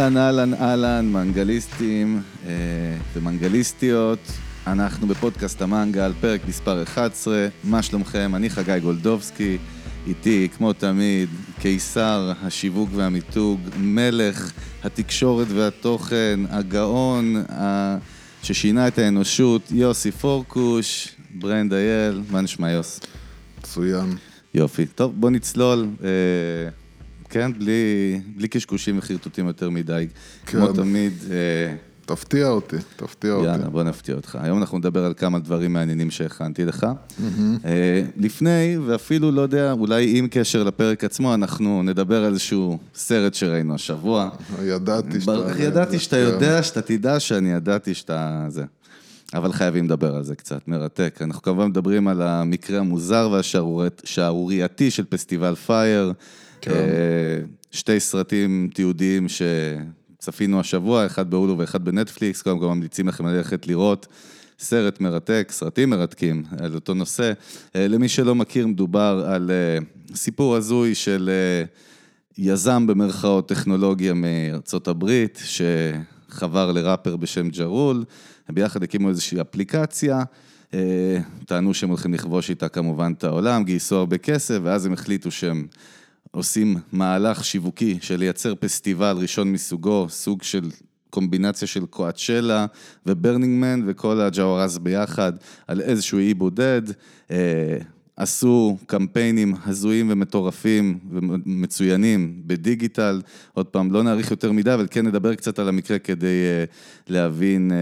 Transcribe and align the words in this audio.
אהלן, 0.00 0.16
אהלן, 0.16 0.54
אהלן, 0.54 1.12
מנגליסטים 1.12 2.22
אה, 2.46 2.52
ומנגליסטיות. 3.14 4.18
אנחנו 4.66 5.06
בפודקאסט 5.06 5.62
המנגל, 5.62 6.12
פרק 6.20 6.40
מספר 6.48 6.82
11. 6.82 7.48
מה 7.64 7.82
שלומכם? 7.82 8.32
אני 8.34 8.50
חגי 8.50 8.80
גולדובסקי, 8.80 9.58
איתי, 10.06 10.48
כמו 10.56 10.72
תמיד, 10.72 11.28
קיסר 11.60 12.32
השיווק 12.42 12.88
והמיתוג, 12.94 13.60
מלך 13.78 14.52
התקשורת 14.84 15.46
והתוכן, 15.50 16.40
הגאון 16.50 17.36
ה... 17.52 17.96
ששינה 18.42 18.88
את 18.88 18.98
האנושות, 18.98 19.62
יוסי 19.70 20.12
פורקוש, 20.12 21.08
ברנד 21.34 21.72
אייל, 21.72 22.22
מה 22.30 22.40
נשמע 22.40 22.70
יוס? 22.70 23.00
מצוין. 23.58 24.16
יופי. 24.54 24.86
טוב, 24.86 25.12
בוא 25.16 25.30
נצלול. 25.30 25.88
אה, 26.04 26.08
כן, 27.28 27.52
בלי, 27.58 28.20
בלי 28.36 28.48
קשקושים 28.48 28.98
וחרטוטים 28.98 29.46
יותר 29.46 29.70
מדי. 29.70 30.06
כן. 30.46 30.58
כמו 30.58 30.72
תמיד. 30.72 31.12
אה, 31.30 31.74
תפתיע 32.06 32.48
אותי, 32.48 32.76
תפתיע 32.96 33.30
יאללה, 33.30 33.42
אותי. 33.42 33.58
יאללה, 33.58 33.70
בוא 33.70 33.82
נפתיע 33.82 34.14
אותך. 34.14 34.38
היום 34.40 34.58
אנחנו 34.58 34.78
נדבר 34.78 35.04
על 35.04 35.14
כמה 35.16 35.38
דברים 35.38 35.72
מעניינים 35.72 36.10
שהכנתי 36.10 36.64
לך. 36.64 36.84
Mm-hmm. 36.84 37.66
לפני, 38.16 38.78
ואפילו, 38.86 39.30
לא 39.30 39.40
יודע, 39.40 39.72
אולי 39.72 40.18
עם 40.18 40.28
קשר 40.30 40.62
לפרק 40.62 41.04
עצמו, 41.04 41.34
אנחנו 41.34 41.82
נדבר 41.82 42.24
על 42.24 42.32
איזשהו 42.32 42.78
סרט 42.94 43.34
שראינו 43.34 43.74
השבוע. 43.74 44.28
ידעתי 44.62 45.20
שאתה... 45.20 45.32
ידעתי 45.58 45.98
שאתה 45.98 46.16
יודע, 46.16 46.62
שאתה 46.62 46.82
תדע 46.82 47.20
שאני 47.20 47.52
ידעתי 47.52 47.94
שאתה... 47.94 48.46
זה. 48.48 48.64
אבל 49.34 49.52
חייבים 49.52 49.84
לדבר 49.84 50.14
על 50.14 50.22
זה 50.22 50.34
קצת, 50.34 50.68
מרתק. 50.68 51.18
אנחנו 51.20 51.42
כמובן 51.42 51.66
מדברים 51.66 52.08
על 52.08 52.22
המקרה 52.22 52.78
המוזר 52.78 53.30
והשערורייתי 53.32 54.90
של 54.90 55.04
פסטיבל 55.04 55.54
פייר. 55.54 56.12
כן. 56.60 56.72
שתי 57.70 58.00
סרטים 58.00 58.70
תיעודיים 58.74 59.26
שצפינו 60.18 60.60
השבוע, 60.60 61.06
אחד 61.06 61.30
בהולו 61.30 61.58
ואחד 61.58 61.84
בנטפליקס, 61.84 62.42
קודם 62.42 62.58
כל 62.58 62.66
ממליצים 62.66 63.08
לכם 63.08 63.26
ללכת 63.26 63.66
לראות. 63.66 64.06
סרט 64.58 65.00
מרתק, 65.00 65.48
סרטים 65.50 65.90
מרתקים 65.90 66.42
על 66.58 66.74
אותו 66.74 66.94
נושא. 66.94 67.32
למי 67.74 68.08
שלא 68.08 68.34
מכיר, 68.34 68.66
מדובר 68.66 69.24
על 69.28 69.50
סיפור 70.14 70.56
הזוי 70.56 70.94
של 70.94 71.30
יזם 72.38 72.86
במרכאות 72.86 73.48
טכנולוגיה 73.48 74.14
מארצות 74.14 74.88
הברית, 74.88 75.42
שחבר 75.44 76.72
לראפר 76.72 77.16
בשם 77.16 77.48
ג'רול, 77.48 78.04
ביחד 78.48 78.82
הקימו 78.82 79.08
איזושהי 79.08 79.40
אפליקציה. 79.40 80.22
טענו 81.46 81.74
שהם 81.74 81.88
הולכים 81.88 82.14
לכבוש 82.14 82.50
איתה 82.50 82.68
כמובן 82.68 83.12
את 83.18 83.24
העולם, 83.24 83.64
גייסו 83.64 83.96
הרבה 83.96 84.18
כסף, 84.18 84.58
ואז 84.62 84.86
הם 84.86 84.92
החליטו 84.92 85.30
שהם 85.30 85.66
עושים 86.38 86.76
מהלך 86.92 87.44
שיווקי 87.44 87.98
של 88.00 88.16
לייצר 88.16 88.54
פסטיבל 88.54 89.16
ראשון 89.20 89.52
מסוגו, 89.52 90.06
סוג 90.08 90.42
של 90.42 90.70
קומבינציה 91.10 91.68
של 91.68 91.86
קואצ'לה 91.86 92.66
וברנינג 93.06 93.60
מן 93.60 93.82
וכל 93.86 94.20
הג'אוורז 94.20 94.78
ביחד 94.78 95.32
על 95.66 95.80
איזשהו 95.80 96.18
אי 96.18 96.34
בודד. 96.34 96.82
עשו 98.18 98.78
קמפיינים 98.86 99.54
הזויים 99.66 100.06
ומטורפים 100.10 100.98
ומצוינים 101.10 102.42
בדיגיטל. 102.46 103.22
עוד 103.54 103.66
פעם, 103.66 103.92
לא 103.92 104.02
נאריך 104.02 104.30
יותר 104.30 104.52
מדי, 104.52 104.74
אבל 104.74 104.86
כן 104.90 105.06
נדבר 105.06 105.34
קצת 105.34 105.58
על 105.58 105.68
המקרה 105.68 105.98
כדי 105.98 106.44
להבין 107.08 107.72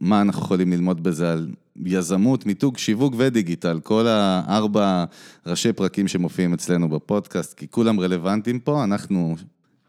מה 0.00 0.20
אנחנו 0.20 0.42
יכולים 0.42 0.72
ללמוד 0.72 1.02
בזה 1.02 1.32
על 1.32 1.50
יזמות, 1.84 2.46
מיתוג, 2.46 2.78
שיווק 2.78 3.14
ודיגיטל, 3.16 3.80
כל 3.80 4.06
הארבע 4.06 5.04
ראשי 5.46 5.72
פרקים 5.72 6.08
שמופיעים 6.08 6.54
אצלנו 6.54 6.88
בפודקאסט, 6.88 7.54
כי 7.54 7.66
כולם 7.70 8.00
רלוונטיים 8.00 8.58
פה, 8.58 8.84
אנחנו 8.84 9.36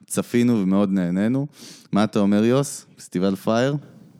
צפינו 0.07 0.59
ומאוד 0.61 0.91
נהנינו. 0.91 1.47
מה 1.91 2.03
אתה 2.03 2.19
אומר, 2.19 2.43
יוס? 2.43 2.85
פסטיבל 2.95 3.35
פייר? 3.35 3.75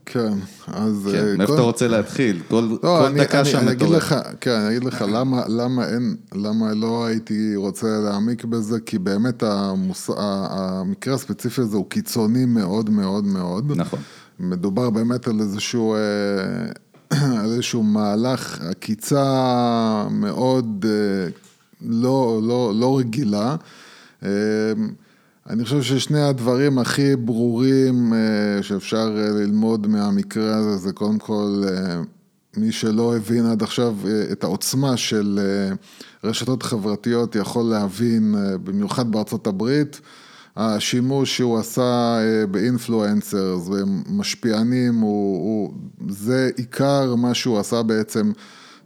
כן, 0.06 0.34
אז... 0.68 1.10
כן, 1.12 1.38
מאיפה 1.38 1.54
אתה 1.54 1.62
רוצה 1.62 1.88
להתחיל? 1.88 2.42
כל, 2.48 2.60
לא, 2.72 2.78
כל 2.82 3.06
אני, 3.06 3.20
דקה 3.20 3.46
שם 3.46 3.66
מטורף. 3.66 4.14
כן, 4.42 4.52
אני 4.52 4.78
אגיד 4.78 4.84
לך 4.84 5.06
למה, 5.08 5.44
למה 5.48 5.88
אין, 5.88 6.16
למה 6.36 6.74
לא 6.74 7.06
הייתי 7.06 7.56
רוצה 7.56 7.88
להעמיק 7.88 8.46
בזה, 8.46 8.80
כי 8.80 9.00
באמת 9.00 9.44
המוס, 9.44 10.10
המקרה 10.18 11.14
הספציפי 11.14 11.62
הזה 11.62 11.78
הוא 11.78 11.90
קיצוני 11.90 12.46
מאוד 12.46 12.90
מאוד 12.90 13.26
מאוד. 13.26 13.72
נכון. 13.76 14.00
מדובר 14.40 14.90
באמת 14.90 15.28
על 15.28 15.40
איזשהו... 15.40 15.96
על 17.10 17.52
איזשהו 17.52 17.84
מהלך 17.84 18.62
עקיצה 18.62 19.24
מאוד 20.12 20.86
לא, 21.82 22.42
לא, 22.44 22.74
לא 22.76 23.00
רגילה. 23.00 23.56
אני 25.50 25.64
חושב 25.64 25.82
ששני 25.82 26.22
הדברים 26.22 26.80
הכי 26.80 27.16
ברורים 27.16 28.14
שאפשר 28.62 29.10
ללמוד 29.10 29.88
מהמקרה 29.88 30.56
הזה, 30.56 30.78
זה 30.78 30.94
קודם 30.94 31.20
כל, 31.20 31.64
מי 32.58 32.72
שלא 32.72 33.16
הבין 33.16 33.46
עד 33.46 33.64
עכשיו 33.64 33.96
את 34.32 34.44
העוצמה 34.44 34.98
של 34.98 35.40
רשתות 36.24 36.64
חברתיות 36.64 37.36
יכול 37.36 37.66
להבין, 37.66 38.36
במיוחד 38.64 39.12
בארצות 39.12 39.48
הברית. 39.48 40.02
השימוש 40.58 41.38
שהוא 41.38 41.60
עשה 41.60 42.20
באינפלואנסרס 42.52 43.68
ומשפיענים, 43.68 44.96
הוא, 44.96 45.38
הוא, 45.38 45.74
זה 46.10 46.50
עיקר 46.58 47.16
מה 47.16 47.34
שהוא 47.34 47.60
עשה 47.60 47.84
בעצם, 47.84 48.32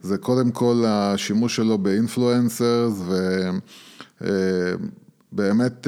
זה 0.02 0.18
קודם 0.18 0.52
כל 0.52 0.84
השימוש 0.88 1.56
שלו 1.56 1.78
באינפלואנסרס 1.78 2.94
ובאמת 5.38 5.88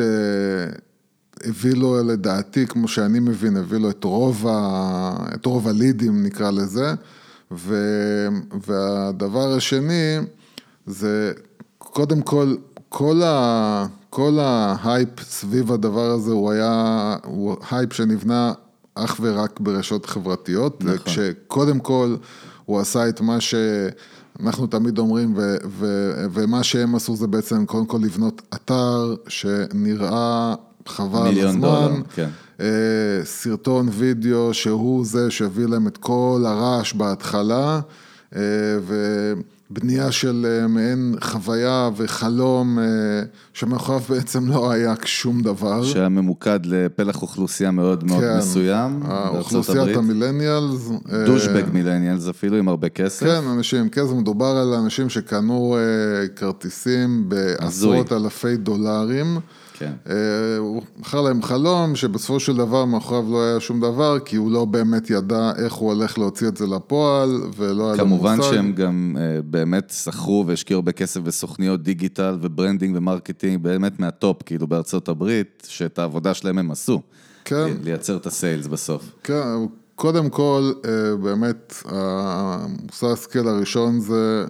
הביא 1.43 1.73
לו 1.75 2.03
לדעתי, 2.03 2.67
כמו 2.67 2.87
שאני 2.87 3.19
מבין, 3.19 3.57
הביא 3.57 3.77
לו 3.77 3.89
את 3.89 4.03
רוב, 4.03 4.47
ה, 4.47 5.33
את 5.35 5.45
רוב 5.45 5.67
הלידים 5.67 6.23
נקרא 6.23 6.51
לזה, 6.51 6.93
ו, 7.51 7.77
והדבר 8.67 9.53
השני 9.53 10.17
זה 10.85 11.33
קודם 11.77 12.21
כל, 12.21 12.55
כל 12.89 13.21
ה... 13.23 13.85
כל 14.09 14.37
ההייפ 14.39 15.09
סביב 15.21 15.71
הדבר 15.71 16.11
הזה 16.11 16.31
הוא 16.31 16.51
היה, 16.51 17.15
הוא 17.23 17.55
הייפ 17.71 17.93
שנבנה 17.93 18.53
אך 18.95 19.17
ורק 19.21 19.59
ברשתות 19.59 20.05
חברתיות, 20.05 20.83
נכון. 20.83 20.97
כשקודם 21.05 21.79
כל 21.79 22.15
הוא 22.65 22.79
עשה 22.79 23.09
את 23.09 23.21
מה 23.21 23.37
שאנחנו 24.37 24.67
תמיד 24.67 24.97
אומרים, 24.97 25.33
ו, 25.37 25.55
ו, 25.65 26.11
ומה 26.31 26.63
שהם 26.63 26.95
עשו 26.95 27.15
זה 27.15 27.27
בעצם 27.27 27.65
קודם 27.65 27.85
כל 27.85 27.99
לבנות 28.01 28.41
אתר 28.53 29.15
שנראה 29.27 30.55
חבל 30.85 31.19
הזמן. 31.19 31.29
מיליון 31.29 31.61
דולר, 31.61 31.91
כן. 32.15 32.29
סרטון 33.23 33.89
וידאו 33.91 34.53
שהוא 34.53 35.05
זה 35.05 35.31
שהביא 35.31 35.65
להם 35.65 35.87
את 35.87 35.97
כל 35.97 36.43
הרעש 36.47 36.93
בהתחלה, 36.93 37.79
ו... 38.81 39.33
בנייה 39.69 40.11
של 40.11 40.65
מעין 40.69 41.15
חוויה 41.21 41.89
וחלום 41.95 42.79
שמאחוריו 43.53 44.01
בעצם 44.09 44.47
לא 44.47 44.71
היה 44.71 44.93
שום 45.05 45.41
דבר. 45.41 45.83
שהיה 45.83 46.09
ממוקד 46.09 46.59
לפלח 46.65 47.21
אוכלוסייה 47.21 47.71
מאוד 47.71 48.03
מאוד 48.03 48.23
כן, 48.23 48.37
מסוים 48.37 49.01
אוכלוסיית 49.27 49.97
המילניאלס. 49.97 50.89
דושבג 51.25 51.63
מילניאלס 51.73 52.27
אפילו 52.27 52.57
עם 52.57 52.67
הרבה 52.67 52.89
כסף. 52.89 53.25
כן, 53.25 53.47
אנשים 53.57 53.79
עם 53.79 53.89
כסף, 53.89 54.11
מדובר 54.11 54.57
על 54.57 54.73
אנשים 54.73 55.09
שקנו 55.09 55.77
כרטיסים 56.35 57.29
בעשרות 57.29 58.11
אלפי 58.13 58.57
דולרים. 58.57 59.39
כן. 59.79 59.93
הוא 60.57 60.81
מכר 60.99 61.21
להם 61.21 61.41
חלום 61.41 61.95
שבסופו 61.95 62.39
של 62.39 62.55
דבר 62.55 62.85
מאחוריו 62.85 63.31
לא 63.31 63.43
היה 63.43 63.59
שום 63.59 63.79
דבר, 63.81 64.19
כי 64.19 64.35
הוא 64.35 64.51
לא 64.51 64.65
באמת 64.65 65.09
ידע 65.09 65.51
איך 65.57 65.73
הוא 65.73 65.93
הולך 65.93 66.17
להוציא 66.17 66.47
את 66.47 66.57
זה 66.57 66.67
לפועל, 66.67 67.41
ולא 67.57 67.91
היה 67.91 67.95
לו 67.95 68.05
מושג. 68.05 68.25
כמובן 68.25 68.41
שהם 68.41 68.73
גם 68.73 69.15
באמת 69.45 69.93
שכרו 70.03 70.43
והשקיעו 70.47 70.77
הרבה 70.77 70.91
כסף 70.91 71.19
בסוכניות 71.19 71.83
דיגיטל 71.83 72.37
ו 72.41 72.47
branding 72.47 72.95
ו 72.97 73.03
marketing, 73.03 73.63
באמת 73.63 73.99
מהטופ, 73.99 74.43
כאילו 74.43 74.67
בארצות 74.67 75.09
הברית, 75.09 75.67
שאת 75.69 75.99
העבודה 75.99 76.33
שלהם 76.33 76.57
הם 76.57 76.71
עשו. 76.71 77.01
כן. 77.45 77.73
לייצר 77.83 78.17
את 78.17 78.25
ה 78.25 78.32
sales 78.32 78.67
בסוף. 78.67 79.11
כן, 79.23 79.43
קודם 79.95 80.29
כל, 80.29 80.71
באמת, 81.23 81.73
המוסר 81.85 83.07
השכל 83.07 83.47
הראשון 83.47 83.99
זה... 83.99 84.45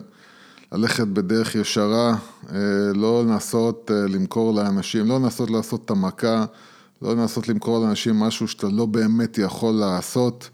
ללכת 0.71 1.07
בדרך 1.07 1.56
ישרה, 1.56 2.16
לא 2.95 3.24
לנסות 3.25 3.92
למכור 4.10 4.54
לאנשים, 4.54 5.07
לא 5.07 5.19
לנסות 5.19 5.50
לעשות 5.50 5.86
את 5.86 5.92
המכה, 5.92 6.45
לא 7.01 7.16
לנסות 7.16 7.48
למכור 7.48 7.80
לאנשים 7.86 8.19
משהו 8.19 8.48
שאתה 8.48 8.68
לא 8.68 8.86
באמת 8.86 9.38
יכול 9.38 9.74
לעשות. 9.74 10.50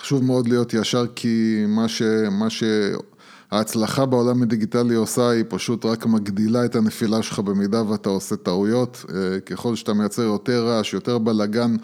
חשוב 0.00 0.24
מאוד 0.24 0.48
להיות 0.48 0.74
ישר 0.74 1.06
כי 1.14 1.64
מה, 1.68 1.88
ש, 1.88 2.02
מה 2.30 2.46
שההצלחה 2.50 4.06
בעולם 4.06 4.42
הדיגיטלי 4.42 4.94
עושה 4.94 5.30
היא 5.30 5.44
פשוט 5.48 5.84
רק 5.84 6.06
מגדילה 6.06 6.64
את 6.64 6.76
הנפילה 6.76 7.22
שלך 7.22 7.38
במידה 7.38 7.90
ואתה 7.90 8.08
עושה 8.08 8.36
טעויות. 8.36 9.04
ככל 9.46 9.76
שאתה 9.76 9.92
מייצר 9.92 10.22
יותר 10.22 10.66
רעש, 10.66 10.94
יותר 10.94 11.18
בלאגן, 11.18 11.76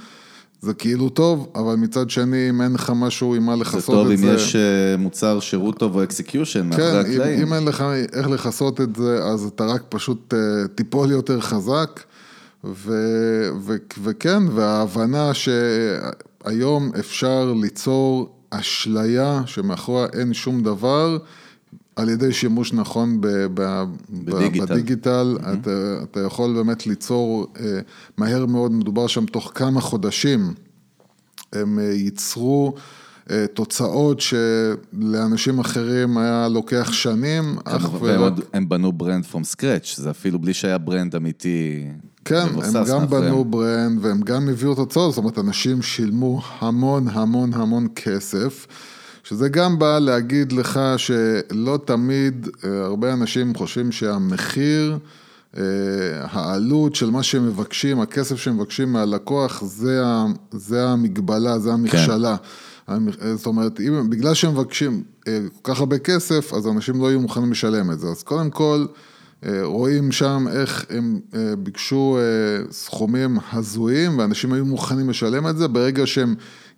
זה 0.60 0.74
כאילו 0.74 1.08
טוב, 1.08 1.52
אבל 1.54 1.74
מצד 1.74 2.10
שני, 2.10 2.50
אם 2.50 2.62
אין 2.62 2.72
לך 2.72 2.92
משהו 2.96 3.34
עם 3.34 3.46
מה 3.46 3.56
לכסות 3.56 4.06
את 4.06 4.08
זה... 4.08 4.16
זה 4.16 4.22
טוב 4.22 4.30
אם 4.30 4.36
יש 4.36 4.56
מוצר 4.98 5.40
שירות 5.40 5.78
טוב 5.78 5.94
או 5.94 6.02
execution. 6.02 6.70
כן, 6.76 7.02
אם 7.42 7.54
אין 7.54 7.64
לך 7.64 7.84
איך 8.12 8.28
לכסות 8.28 8.80
את 8.80 8.96
זה, 8.96 9.24
אז 9.24 9.44
אתה 9.44 9.66
רק 9.66 9.82
פשוט 9.88 10.34
תיפול 10.74 11.10
יותר 11.10 11.40
חזק, 11.40 12.00
ו, 12.64 12.92
ו, 13.60 13.76
וכן, 14.02 14.42
וההבנה 14.54 15.30
שהיום 15.34 16.90
אפשר 16.98 17.52
ליצור 17.60 18.28
אשליה 18.50 19.42
שמאחוריה 19.46 20.06
אין 20.12 20.34
שום 20.34 20.62
דבר, 20.62 21.18
על 21.98 22.08
ידי 22.08 22.32
שימוש 22.32 22.72
נכון 22.72 23.20
ב, 23.20 23.26
ב, 23.54 23.84
בדיגיטל. 24.10 24.66
בדיגיטל, 24.66 25.36
mm-hmm. 25.36 25.52
אתה, 25.52 25.70
אתה 26.02 26.20
יכול 26.20 26.54
באמת 26.54 26.86
ליצור 26.86 27.46
אה, 27.60 27.80
מהר 28.16 28.46
מאוד, 28.46 28.72
מדובר 28.72 29.06
שם 29.06 29.26
תוך 29.26 29.52
כמה 29.54 29.80
חודשים, 29.80 30.54
הם 31.52 31.78
אה, 31.78 31.84
ייצרו 31.84 32.74
אה, 33.30 33.46
תוצאות 33.54 34.20
שלאנשים 34.20 35.58
אחרים 35.58 36.18
היה 36.18 36.48
לוקח 36.48 36.92
שנים, 36.92 37.56
אך 37.64 37.92
והם, 37.92 38.02
ורק... 38.02 38.18
עוד- 38.18 38.40
הם 38.52 38.68
בנו 38.68 38.92
brand 38.92 39.24
from 39.32 39.56
scratch, 39.56 39.96
זה 39.96 40.10
אפילו 40.10 40.38
בלי 40.38 40.54
שהיה 40.54 40.78
brand 40.78 41.16
אמיתי. 41.16 41.86
כן, 42.24 42.36
הם 42.36 42.72
גם 42.88 43.00
מאחוריהם. 43.00 43.08
בנו 43.08 43.44
ברנד 43.44 44.04
והם 44.04 44.20
גם 44.20 44.48
הביאו 44.48 44.74
תוצאות, 44.74 45.10
זאת 45.12 45.18
אומרת, 45.18 45.38
אנשים 45.38 45.82
שילמו 45.82 46.42
המון 46.58 47.08
המון 47.08 47.54
המון 47.54 47.88
כסף, 47.94 48.66
שזה 49.28 49.48
גם 49.48 49.78
בא 49.78 49.98
להגיד 49.98 50.52
לך 50.52 50.80
שלא 50.96 51.78
תמיד, 51.84 52.48
אה, 52.64 52.84
הרבה 52.84 53.12
אנשים 53.12 53.54
חושבים 53.54 53.92
שהמחיר, 53.92 54.98
אה, 55.56 55.62
העלות 56.30 56.94
של 56.94 57.10
מה 57.10 57.22
שהם 57.22 57.46
מבקשים, 57.46 58.00
הכסף 58.00 58.36
שהם 58.36 58.56
מבקשים 58.56 58.92
מהלקוח, 58.92 59.64
זה, 59.64 60.02
זה 60.52 60.88
המגבלה, 60.88 61.58
זה 61.58 61.72
המכשלה. 61.72 62.36
המ- 62.86 63.08
אה, 63.22 63.36
זאת 63.36 63.46
אומרת, 63.46 63.80
אם, 63.80 64.10
בגלל 64.10 64.34
שהם 64.34 64.52
מבקשים 64.52 65.02
כל 65.62 65.72
כך 65.74 65.80
הרבה 65.80 65.98
כסף, 65.98 66.54
אז 66.54 66.66
אנשים 66.66 67.00
לא 67.02 67.06
יהיו 67.06 67.20
מוכנים 67.20 67.50
לשלם 67.52 67.90
את 67.90 68.00
זה. 68.00 68.06
אז 68.08 68.22
קודם 68.22 68.50
כל, 68.50 68.86
רואים 69.62 70.12
שם 70.12 70.46
איך 70.50 70.86
הם 70.90 71.20
אה, 71.34 71.56
ביקשו 71.58 72.18
אה, 72.18 72.72
סכומים 72.72 73.38
הזויים, 73.52 74.18
ואנשים 74.18 74.52
היו 74.52 74.64
מוכנים 74.64 75.10
לשלם 75.10 75.48
את 75.48 75.56
זה. 75.56 75.68
ברגע 75.68 76.06
שהם 76.06 76.34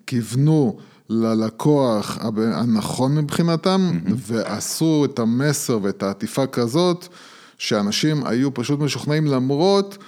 כיוונו 0.07 0.77
ללקוח 1.09 2.19
הנכון 2.37 3.15
מבחינתם, 3.15 3.91
ועשו 4.17 5.05
את 5.05 5.19
המסר 5.19 5.79
ואת 5.83 6.03
העטיפה 6.03 6.47
כזאת, 6.47 7.09
שאנשים 7.59 8.27
היו 8.27 8.55
פשוט 8.55 8.81
משוכנעים 8.81 9.27
למרות 9.27 9.99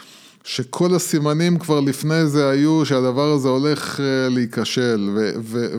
שכל 0.44 0.94
הסימנים 0.94 1.58
כבר 1.58 1.80
לפני 1.80 2.26
זה 2.26 2.48
היו 2.48 2.84
שהדבר 2.84 3.32
הזה 3.32 3.48
הולך 3.48 4.00
אה, 4.00 4.28
להיכשל, 4.28 5.10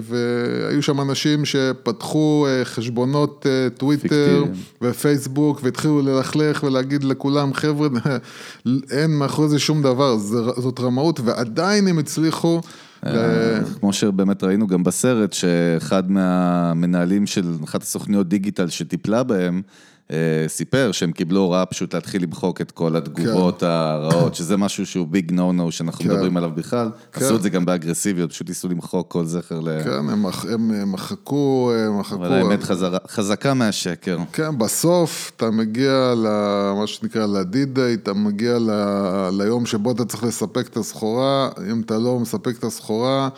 והיו 0.02 0.84
שם 0.84 1.02
אנשים 1.02 1.46
שפתחו 1.46 2.48
אה, 2.50 2.66
חשבונות 2.66 3.46
אה, 3.50 3.70
טוויטר. 3.70 4.44
ופייסבוק 4.82 5.60
והתחילו 5.64 6.02
ללכלך 6.02 6.64
ולהגיד 6.64 7.04
לכולם, 7.04 7.54
חבר'ה, 7.54 7.88
אין 8.92 9.12
מאחורי 9.12 9.50
זה 9.50 9.60
שום 9.60 9.82
דבר, 9.82 10.18
זאת 10.58 10.80
רמאות, 10.80 11.20
ועדיין 11.20 11.88
הם 11.88 12.00
הצליחו... 12.00 12.62
כמו 13.80 13.94
שבאמת 13.94 14.44
ראינו 14.44 14.68
גם 14.68 14.84
בסרט, 14.84 15.34
שאחד 15.34 16.12
מהמנהלים 16.12 17.28
של 17.28 17.44
אחת 17.64 17.82
הסוכניות 17.82 18.28
דיגיטל 18.30 18.70
שטיפלה 18.70 19.24
בהם, 19.24 19.62
סיפר 20.48 20.92
שהם 20.92 21.12
קיבלו 21.12 21.40
הוראה 21.40 21.66
פשוט 21.66 21.96
להתחיל 21.96 22.24
למחוק 22.24 22.62
את 22.62 22.72
כל 22.72 22.96
התגובות 22.96 23.64
הרעות, 23.64 24.36
שזה 24.36 24.58
משהו 24.58 24.86
שהוא 24.86 25.08
ביג 25.08 25.32
נו 25.32 25.52
נו 25.52 25.72
שאנחנו 25.72 26.04
כן. 26.06 26.12
מדברים 26.12 26.38
עליו 26.38 26.50
בכלל. 26.56 26.90
כן. 27.12 27.26
עשו 27.26 27.36
את 27.36 27.42
זה 27.42 27.50
גם 27.50 27.66
באגרסיביות, 27.66 28.32
פשוט 28.32 28.48
ניסו 28.50 28.70
למחוק 28.70 29.12
כל 29.12 29.26
זכר 29.26 29.60
ל... 29.60 29.84
כן, 29.84 29.90
הם 29.90 30.24
מח- 30.24 30.46
הם 30.46 30.92
מחקו, 30.92 31.72
הם 31.78 32.00
מחקו. 32.00 32.16
אבל 32.16 32.32
האמת 32.34 32.64
חזרה- 32.64 32.98
חזקה 33.08 33.54
מהשקר. 33.54 34.18
כן, 34.34 34.58
בסוף 34.58 35.32
אתה 35.36 35.52
מגיע 35.52 36.14
למה 36.18 36.88
שנקרא 36.88 37.26
לדי-דיי, 37.26 37.94
אתה 37.94 38.14
מגיע 38.14 38.60
ל... 38.60 38.70
ליום 39.32 39.66
שבו 39.66 39.92
אתה 39.92 40.06
צריך 40.06 40.24
לספק 40.24 40.68
את 40.68 40.78
הסחורה, 40.78 41.50
אם 41.72 41.82
אתה 41.82 41.98
לא 41.98 42.20
מספק 42.20 42.58
את 42.60 42.64
הסחורה, 42.64 43.30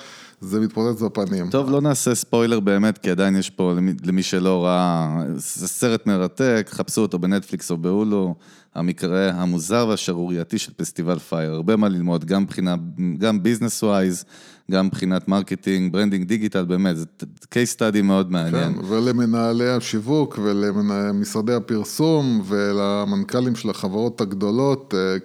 זה 0.45 0.59
מתפוצץ 0.59 1.01
בפנים. 1.01 1.50
טוב, 1.50 1.69
לא 1.69 1.81
נעשה 1.81 2.15
ספוילר 2.15 2.59
באמת, 2.59 2.97
כי 2.97 3.12
עדיין 3.12 3.36
יש 3.36 3.50
פה, 3.50 3.74
למי, 3.77 3.94
למי 4.06 4.24
שלא 4.24 4.65
ראה, 4.65 5.24
זה 5.36 5.68
סרט 5.68 6.07
מרתק, 6.07 6.68
חפשו 6.71 7.01
אותו 7.01 7.19
בנטפליקס 7.19 7.71
או 7.71 7.77
בהולו, 7.77 8.36
המקרה 8.75 9.30
המוזר 9.30 9.88
והשערורייתי 9.89 10.57
של 10.57 10.71
פסטיבל 10.77 11.19
פייר. 11.19 11.51
הרבה 11.51 11.75
מה 11.75 11.89
ללמוד, 11.89 12.25
גם 12.25 12.44
מבחינה, 12.44 12.75
גם 13.18 13.44
business 13.44 13.83
wise, 13.83 14.25
גם 14.71 14.86
מבחינת 14.86 15.27
marketing, 15.27 15.94
branding 15.94 16.27
digital, 16.27 16.66
באמת, 16.65 16.98
זה 16.98 17.06
case 17.44 17.77
study 17.77 18.01
מאוד 18.01 18.31
מעניין. 18.31 18.74
כן, 18.74 18.86
ולמנהלי 18.88 19.69
השיווק 19.69 20.39
ולמשרדי 20.44 21.53
הפרסום 21.53 22.41
ולמנכ"לים 22.45 23.56
של 23.56 23.69
החברות 23.69 24.21
הגדולות, 24.21 24.94
אה, 24.98 25.18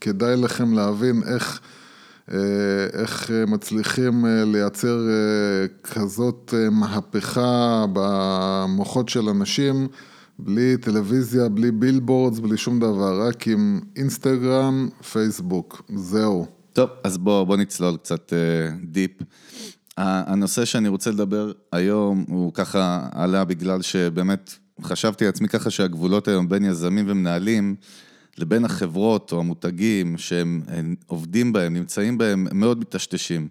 כדאי 0.00 0.36
לכם 0.36 0.72
להבין 0.72 1.22
איך, 1.34 1.60
איך 2.92 3.30
אה, 3.30 3.46
מצליחים 3.46 4.26
אה, 4.26 4.44
לייצר 4.44 4.98
אה, 5.08 5.66
כזאת 5.82 6.54
אה, 6.56 6.70
מהפכה 6.70 7.84
במוחות 7.92 9.08
של 9.08 9.28
אנשים, 9.28 9.88
בלי 10.38 10.76
טלוויזיה, 10.76 11.48
בלי 11.48 11.70
billboards, 11.70 12.38
בלי 12.38 12.56
שום 12.56 12.78
דבר, 12.80 13.28
רק 13.28 13.46
עם 13.48 13.80
אינסטגרם, 13.96 14.88
פייסבוק, 15.12 15.82
זהו. 15.94 16.46
טוב, 16.72 16.90
אז 17.04 17.18
בוא, 17.18 17.44
בוא 17.44 17.56
נצלול 17.56 17.96
קצת 17.96 18.32
אה, 18.32 18.76
deep. 18.84 19.10
הנושא 19.96 20.64
שאני 20.64 20.88
רוצה 20.88 21.10
לדבר 21.10 21.52
היום 21.72 22.24
הוא 22.28 22.52
ככה 22.54 23.08
עלה 23.12 23.44
בגלל 23.44 23.82
שבאמת 23.82 24.54
חשבתי 24.82 25.24
לעצמי 25.24 25.48
ככה 25.48 25.70
שהגבולות 25.70 26.28
היום 26.28 26.48
בין 26.48 26.64
יזמים 26.64 27.04
ומנהלים 27.08 27.74
לבין 28.38 28.64
החברות 28.64 29.32
או 29.32 29.40
המותגים 29.40 30.18
שהם 30.18 30.62
אה, 30.68 30.80
עובדים 31.06 31.52
בהם, 31.52 31.74
נמצאים 31.74 32.18
בהם, 32.18 32.46
הם 32.50 32.60
מאוד 32.60 32.80
מטשטשים. 32.80 33.48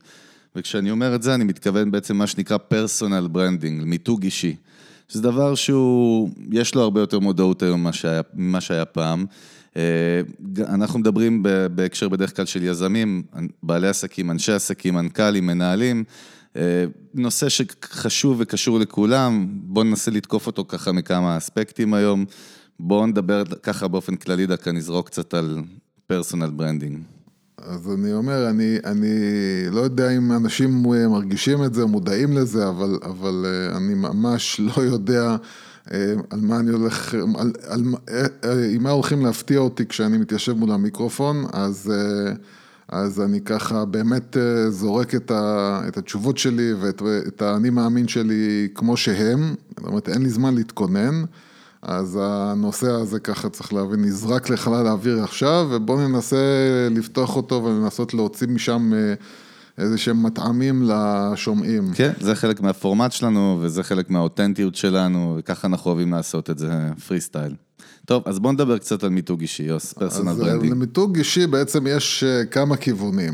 וכשאני 0.56 0.92
אומר 0.92 1.16
את 1.16 1.24
זה, 1.24 1.36
אני 1.36 1.44
מתכוון 1.44 1.92
בעצם 1.92 2.18
מה 2.18 2.28
שנקרא 2.28 2.58
personal 2.58 3.28
branding, 3.32 3.84
מיתוג 3.84 4.24
אישי. 4.24 4.56
שזה 5.10 5.22
דבר 5.22 5.56
שהוא, 5.56 6.30
יש 6.52 6.76
לו 6.76 6.82
הרבה 6.82 7.00
יותר 7.00 7.20
מודעות 7.20 7.64
היום 7.64 7.80
ממה 7.80 7.94
שהיה, 7.94 8.22
שהיה 8.60 8.86
פעם. 8.86 9.26
אה, 9.78 10.22
אנחנו 10.60 11.00
מדברים 11.00 11.44
בהקשר 11.76 12.10
בדרך 12.10 12.36
כלל 12.36 12.46
של 12.46 12.64
יזמים, 12.64 13.24
בעלי 13.64 13.88
עסקים, 13.88 14.32
אנשי 14.32 14.52
עסקים, 14.52 14.94
מנכ"לים, 14.94 15.46
מנהלים. 15.46 16.04
אה, 16.56 16.86
נושא 17.14 17.50
שחשוב 17.50 18.38
וקשור 18.40 18.80
לכולם, 18.80 19.48
בואו 19.52 19.86
ננסה 19.86 20.12
לתקוף 20.12 20.48
אותו 20.48 20.66
ככה 20.68 20.92
מכמה 20.92 21.38
אספקטים 21.38 21.94
היום. 21.94 22.26
בואו 22.80 23.08
נדבר 23.08 23.44
ככה 23.64 23.88
באופן 23.88 24.16
כללי, 24.16 24.46
דקה 24.46 24.72
נזרוק 24.72 25.08
קצת 25.08 25.34
על 25.34 25.62
personal 26.08 26.50
branding. 26.50 27.00
אז 27.58 27.92
אני 27.94 28.14
אומר, 28.14 28.50
אני, 28.50 28.78
אני 28.86 29.10
לא 29.72 29.80
יודע 29.80 30.10
אם 30.18 30.32
אנשים 30.32 30.84
מרגישים 30.84 31.64
את 31.64 31.74
זה, 31.74 31.86
מודעים 31.86 32.34
לזה, 32.34 32.70
אבל, 32.70 33.00
אבל 33.04 33.46
אה, 33.46 33.78
אני 33.78 33.94
ממש 33.94 34.60
לא 34.60 34.84
יודע 34.84 35.36
אה, 35.94 36.14
על 36.30 36.40
מה 36.42 36.60
אני 36.60 36.72
הולך, 36.72 37.14
על, 37.14 37.52
על, 37.68 37.84
אה, 38.10 38.26
אה, 38.44 38.66
עם 38.74 38.84
מה 38.84 38.90
הולכים 38.90 39.26
להפתיע 39.26 39.60
אותי 39.60 39.86
כשאני 39.86 40.18
מתיישב 40.18 40.54
מול 40.54 40.72
המיקרופון, 40.72 41.46
אז, 41.54 41.94
אה, 41.94 42.34
אז 42.90 43.22
אני 43.22 43.42
ככה 43.42 43.86
באמת 43.86 44.38
אה, 44.38 44.70
זורק 44.70 45.16
את, 45.16 45.32
ה, 45.32 45.82
את 45.88 45.98
התשובות 45.98 46.38
שלי 46.38 46.74
ואת 46.74 47.02
את 47.28 47.42
האני 47.42 47.70
מאמין 47.70 48.08
שלי 48.08 48.68
כמו 48.76 48.98
שהם, 48.98 49.56
זאת 49.78 49.88
אומרת, 49.88 50.10
אין 50.10 50.22
לי 50.22 50.30
זמן 50.30 50.56
להתכונן. 50.56 51.24
אז 51.82 52.20
הנושא 52.22 52.90
הזה 52.90 53.20
ככה 53.20 53.50
צריך 53.50 53.74
להבין, 53.74 54.02
נזרק 54.02 54.50
לחלל 54.50 54.88
האוויר 54.88 55.24
עכשיו, 55.24 55.68
ובואו 55.72 56.08
ננסה 56.08 56.38
לפתוח 56.92 57.36
אותו 57.36 57.64
ולנסות 57.64 58.14
להוציא 58.14 58.48
משם 58.48 58.94
אה, 58.94 59.14
איזה 59.78 59.98
שהם 59.98 60.24
מטעמים 60.24 60.84
לשומעים. 60.88 61.92
כן, 61.94 62.12
זה 62.20 62.36
חלק 62.36 62.62
מהפורמט 62.62 63.12
שלנו, 63.12 63.60
וזה 63.62 63.84
חלק 63.84 64.10
מהאותנטיות 64.10 64.76
שלנו, 64.76 65.36
וככה 65.40 65.68
אנחנו 65.68 65.92
אוהבים 65.92 66.12
לעשות 66.12 66.50
את 66.50 66.60
זה, 66.60 66.70
פרי 67.08 67.22
סטייל. 67.22 67.56
טוב, 68.06 68.24
אז 68.26 68.40
בואו 68.40 68.54
נדבר 68.54 68.78
קצת 68.78 69.04
על 69.04 69.10
מיתוג 69.10 69.42
אישי, 69.42 69.64
יוס, 69.64 69.94
personal 69.94 70.30
אז 70.30 70.42
אה, 70.42 70.46
branding. 70.46 70.74
למיתוג 70.74 71.18
אישי 71.18 71.48
בעצם 71.48 71.88
יש 71.88 72.24
אה, 72.24 72.46
כמה 72.46 72.78
כיוונים. 72.78 73.34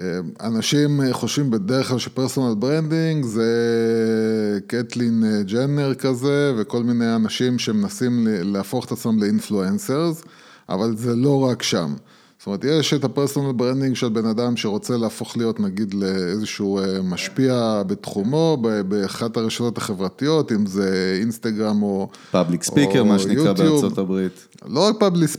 אה, 0.00 0.18
אנשים 0.40 1.00
אה, 1.00 1.12
חושבים 1.12 1.50
בדרך 1.50 1.88
כלל 1.88 1.98
ש 1.98 2.09
personal 2.09 2.54
branding 2.54 3.24
זה 3.24 4.58
קיילי 4.66 5.24
אה, 5.24 5.42
ג'נר 5.42 5.94
כזה 5.94 6.52
וכל 6.56 6.82
מיני 6.82 7.14
אנשים 7.14 7.58
שמנסים 7.58 8.26
להפוך 8.30 8.84
את 8.84 8.92
עצמם 8.92 9.22
ל 9.22 9.30
influencers, 9.30 10.22
אבל 10.68 10.96
זה 10.96 11.16
לא 11.16 11.44
רק 11.44 11.62
שם. 11.62 11.94
זאת 12.38 12.46
אומרת, 12.46 12.64
יש 12.64 12.94
את 12.94 13.04
ה 13.04 13.09
personal 13.09 13.52
branding 13.52 13.96
של 13.96 14.08
בן 14.08 14.26
אדם 14.26 14.56
שרוצה 14.56 14.96
להפוך 14.96 15.36
להיות 15.36 15.60
נגיד 15.60 15.94
לאיזשהו 15.94 16.80
משפיע 17.04 17.82
בתחומו, 17.86 18.56
באחת 18.88 19.36
הרשתות 19.36 19.78
החברתיות, 19.78 20.52
אם 20.52 20.66
זה 20.66 21.18
אינסטגרם 21.20 21.82
או... 21.82 22.08
public 22.30 22.62
speaker, 22.62 23.04
מה 23.04 23.18
שנקרא. 23.18 23.52
בארצות 23.52 23.98
הברית. 23.98 24.48
לא 24.66 24.88
רק 24.88 24.96
public, 25.00 25.30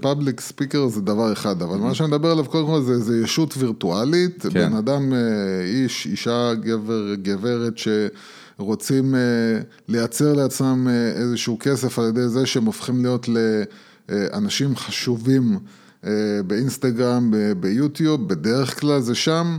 public, 0.00 0.40
speaker 0.40 0.88
זה 0.88 1.00
דבר 1.00 1.32
אחד, 1.32 1.62
אבל 1.62 1.78
מה 1.78 1.94
שאני 1.94 2.08
מדבר 2.08 2.30
עליו 2.30 2.44
קודם 2.44 2.66
כל 2.66 2.82
זה, 2.82 2.98
זה 2.98 3.18
ישות 3.18 3.54
וירטואלית, 3.58 4.42
כן. 4.42 4.48
בן 4.48 4.76
אדם, 4.76 5.12
אה, 5.12 5.18
איש, 5.64 6.06
אישה, 6.06 6.54
גבר, 6.54 7.14
גברת, 7.14 7.72
שרוצים 8.58 9.14
אה, 9.14 9.20
לייצר 9.88 10.32
לעצמם 10.32 10.88
אה, 10.88 11.22
איזשהו 11.22 11.56
כסף 11.60 11.98
על 11.98 12.08
ידי 12.08 12.28
זה 12.28 12.46
שהם 12.46 12.64
הופכים 12.64 13.02
להיות 13.02 13.28
אנשים 14.32 14.76
חשובים 14.76 15.58
באינסטגרם, 16.46 17.34
ביוטיוב, 17.60 18.28
בדרך 18.28 18.80
כלל 18.80 19.00
זה 19.00 19.14
שם. 19.14 19.58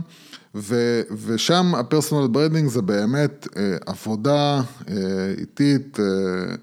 ו, 0.54 1.00
ושם 1.26 1.74
ה 1.74 1.80
personal 1.80 2.28
branding 2.28 2.68
זה 2.68 2.82
באמת 2.82 3.48
אה, 3.56 3.76
עבודה 3.86 4.60
אה, 4.88 4.94
איטית 5.38 6.00
אה, 6.00 6.54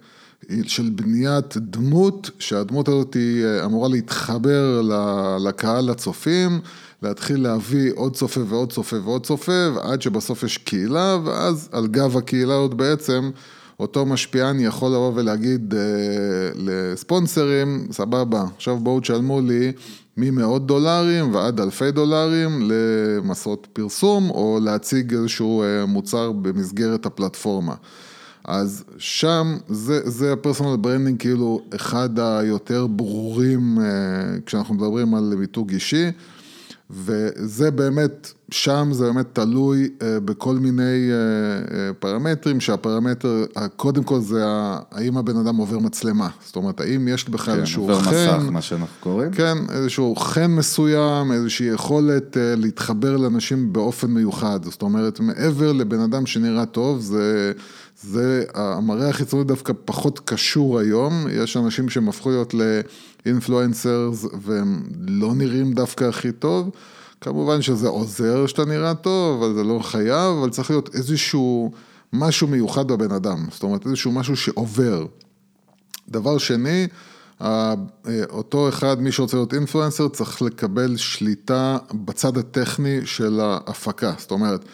של 0.64 0.90
בניית 0.90 1.58
דמות, 1.58 2.30
שהדמות 2.40 2.88
הזאת 2.88 3.14
היא 3.14 3.46
אה, 3.46 3.66
אמורה 3.66 3.90
להתחבר 3.90 4.82
לקהל 5.40 5.90
הצופים, 5.90 6.60
להתחיל 7.04 7.42
להביא 7.44 7.92
עוד 7.96 8.16
צופה 8.16 8.42
ועוד 8.48 8.72
צופה 8.72 8.96
ועוד 9.04 9.26
צופה, 9.26 9.68
ועד 9.76 10.02
שבסוף 10.02 10.44
יש 10.44 10.58
קהילה, 10.58 11.18
ואז 11.26 11.70
על 11.72 11.88
גב 11.88 12.18
הקהילה 12.18 12.54
עוד 12.54 12.78
בעצם, 12.78 13.32
אותו 13.80 14.06
משפיען 14.06 14.60
יכול 14.60 14.92
לבוא 14.92 15.12
ולהגיד 15.16 15.74
אה, 15.74 15.80
לספונסרים, 16.56 17.88
סבבה, 17.92 18.44
עכשיו 18.56 18.78
בואו 18.78 19.00
תשלמו 19.00 19.42
לי 19.42 19.72
ממאות 20.18 20.66
דולרים 20.66 21.36
ועד 21.36 21.60
אלפי 21.60 21.92
דולרים 21.92 22.72
למסעות 22.72 23.68
פרסום, 23.74 24.30
או 24.30 24.60
להציג 24.64 25.14
איזשהו 25.14 25.64
אה, 25.64 25.86
מוצר 25.86 26.32
במסגרת 26.32 27.06
הפלטפורמה. 27.06 27.74
אז 28.50 28.84
שם, 28.98 29.58
זה, 29.68 30.10
זה 30.10 30.34
ה 30.34 30.39
personal 30.39 30.78
branding 30.78 31.20
כאילו 31.20 31.62
אחד 31.76 32.20
היותר 32.20 32.88
ברורים 32.88 33.80
אה, 33.80 33.86
כשאנחנו 34.46 34.76
מדברים 34.76 35.16
על 35.16 35.34
מיתוג 35.38 35.72
אישי. 35.72 36.12
וזה 36.92 37.72
באמת, 37.72 38.34
שם 38.52 38.90
זה 38.92 39.06
באמת 39.06 39.26
תלוי 39.34 39.90
אה, 40.02 40.20
בכל 40.20 40.56
מיני 40.56 41.10
אה, 41.12 41.94
פרמטרים, 42.00 42.60
שהפרמטר, 42.60 43.46
קודם 43.76 44.04
כל 44.04 44.20
זה 44.20 44.44
האם 44.92 45.18
הבן 45.18 45.38
אדם 45.38 45.56
עובר 45.56 45.80
מצלמה, 45.80 46.30
זאת 46.46 46.56
אומרת, 46.56 46.82
האם 46.82 47.08
יש 47.08 47.30
בכלל 47.30 47.54
כן, 47.54 47.60
איזשהו 47.60 47.88
חן, 47.88 47.94
עובר 47.94 48.38
מסך, 48.38 48.52
מה 48.52 48.62
שאנחנו 48.62 48.96
קוראים. 49.00 49.32
כן, 49.32 49.58
איזשהו 49.70 50.16
חן 50.16 50.52
מסוים, 50.52 51.32
איזושהי 51.32 51.68
יכולת 51.68 52.38
להתחבר 52.58 53.18
לאנשים 53.18 53.74
באופן 53.74 54.08
מיוחד, 54.08 54.60
זאת 54.64 54.82
אומרת, 54.82 55.20
מעבר 55.20 55.72
לבן 55.72 56.00
אדם 56.00 56.26
שנראה 56.26 56.66
טוב, 56.66 57.00
זה... 57.00 57.52
זה, 58.02 58.44
המראה 58.54 59.10
החיצוני 59.10 59.44
דווקא 59.44 59.74
פחות 59.86 60.20
קשור 60.20 60.80
היום, 60.80 61.28
יש 61.32 61.58
אנשים 61.58 61.90
שהם 61.90 62.10
הפכו 62.10 62.30
להיות 62.30 62.54
לאינפלואנסרס 63.26 64.26
והם 64.42 64.84
לא 65.08 65.36
נראים 65.36 65.74
דווקא 65.74 66.04
הכי 66.04 66.32
טוב, 66.32 66.70
כמובן 67.22 67.62
שזה 67.62 67.88
עוזר 67.88 68.48
שאתה 68.48 68.66
נראה 68.66 68.96
טוב, 68.96 69.44
אבל 69.44 69.54
זה 69.54 69.64
לא 69.64 69.80
חייב, 69.80 70.38
אבל 70.40 70.50
צריך 70.50 70.70
להיות 70.70 70.96
איזשהו 70.96 71.72
משהו 72.14 72.48
מיוחד 72.48 72.88
בבן 72.88 73.12
אדם, 73.12 73.46
זאת 73.52 73.64
אומרת 73.64 73.86
איזשהו 73.86 74.12
משהו 74.12 74.36
שעובר. 74.36 75.06
דבר 76.10 76.38
שני, 76.38 76.88
אותו 78.30 78.70
אחד, 78.70 79.02
מי 79.02 79.12
שרוצה 79.12 79.38
להיות 79.38 79.54
אינפלואנסר, 79.54 80.08
צריך 80.08 80.42
לקבל 80.42 80.98
שליטה 80.98 81.78
בצד 81.94 82.38
הטכני 82.38 83.00
של 83.06 83.40
ההפקה, 83.40 84.14
זאת 84.18 84.32
אומרת, 84.32 84.66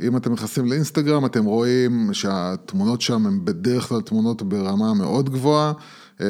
אם 0.00 0.16
אתם 0.16 0.32
נכנסים 0.32 0.66
לאינסטגרם, 0.66 1.26
אתם 1.26 1.44
רואים 1.44 2.08
שהתמונות 2.12 3.00
שם 3.00 3.26
הן 3.26 3.40
בדרך 3.44 3.88
כלל 3.88 4.00
תמונות 4.00 4.42
ברמה 4.42 4.94
מאוד 4.94 5.30
גבוהה. 5.30 5.72
אה, 6.20 6.26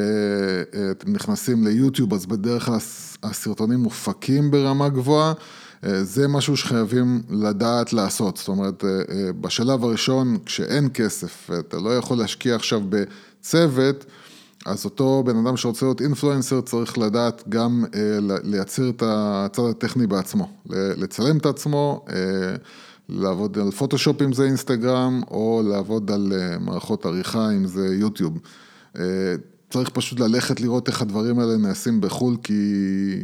אה, 0.75 0.91
אתם 0.91 1.13
נכנסים 1.13 1.63
ליוטיוב, 1.63 2.13
אז 2.13 2.25
בדרך 2.25 2.65
כלל 2.65 2.77
הסרטונים 3.23 3.79
מופקים 3.79 4.51
ברמה 4.51 4.89
גבוהה. 4.89 5.33
אה, 5.83 6.03
זה 6.03 6.27
משהו 6.27 6.57
שחייבים 6.57 7.21
לדעת 7.29 7.93
לעשות, 7.93 8.37
זאת 8.37 8.47
אומרת, 8.47 8.83
בשלב 9.41 9.83
הראשון, 9.83 10.37
כשאין 10.45 10.89
כסף, 10.93 11.49
אתה 11.59 11.77
לא 11.77 11.97
יכול 11.97 12.17
להשקיע 12.17 12.55
עכשיו 12.55 12.81
בצוות, 12.89 14.05
אז 14.65 14.85
אותו 14.85 15.23
בן 15.25 15.37
אדם 15.37 15.57
שרוצה 15.57 15.85
להיות 15.85 16.01
אינפלואנסר 16.01 16.61
צריך 16.61 16.97
לדעת 16.97 17.43
גם 17.49 17.85
לייצר 18.43 18.89
את 18.89 19.03
הצד 19.05 19.63
הטכני 19.69 20.07
בעצמו, 20.07 20.49
לצלם 20.69 21.37
את 21.37 21.45
עצמו. 21.45 22.05
לעבוד 23.09 23.57
על 23.57 23.71
פוטושופ 23.71 24.21
אם 24.21 24.33
זה 24.33 24.43
אינסטגרם, 24.43 25.21
או 25.31 25.61
לעבוד 25.65 26.11
על 26.11 26.33
אה, 26.35 26.59
מערכות 26.59 27.05
עריכה 27.05 27.51
אם 27.51 27.65
זה 27.65 27.95
יוטיוב. 27.95 28.39
אה, 28.97 29.03
צריך 29.69 29.89
פשוט 29.89 30.19
ללכת 30.19 30.61
לראות 30.61 30.87
איך 30.87 31.01
הדברים 31.01 31.39
האלה 31.39 31.57
נעשים 31.57 32.01
בחו"ל, 32.01 32.37
כי 32.43 32.53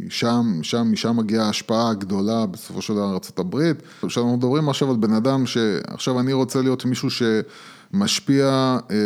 שם, 0.08 0.58
שם, 0.62 0.92
משם 0.92 1.16
מגיעה 1.16 1.46
ההשפעה 1.46 1.90
הגדולה 1.90 2.46
בסופו 2.46 2.82
של 2.82 2.94
דבר 2.94 3.10
ארה"ב. 3.10 3.72
עכשיו 4.02 4.22
אנחנו 4.22 4.36
מדברים 4.36 4.68
עכשיו 4.68 4.90
על 4.90 4.96
בן 4.96 5.12
אדם 5.12 5.46
שעכשיו 5.46 6.20
אני 6.20 6.32
רוצה 6.32 6.62
להיות 6.62 6.84
מישהו 6.84 7.10
ש... 7.10 7.22
משפיע 7.94 8.78
אה, 8.90 8.96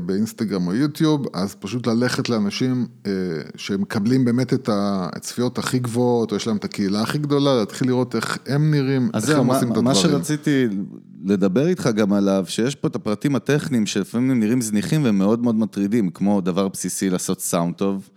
באינסטגרם 0.00 0.66
או 0.66 0.74
יוטיוב, 0.74 1.26
אז 1.34 1.54
פשוט 1.54 1.86
ללכת 1.86 2.28
לאנשים 2.28 2.86
אה, 3.06 3.12
שמקבלים 3.56 4.24
באמת 4.24 4.54
את 4.54 4.68
הצפיות 4.72 5.58
הכי 5.58 5.78
גבוהות, 5.78 6.30
או 6.30 6.36
יש 6.36 6.46
להם 6.46 6.56
את 6.56 6.64
הקהילה 6.64 7.02
הכי 7.02 7.18
גדולה, 7.18 7.54
להתחיל 7.54 7.88
לראות 7.88 8.16
איך 8.16 8.38
הם 8.46 8.70
נראים, 8.70 9.10
איך 9.14 9.28
הם 9.28 9.46
עושים 9.46 9.72
את 9.72 9.76
הדברים. 9.76 9.84
מה 9.84 9.94
שרציתי 9.94 10.66
לדבר 11.24 11.66
איתך 11.66 11.88
גם 11.96 12.12
עליו, 12.12 12.44
שיש 12.48 12.74
פה 12.74 12.88
את 12.88 12.96
הפרטים 12.96 13.36
הטכניים 13.36 13.86
שלפעמים 13.86 14.40
נראים 14.40 14.60
זניחים 14.60 15.04
והם 15.04 15.18
מאוד 15.18 15.42
מאוד 15.42 15.54
מטרידים, 15.54 16.10
כמו 16.10 16.40
דבר 16.40 16.68
בסיסי 16.68 17.10
לעשות 17.10 17.40
סאונד 17.40 17.74
טוב. 17.74 18.08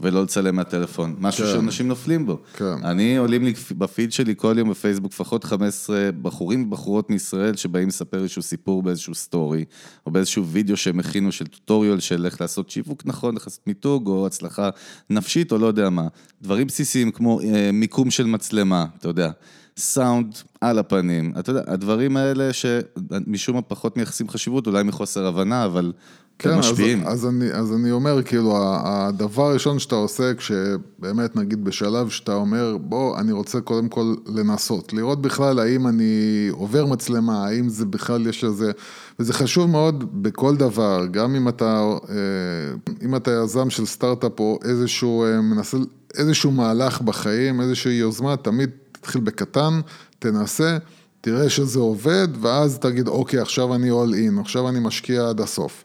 ולא 0.00 0.22
לצלם 0.22 0.56
מהטלפון, 0.56 1.16
משהו 1.18 1.44
כן. 1.44 1.52
שאנשים 1.52 1.88
נופלים 1.88 2.26
בו. 2.26 2.38
כן. 2.52 2.84
אני 2.84 3.16
עולים 3.16 3.44
לי 3.44 3.52
בפיד 3.78 4.12
שלי 4.12 4.34
כל 4.36 4.54
יום 4.58 4.70
בפייסבוק 4.70 5.12
לפחות 5.12 5.44
15 5.44 6.10
בחורים 6.22 6.62
ובחורות 6.62 7.10
מישראל 7.10 7.56
שבאים 7.56 7.88
לספר 7.88 8.18
איזשהו 8.22 8.42
סיפור 8.42 8.82
באיזשהו 8.82 9.14
story, 9.14 9.64
או 10.06 10.10
באיזשהו 10.10 10.46
וידאו 10.46 10.76
שהם 10.76 11.00
הכינו 11.00 11.32
של 11.32 11.46
טוטוריול 11.46 12.00
של 12.00 12.24
איך 12.24 12.40
לעשות 12.40 12.70
שיווק 12.70 13.02
נכון, 13.06 13.36
איך 13.36 13.46
לעשות 13.46 13.66
מיתוג, 13.66 14.06
או 14.06 14.26
הצלחה 14.26 14.70
נפשית, 15.10 15.52
או 15.52 15.58
לא 15.58 15.66
יודע 15.66 15.90
מה. 15.90 16.08
דברים 16.42 16.66
בסיסיים 16.66 17.10
כמו 17.10 17.40
אה, 17.40 17.70
מיקום 17.72 18.10
של 18.10 18.26
מצלמה, 18.26 18.86
אתה 18.98 19.08
יודע. 19.08 19.30
סאונד 19.78 20.34
על 20.60 20.78
הפנים, 20.78 21.32
אתה 21.38 21.50
יודע, 21.50 21.62
הדברים 21.66 22.16
האלה 22.16 22.52
שמשום 22.52 23.56
מה 23.56 23.62
פחות 23.62 23.96
מייחסים 23.96 24.28
חשיבות, 24.28 24.66
אולי 24.66 24.82
מחוסר 24.82 25.26
הבנה, 25.26 25.64
אבל 25.64 25.92
כן, 26.38 26.58
אז, 26.58 26.80
אז, 27.04 27.26
אני, 27.26 27.52
אז 27.52 27.72
אני 27.72 27.90
אומר, 27.90 28.22
כאילו, 28.22 28.56
הדבר 28.84 29.42
הראשון 29.42 29.78
שאתה 29.78 29.94
עושה, 29.94 30.34
כשבאמת 30.34 31.36
נגיד 31.36 31.64
בשלב 31.64 32.08
שאתה 32.08 32.34
אומר, 32.34 32.76
בוא, 32.80 33.18
אני 33.18 33.32
רוצה 33.32 33.60
קודם 33.60 33.88
כל 33.88 34.14
לנסות, 34.26 34.92
לראות 34.92 35.22
בכלל 35.22 35.58
האם 35.58 35.86
אני 35.86 36.48
עובר 36.50 36.86
מצלמה, 36.86 37.46
האם 37.46 37.68
זה 37.68 37.86
בכלל 37.86 38.26
יש 38.26 38.44
לזה, 38.44 38.72
וזה 39.18 39.32
חשוב 39.32 39.70
מאוד 39.70 40.22
בכל 40.22 40.56
דבר, 40.56 41.06
גם 41.10 41.34
אם 41.34 41.48
אתה, 41.48 41.84
אה, 42.08 42.94
אם 43.02 43.16
אתה 43.16 43.30
יזם 43.30 43.70
של 43.70 43.86
סטארט-אפ 43.86 44.40
או 44.40 44.58
איזשהו, 44.64 45.24
אה, 45.24 45.40
מנסה, 45.40 45.76
איזשהו 46.18 46.50
מהלך 46.50 47.00
בחיים, 47.00 47.60
איזושהי 47.60 47.92
יוזמה, 47.92 48.36
תמיד 48.36 48.70
תתחיל 48.92 49.20
בקטן, 49.20 49.80
תנסה. 50.18 50.78
תראה 51.20 51.50
שזה 51.50 51.78
עובד, 51.78 52.28
ואז 52.40 52.78
תגיד, 52.78 53.08
אוקיי, 53.08 53.40
עכשיו 53.40 53.74
אני 53.74 53.90
all 53.90 54.14
in, 54.14 54.40
עכשיו 54.40 54.68
אני 54.68 54.80
משקיע 54.80 55.28
עד 55.28 55.40
הסוף. 55.40 55.84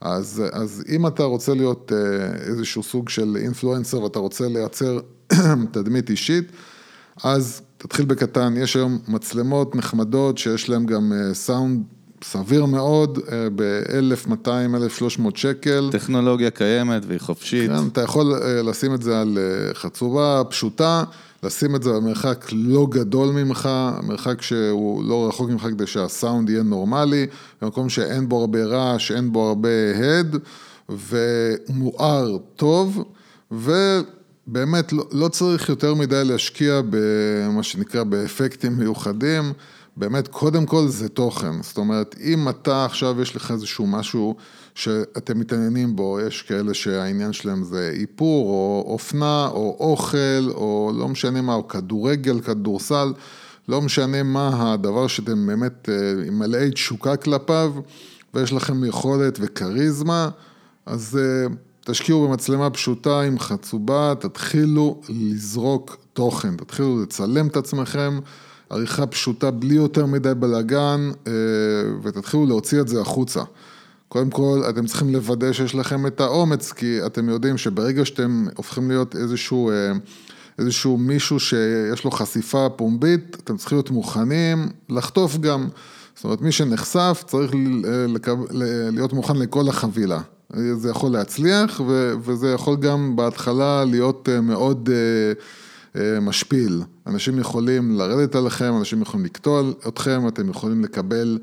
אז, 0.00 0.42
אז 0.52 0.84
אם 0.88 1.06
אתה 1.06 1.22
רוצה 1.22 1.54
להיות 1.54 1.92
אה, 1.94 2.48
איזשהו 2.50 2.82
סוג 2.82 3.08
של 3.08 3.36
אינפלואנסר 3.40 4.02
ואתה 4.02 4.18
רוצה 4.18 4.48
לייצר 4.48 4.98
תדמית 5.72 6.10
אישית, 6.10 6.52
אז 7.22 7.62
תתחיל 7.78 8.04
בקטן, 8.04 8.54
יש 8.56 8.76
היום 8.76 8.98
מצלמות 9.08 9.76
נחמדות 9.76 10.38
שיש 10.38 10.68
להן 10.68 10.86
גם 10.86 11.12
סאונד 11.32 11.78
אה, 11.78 11.84
סביר 12.24 12.64
מאוד, 12.64 13.18
אה, 13.32 13.48
ב-1200-1300 13.54 15.22
שקל. 15.34 15.88
טכנולוגיה 15.92 16.50
קיימת 16.50 17.02
והיא 17.06 17.20
חופשית. 17.20 17.70
כן, 17.70 17.88
אתה 17.92 18.00
יכול 18.00 18.34
לשים 18.64 18.94
את 18.94 19.02
זה 19.02 19.20
על 19.20 19.38
חצובה 19.74 20.42
פשוטה. 20.50 21.04
לשים 21.42 21.76
את 21.76 21.82
זה 21.82 21.92
במרחק 21.92 22.46
לא 22.52 22.86
גדול 22.90 23.28
ממך, 23.28 23.68
מרחק 24.02 24.42
שהוא 24.42 25.04
לא 25.04 25.28
רחוק 25.28 25.50
ממך 25.50 25.62
כדי 25.62 25.86
שהסאונד 25.86 26.50
יהיה 26.50 26.62
נורמלי, 26.62 27.26
במקום 27.62 27.88
שאין 27.88 28.28
בו 28.28 28.40
הרבה 28.40 28.64
רעש, 28.64 29.12
אין 29.12 29.32
בו 29.32 29.48
הרבה 29.48 29.68
הד, 29.96 30.36
ומואר 30.88 32.36
טוב, 32.56 33.04
ובאמת 33.50 34.92
לא, 34.92 35.04
לא 35.12 35.28
צריך 35.28 35.68
יותר 35.68 35.94
מדי 35.94 36.24
להשקיע 36.24 36.80
במה 36.90 37.62
שנקרא 37.62 38.04
באפקטים 38.04 38.72
מיוחדים. 38.72 39.52
באמת, 39.96 40.28
קודם 40.28 40.66
כל 40.66 40.88
זה 40.88 41.08
תוכן, 41.08 41.62
זאת 41.62 41.78
אומרת, 41.78 42.14
אם 42.20 42.48
אתה 42.48 42.84
עכשיו 42.84 43.22
יש 43.22 43.36
לך 43.36 43.50
איזשהו 43.50 43.86
משהו 43.86 44.36
שאתם 44.74 45.40
מתעניינים 45.40 45.96
בו, 45.96 46.20
יש 46.20 46.42
כאלה 46.42 46.74
שהעניין 46.74 47.32
שלהם 47.32 47.64
זה 47.64 47.92
איפור, 48.00 48.48
או 48.48 48.92
אופנה, 48.92 49.48
או 49.48 49.76
אוכל, 49.80 50.50
או 50.50 50.92
לא 50.98 51.08
משנה 51.08 51.42
מה, 51.42 51.54
או 51.54 51.68
כדורגל, 51.68 52.40
כדורסל, 52.40 53.12
לא 53.68 53.82
משנה 53.82 54.22
מה 54.22 54.72
הדבר 54.72 55.06
שאתם 55.06 55.46
באמת 55.46 55.88
אה, 55.88 56.30
מלאי 56.30 56.70
תשוקה 56.70 57.16
כלפיו, 57.16 57.72
ויש 58.34 58.52
לכם 58.52 58.84
יכולת 58.84 59.38
וכריזמה, 59.40 60.28
אז 60.86 61.18
אה, 61.22 61.54
תשקיעו 61.84 62.28
במצלמה 62.28 62.70
פשוטה 62.70 63.20
עם 63.20 63.38
חצובה, 63.38 64.14
תתחילו 64.20 65.00
לזרוק 65.08 65.96
תוכן, 66.12 66.56
תתחילו 66.56 67.02
לצלם 67.02 67.46
את 67.46 67.56
עצמכם. 67.56 68.18
עריכה 68.70 69.06
פשוטה 69.06 69.50
בלי 69.50 69.74
יותר 69.74 70.06
מדי 70.06 70.34
בלאגן, 70.34 71.10
אה, 71.26 71.32
ותתחילו 72.02 72.46
להוציא 72.46 72.80
את 72.80 72.88
זה 72.88 73.00
החוצה. 73.00 73.42
קודם 74.12 74.30
כל, 74.30 74.62
אתם 74.68 74.86
צריכים 74.86 75.12
לוודא 75.12 75.52
שיש 75.52 75.74
לכם 75.74 76.06
את 76.06 76.20
האומץ, 76.20 76.72
כי 76.72 77.06
אתם 77.06 77.28
יודעים 77.28 77.58
שברגע 77.58 78.04
שאתם 78.04 78.46
הופכים 78.56 78.88
להיות 78.88 79.16
איזשהו, 79.16 79.70
אה, 79.70 79.92
איזשהו 80.58 80.98
מישהו 80.98 81.40
שיש 81.40 82.04
לו 82.04 82.10
חשיפה 82.10 82.68
פומבית, 82.76 83.36
אתם 83.44 83.56
צריכים 83.56 83.78
להיות 83.78 83.90
מוכנים 83.90 84.68
לחטוף 84.88 85.36
גם. 85.36 85.68
זאת 86.14 86.24
אומרת, 86.24 86.40
מי 86.40 86.52
שנחשף 86.52 87.24
צריך 87.26 87.50
להיות 88.92 89.12
מוכן 89.12 89.36
לכל 89.36 89.68
החבילה. 89.68 90.20
זה 90.74 90.90
יכול 90.90 91.12
להצליח, 91.12 91.80
וזה 92.24 92.52
יכול 92.52 92.76
גם 92.76 93.16
בהתחלה 93.16 93.84
להיות 93.84 94.28
אה, 94.32 94.40
מאוד 94.40 94.90
אה, 95.96 96.20
משפיל. 96.20 96.82
אנשים 97.06 97.38
יכולים 97.38 97.98
לרדת 97.98 98.34
עליכם, 98.34 98.74
אנשים 98.78 99.02
יכולים 99.02 99.26
לקטוע 99.26 99.62
אתכם, 99.88 100.28
אתם 100.28 100.50
יכולים 100.50 100.84
לקבל 100.84 101.38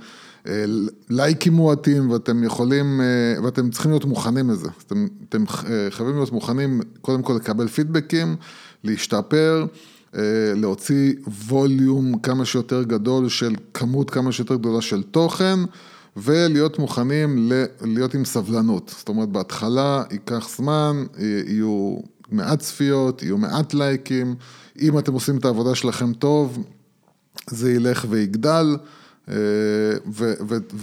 לייקים 1.10 1.54
מועטים, 1.54 2.10
ואתם 2.10 2.44
יכולים, 2.44 3.02
ואתם 3.44 3.70
צריכים 3.70 3.92
להיות 3.92 4.06
מוכנים 4.06 4.50
לזה. 4.50 4.70
אתם, 4.88 5.08
אתם 5.30 5.44
חייבים 5.90 6.16
להיות 6.16 6.32
מוכנים 6.32 6.82
קודם 7.02 7.22
כל 7.22 7.34
לקבל 7.34 7.68
פידבקים, 7.68 8.36
להשתפר. 8.84 9.66
להוציא 10.56 11.14
ווליום 11.48 12.20
כמה 12.20 12.46
שיותר 12.46 12.84
גדול 12.84 13.30
של 13.30 13.56
כמות 13.74 14.10
כמה 14.10 14.32
שיותר 14.32 14.56
גדולה 14.56 14.82
של 14.82 15.04
תוכן 15.04 15.60
ולהיות 16.18 16.80
מוכנים 16.80 17.52
להיות 17.82 18.14
עם 18.14 18.26
סבלנות. 18.26 18.96
זאת 18.98 19.10
אומרת, 19.10 19.30
בהתחלה 19.30 20.04
ייקח 20.12 20.50
זמן, 20.58 21.04
יהיו 21.48 21.98
מעט 22.32 22.60
צפיות, 22.60 23.24
יהיו 23.24 23.38
מעט 23.38 23.74
לייקים, 23.74 24.36
אם 24.82 25.00
אתם 25.00 25.14
עושים 25.14 25.38
את 25.38 25.46
העבודה 25.46 25.76
שלכם 25.76 26.14
טוב, 26.14 26.66
זה 27.50 27.74
ילך 27.74 28.06
ויגדל. 28.10 28.78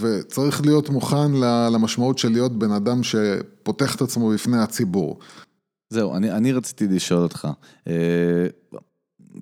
וצריך 0.00 0.60
להיות 0.64 0.88
מוכן 0.88 1.32
למשמעות 1.72 2.18
של 2.18 2.28
להיות 2.32 2.58
בן 2.58 2.70
אדם 2.70 3.00
שפותח 3.02 3.94
את 3.94 4.02
עצמו 4.02 4.28
בפני 4.28 4.58
הציבור. 4.58 5.18
זהו, 5.90 6.16
אני, 6.16 6.32
אני 6.32 6.52
רציתי 6.52 6.88
לשאול 6.88 7.22
אותך. 7.22 7.48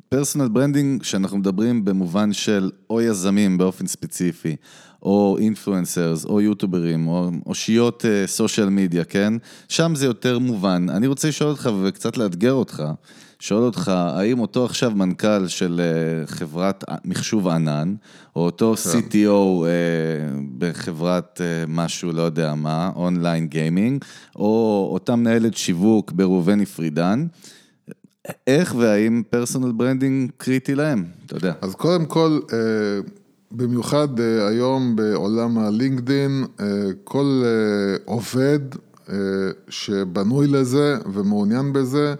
personal 0.08 0.48
branding, 0.48 1.02
שאנחנו 1.02 1.38
מדברים 1.38 1.84
במובן 1.84 2.32
של 2.32 2.70
או 2.90 3.00
יזמים 3.00 3.58
באופן 3.58 3.86
ספציפי, 3.86 4.56
או 5.02 5.36
influencers, 5.38 6.24
או 6.24 6.40
יוטוברים, 6.40 7.08
או 7.08 7.30
אושיות 7.46 8.04
social 8.26 8.68
media, 8.68 9.04
כן? 9.04 9.34
שם 9.68 9.92
זה 9.94 10.06
יותר 10.06 10.38
מובן. 10.38 10.86
אני 10.90 11.06
רוצה 11.06 11.28
לשאול 11.28 11.50
אותך 11.50 11.70
וקצת 11.82 12.16
לאתגר 12.16 12.52
אותך, 12.52 12.82
שואל 13.42 13.62
אותך, 13.62 13.88
האם 13.88 14.40
אותו 14.40 14.64
עכשיו 14.64 14.90
מנכ"ל 14.90 15.48
של 15.48 15.80
אה, 15.80 16.26
חברת 16.26 16.84
מחשוב 17.04 17.48
ענן, 17.48 17.94
או 18.36 18.44
אותו 18.44 18.74
כן. 18.76 18.98
CTO 18.98 19.64
אה, 19.64 19.70
בחברת 20.58 21.40
אה, 21.40 21.64
משהו, 21.68 22.12
לא 22.12 22.22
יודע 22.22 22.54
מה, 22.54 22.90
online 22.96 23.46
gaming, 23.46 24.04
או 24.36 24.88
אותה 24.92 25.16
מנהלת 25.16 25.56
שיווק 25.56 26.12
בראובני 26.12 26.66
פרידן, 26.66 27.26
איך 28.46 28.74
והאם 28.78 29.22
פרסונל 29.30 29.72
ברנדינג 29.72 30.30
קריטי 30.36 30.74
להם, 30.74 31.04
אתה 31.26 31.36
יודע. 31.36 31.52
אז 31.60 31.74
קודם 31.74 32.06
כל, 32.06 32.40
במיוחד 33.52 34.20
היום 34.48 34.96
בעולם 34.96 35.58
הלינקדין, 35.58 36.44
כל 37.04 37.42
עובד 38.04 38.60
שבנוי 39.68 40.46
לזה 40.46 40.96
ומעוניין 41.12 41.72
בזה, 41.72 42.14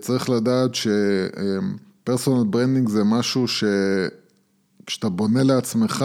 צריך 0.00 0.30
לדעת 0.30 0.70
ש 0.74 1.08
personal 1.08 2.44
branding 2.50 2.88
זה 2.88 3.04
משהו 3.04 3.44
שכשאתה 3.48 5.08
בונה 5.08 5.42
לעצמך, 5.42 6.04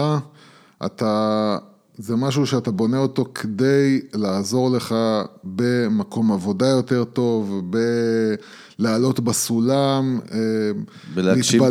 אתה, 0.86 1.58
זה 1.98 2.16
משהו 2.16 2.46
שאתה 2.46 2.70
בונה 2.70 2.98
אותו 2.98 3.24
כדי 3.34 4.00
לעזור 4.14 4.70
לך 4.70 4.94
במקום 5.44 6.32
עבודה 6.32 6.66
יותר 6.66 7.04
טוב, 7.04 7.62
בלעלות 8.78 9.20
בסולם, 9.20 10.20
ולהגשים 11.14 11.62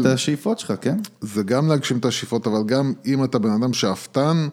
את 0.00 0.06
השאיפות 0.06 0.58
שלך, 0.58 0.72
כן? 0.80 0.96
זה 1.20 1.42
גם 1.42 1.68
להגשים 1.68 1.98
את 1.98 2.04
השאיפות, 2.04 2.46
אבל 2.46 2.62
גם 2.66 2.92
אם 3.06 3.24
אתה 3.24 3.38
בן 3.38 3.50
אדם 3.50 3.72
שאפתן, 3.72 4.48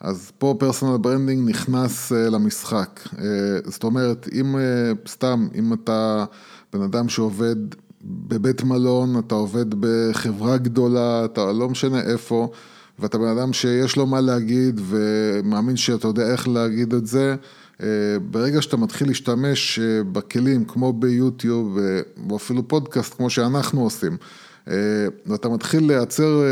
אז 0.00 0.32
פה 0.38 0.56
personal 0.58 0.96
branding 0.96 1.48
נכנס 1.48 2.12
אה, 2.12 2.30
למשחק. 2.30 3.00
אה, 3.18 3.24
זאת 3.64 3.84
אומרת, 3.84 4.28
אם 4.32 4.56
אה, 4.56 4.92
סתם, 5.08 5.48
אם 5.54 5.72
אתה 5.72 6.24
בן 6.72 6.82
אדם 6.82 7.08
שעובד 7.08 7.56
בבית 8.04 8.64
מלון, 8.64 9.18
אתה 9.18 9.34
עובד 9.34 9.66
בחברה 9.80 10.56
גדולה, 10.56 11.24
אתה 11.24 11.52
לא 11.52 11.68
משנה 11.68 12.00
איפה, 12.00 12.50
ואתה 12.98 13.18
בן 13.18 13.28
אדם 13.28 13.52
שיש 13.52 13.96
לו 13.96 14.06
מה 14.06 14.20
להגיד 14.20 14.80
ומאמין 14.88 15.76
שאתה 15.76 16.08
יודע 16.08 16.30
איך 16.32 16.48
להגיד 16.48 16.94
את 16.94 17.06
זה, 17.06 17.36
ברגע 18.30 18.62
שאתה 18.62 18.76
מתחיל 18.76 19.08
להשתמש 19.08 19.78
בכלים 20.12 20.64
כמו 20.64 20.92
ביוטיוב 20.92 21.78
או 22.30 22.36
אפילו 22.36 22.68
פודקאסט 22.68 23.14
כמו 23.14 23.30
שאנחנו 23.30 23.80
עושים, 23.80 24.16
ואתה 25.26 25.48
מתחיל 25.48 25.86
לייצר 25.86 26.42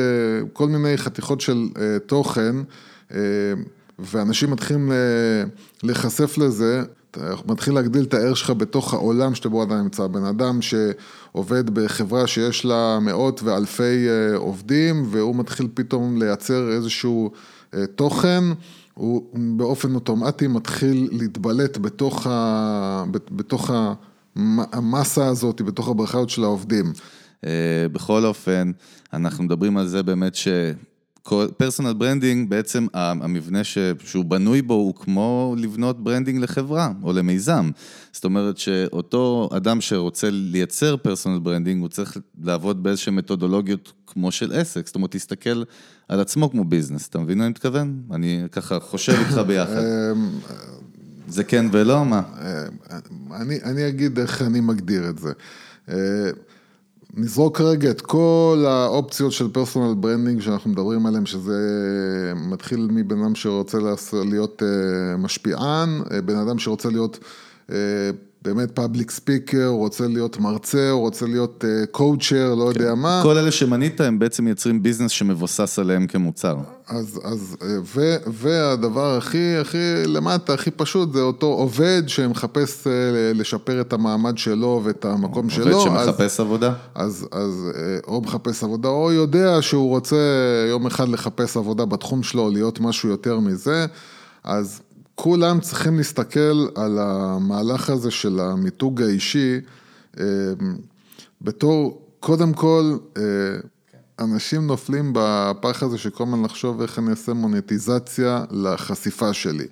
כל 0.52 0.68
מיני 0.68 0.96
חתיכות 0.96 1.40
של 1.40 1.68
תוכן, 2.06 2.56
ואנשים 3.98 4.50
מתחילים 4.50 4.92
אה, 4.92 4.96
להיחשף 5.82 6.38
לזה, 6.38 6.82
אתה 7.10 7.34
מתחיל 7.46 7.74
להגדיל 7.74 8.04
את 8.04 8.14
הערך 8.14 8.36
שלך 8.36 8.50
בתוך 8.50 8.94
העולם 8.94 9.34
שבו 9.34 9.62
אתה 9.62 9.82
נמצא. 9.82 10.06
בן 10.06 10.24
אדם 10.24 10.58
שעובד 10.62 11.70
בחברה 11.70 12.26
שיש 12.26 12.64
לה 12.64 12.98
מאות 13.00 13.42
ואלפי 13.42 14.08
אה, 14.08 14.36
עובדים, 14.36 15.04
והוא 15.10 15.36
מתחיל 15.36 15.68
פתאום 15.74 16.18
לייצר 16.18 16.72
איזשהו 16.72 17.30
תוכן, 17.94 18.44
הוא 18.94 19.22
באופן 19.56 19.94
אוטומטי 19.94 20.46
מתחיל 20.46 21.08
להתבלט 21.12 21.78
בתוך, 21.78 22.26
ה... 22.26 23.04
בתוך 23.30 23.70
המסה 24.72 25.26
הזאת, 25.26 25.62
בתוך 25.62 25.88
הבריכה 25.88 26.18
של 26.28 26.44
העובדים. 26.44 26.92
בכל 27.92 28.24
אופן, 28.24 28.70
אנחנו 29.12 29.44
מדברים 29.44 29.76
על 29.76 29.86
זה 29.86 30.02
באמת 30.02 30.34
ש... 30.34 30.48
personal 31.56 31.92
branding, 31.92 32.50
בעצם 32.50 32.86
המבנה 32.94 33.64
ש, 33.64 33.78
שהוא 34.04 34.24
בנוי 34.24 34.62
בו 34.62 34.74
הוא 34.74 34.94
כמו 34.94 35.54
לבנות 35.58 36.04
branding 36.04 36.42
לחברה 36.42 36.92
או 37.02 37.12
למיזם. 37.12 37.70
זאת 38.12 38.24
אומרת 38.24 38.58
שאותו 38.58 39.48
אדם 39.56 39.80
שרוצה 39.80 40.28
לייצר 40.30 40.96
personal 40.96 41.38
branding, 41.38 41.80
הוא 41.80 41.88
צריך 41.88 42.16
לעבוד 42.42 42.82
באיזשהן 42.82 43.14
מתודולוגיות 43.14 43.92
כמו 44.06 44.32
של 44.32 44.52
עסק, 44.52 44.86
זאת 44.86 44.94
אומרת, 44.94 45.14
להסתכל 45.14 45.62
על 46.08 46.20
עצמו 46.20 46.50
כמו 46.50 46.64
business, 46.64 47.08
אתה 47.08 47.18
מבין 47.18 47.38
מה 47.38 47.44
אני 47.44 47.50
מתכוון? 47.50 48.02
אני 48.12 48.42
ככה 48.52 48.80
חושב 48.80 49.12
איתך 49.12 49.38
ביחד. 49.48 49.78
אמ, 49.78 50.30
זה 51.28 51.44
כן 51.44 51.66
ולא, 51.72 52.04
מה? 52.04 52.22
אמ, 52.40 53.32
אני, 53.32 53.62
אני 53.62 53.88
אגיד 53.88 54.18
איך 54.18 54.42
אני 54.42 54.60
מגדיר 54.60 55.10
את 55.10 55.18
זה. 55.18 55.32
נזרוק 57.18 57.58
כרגע 57.58 57.90
את 57.90 58.00
כל 58.00 58.64
האופציות 58.68 59.32
של 59.32 59.48
personal 59.48 59.94
branding 59.94 60.40
שאנחנו 60.40 60.70
מדברים 60.70 61.06
עליהן, 61.06 61.26
שזה 61.26 61.58
מתחיל 62.36 62.88
מבן 62.90 63.22
אדם 63.22 63.34
שרוצה 63.34 63.78
להיות 64.24 64.62
אה, 64.62 65.16
משפיען, 65.16 66.02
אה, 66.10 66.20
בן 66.20 66.36
אדם 66.36 66.58
שרוצה 66.58 66.88
להיות 66.88 67.18
אה, 67.70 67.76
באמת 68.46 68.70
public 68.70 69.10
speaker, 69.10 69.66
הוא 69.66 69.78
רוצה 69.78 70.08
להיות 70.08 70.40
מרצה, 70.40 70.90
הוא 70.90 71.00
רוצה 71.00 71.26
להיות 71.26 71.64
קואוצ'ר, 71.90 72.54
לא 72.54 72.70
כן. 72.72 72.80
יודע 72.80 72.94
מה. 72.94 73.20
כל 73.22 73.38
אלה 73.38 73.50
שמנית 73.50 74.00
הם 74.00 74.18
בעצם 74.18 74.44
מייצרים 74.44 74.82
ביזנס 74.82 75.10
שמבוסס 75.10 75.78
עליהם 75.78 76.06
כמוצר. 76.06 76.56
אז, 76.88 77.20
אז, 77.24 77.56
ו, 77.84 78.16
והדבר 78.26 79.16
הכי, 79.16 79.56
הכי 79.56 80.02
למטה, 80.06 80.54
הכי 80.54 80.70
פשוט, 80.70 81.12
זה 81.12 81.20
אותו 81.20 81.46
עובד 81.46 82.02
שמחפש 82.06 82.86
לשפר 83.34 83.80
את 83.80 83.92
המעמד 83.92 84.38
שלו 84.38 84.80
ואת 84.84 85.04
המקום 85.04 85.44
עובד 85.44 85.54
שלו. 85.54 85.76
עובד 85.76 85.84
שמחפש 85.84 86.20
אז, 86.20 86.40
עבודה? 86.40 86.72
אז, 86.94 87.26
אז 87.32 87.70
או 88.06 88.20
מחפש 88.20 88.64
עבודה, 88.64 88.88
או 88.88 89.12
יודע 89.12 89.62
שהוא 89.62 89.88
רוצה 89.88 90.16
יום 90.70 90.86
אחד 90.86 91.08
לחפש 91.08 91.56
עבודה 91.56 91.84
בתחום 91.84 92.22
שלו, 92.22 92.50
להיות 92.50 92.80
משהו 92.80 93.08
יותר 93.08 93.40
מזה, 93.40 93.86
אז 94.44 94.80
כולם 95.16 95.60
צריכים 95.60 95.96
להסתכל 95.96 96.66
על 96.74 96.98
המהלך 96.98 97.90
הזה 97.90 98.10
של 98.10 98.40
המיתוג 98.40 99.02
האישי 99.02 99.60
אה, 100.20 100.24
בתור, 101.42 102.02
קודם 102.20 102.52
כל, 102.52 102.96
אה, 103.16 103.22
אנשים 104.18 104.66
נופלים 104.66 105.12
בפח 105.14 105.82
הזה 105.82 105.98
של 105.98 106.10
כל 106.10 106.24
הזמן 106.24 106.42
לחשוב 106.44 106.82
איך 106.82 106.98
אני 106.98 107.10
אעשה 107.10 107.32
מוניטיזציה 107.32 108.44
לחשיפה 108.50 109.32
שלי. 109.32 109.66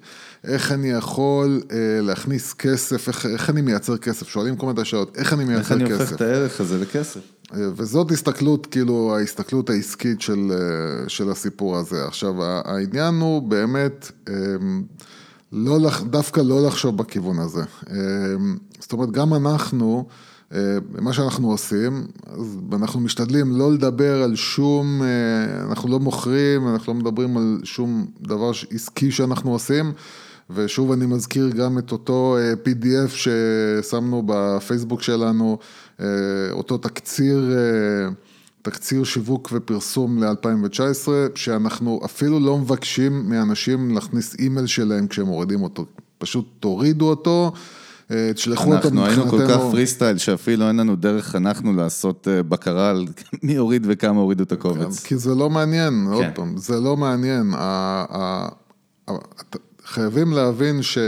איך 0.44 0.72
אני 0.72 0.90
יכול 0.90 1.62
אה, 1.72 1.76
להכניס 2.02 2.52
כסף, 2.52 3.08
איך, 3.08 3.26
איך 3.26 3.50
אני 3.50 3.60
מייצר 3.60 3.96
כסף, 3.96 4.28
שואלים 4.28 4.56
כל 4.56 4.66
מיני 4.66 4.84
שאלות, 4.84 5.16
איך 5.16 5.32
אני 5.32 5.44
מייצר 5.44 5.62
כסף. 5.62 5.72
איך 5.72 5.82
אני 5.82 5.92
הופך 5.92 6.12
את 6.12 6.20
הערך 6.20 6.60
הזה 6.60 6.78
לכסף. 6.78 7.20
וזאת 7.76 8.10
הסתכלות, 8.10 8.66
כאילו, 8.66 9.16
ההסתכלות 9.16 9.70
העסקית 9.70 10.20
של, 10.20 10.52
של 11.08 11.30
הסיפור 11.30 11.76
הזה. 11.76 12.04
עכשיו, 12.06 12.34
העניין 12.44 13.14
הוא 13.14 13.42
באמת... 13.42 14.12
לא, 15.52 15.78
דווקא 16.10 16.40
לא 16.40 16.66
לחשוב 16.66 16.96
בכיוון 16.96 17.38
הזה. 17.38 17.62
אמ, 17.90 18.56
זאת 18.80 18.92
אומרת, 18.92 19.10
גם 19.10 19.34
אנחנו, 19.34 20.06
מה 20.98 21.12
שאנחנו 21.12 21.50
עושים, 21.50 22.06
אז 22.26 22.58
אנחנו 22.72 23.00
משתדלים 23.00 23.52
לא 23.52 23.72
לדבר 23.72 24.22
על 24.22 24.36
שום, 24.36 25.02
אנחנו 25.68 25.88
לא 25.88 26.00
מוכרים, 26.00 26.68
אנחנו 26.68 26.92
לא 26.92 26.98
מדברים 27.00 27.36
על 27.36 27.60
שום 27.64 28.06
דבר 28.20 28.50
עסקי 28.70 29.10
שאנחנו 29.10 29.52
עושים. 29.52 29.92
ושוב 30.50 30.92
אני 30.92 31.06
מזכיר 31.06 31.48
גם 31.48 31.78
את 31.78 31.92
אותו 31.92 32.36
אה, 32.38 32.52
PDF 32.52 33.10
ששמנו 33.10 34.22
בפייסבוק 34.26 35.02
שלנו, 35.02 35.58
אה, 36.00 36.06
אותו 36.52 36.78
תקציר, 36.78 37.52
אה, 37.52 38.08
תקציר 38.64 39.04
שיווק 39.04 39.48
ופרסום 39.52 40.24
ל-2019, 40.24 41.08
שאנחנו 41.34 42.00
אפילו 42.04 42.40
לא 42.40 42.58
מבקשים 42.58 43.28
מאנשים 43.30 43.94
להכניס 43.94 44.36
אימייל 44.38 44.66
שלהם 44.66 45.06
כשהם 45.06 45.26
מורידים 45.26 45.62
אותו, 45.62 45.86
פשוט 46.18 46.48
תורידו 46.60 47.10
אותו. 47.10 47.52
תשלחו 48.34 48.64
אותו 48.64 48.76
מבחינתנו. 48.76 49.06
אנחנו 49.06 49.22
היינו 49.22 49.30
כל 49.30 49.48
כך 49.48 49.60
פרי 49.70 49.86
סטייל 49.86 50.18
שאפילו 50.18 50.68
אין 50.68 50.76
לנו 50.76 50.96
דרך 50.96 51.36
אנחנו 51.36 51.72
לעשות 51.72 52.28
בקרה 52.48 52.90
על 52.90 53.06
מי 53.42 53.56
הוריד 53.56 53.86
וכמה 53.88 54.20
הורידו 54.20 54.42
את 54.42 54.52
הקובץ. 54.52 55.04
כי 55.04 55.16
זה 55.16 55.34
לא 55.34 55.50
מעניין, 55.50 56.06
כן. 56.06 56.12
עוד 56.12 56.26
פעם, 56.34 56.56
זה 56.56 56.80
לא 56.80 56.96
מעניין. 56.96 57.54
חייבים 59.84 60.32
להבין 60.32 60.82
ש... 60.82 60.98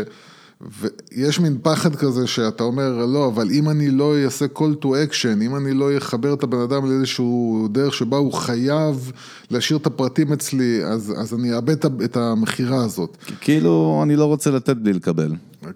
ויש 0.60 1.40
מין 1.40 1.58
פחד 1.62 1.96
כזה 1.96 2.26
שאתה 2.26 2.64
אומר, 2.64 3.06
לא, 3.06 3.28
אבל 3.28 3.50
אם 3.50 3.68
אני 3.68 3.90
לא 3.90 4.24
אעשה 4.24 4.44
call 4.58 4.84
to 4.84 4.86
action, 4.86 5.42
אם 5.42 5.56
אני 5.56 5.74
לא 5.74 5.96
אחבר 5.98 6.34
את 6.34 6.42
הבן 6.42 6.60
אדם 6.60 6.86
לאיזשהו 6.86 7.68
דרך 7.72 7.94
שבה 7.94 8.16
הוא 8.16 8.32
חייב 8.32 9.12
להשאיר 9.50 9.78
את 9.78 9.86
הפרטים 9.86 10.32
אצלי, 10.32 10.84
אז, 10.84 11.12
אז 11.16 11.34
אני 11.34 11.54
אאבד 11.54 11.76
את 12.04 12.16
המכירה 12.16 12.84
הזאת. 12.84 13.16
כאילו, 13.40 14.00
אני 14.02 14.16
לא 14.16 14.24
רוצה 14.24 14.50
לתת 14.50 14.76
בלי 14.76 14.92
לקבל. 14.92 15.32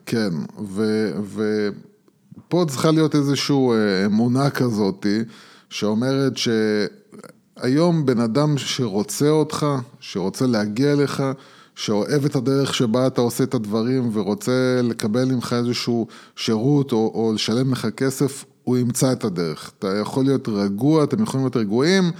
כן, 0.06 0.30
ופה 1.34 2.64
צריכה 2.68 2.90
להיות 2.90 3.14
איזושהי 3.14 3.56
אה, 3.56 4.06
אמונה 4.06 4.50
כזאתי, 4.50 5.18
שאומרת 5.70 6.32
שהיום 6.36 8.06
בן 8.06 8.20
אדם 8.20 8.58
שרוצה 8.58 9.28
אותך, 9.28 9.66
שרוצה 10.00 10.46
להגיע 10.46 10.92
אליך, 10.92 11.22
שאוהב 11.80 12.24
את 12.24 12.36
הדרך 12.36 12.74
שבה 12.74 13.06
אתה 13.06 13.20
עושה 13.20 13.44
את 13.44 13.54
הדברים 13.54 14.10
ורוצה 14.12 14.80
לקבל 14.82 15.24
ממך 15.24 15.54
איזשהו 15.58 16.06
שירות 16.36 16.92
או, 16.92 17.12
או 17.14 17.32
לשלם 17.34 17.72
לך 17.72 17.86
כסף, 17.96 18.44
הוא 18.64 18.76
ימצא 18.76 19.12
את 19.12 19.24
הדרך. 19.24 19.70
אתה 19.78 19.96
יכול 19.96 20.24
להיות 20.24 20.48
רגוע, 20.48 21.04
אתם 21.04 21.22
יכולים 21.22 21.44
להיות 21.44 21.56
רגועים, 21.56 22.10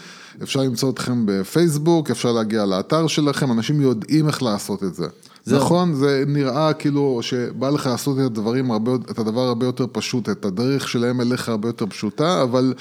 אפשר 0.43 0.61
למצוא 0.61 0.91
אתכם 0.91 1.23
בפייסבוק, 1.27 2.11
אפשר 2.11 2.33
להגיע 2.33 2.67
לאתר 2.67 3.07
שלכם, 3.07 3.53
אנשים 3.53 3.81
יודעים 3.81 4.27
איך 4.27 4.43
לעשות 4.43 4.85
את 4.85 4.95
זה. 4.95 5.07
זה 5.45 5.57
נכון, 5.57 5.95
זה 5.95 6.25
נראה 6.27 6.73
כאילו 6.73 7.19
שבא 7.23 7.71
לך 7.71 7.87
לעשות 7.87 8.19
את 8.19 8.25
הדברים 8.25 8.71
הרבה, 8.71 8.93
את 9.11 9.19
הדבר 9.19 9.41
הרבה 9.41 9.67
יותר 9.67 9.87
פשוט, 9.93 10.29
את 10.29 10.45
הדרך 10.45 10.89
שלהם 10.89 11.21
אליך 11.21 11.49
הרבה 11.49 11.69
יותר 11.69 11.87
פשוטה, 11.87 12.43
אבל... 12.43 12.75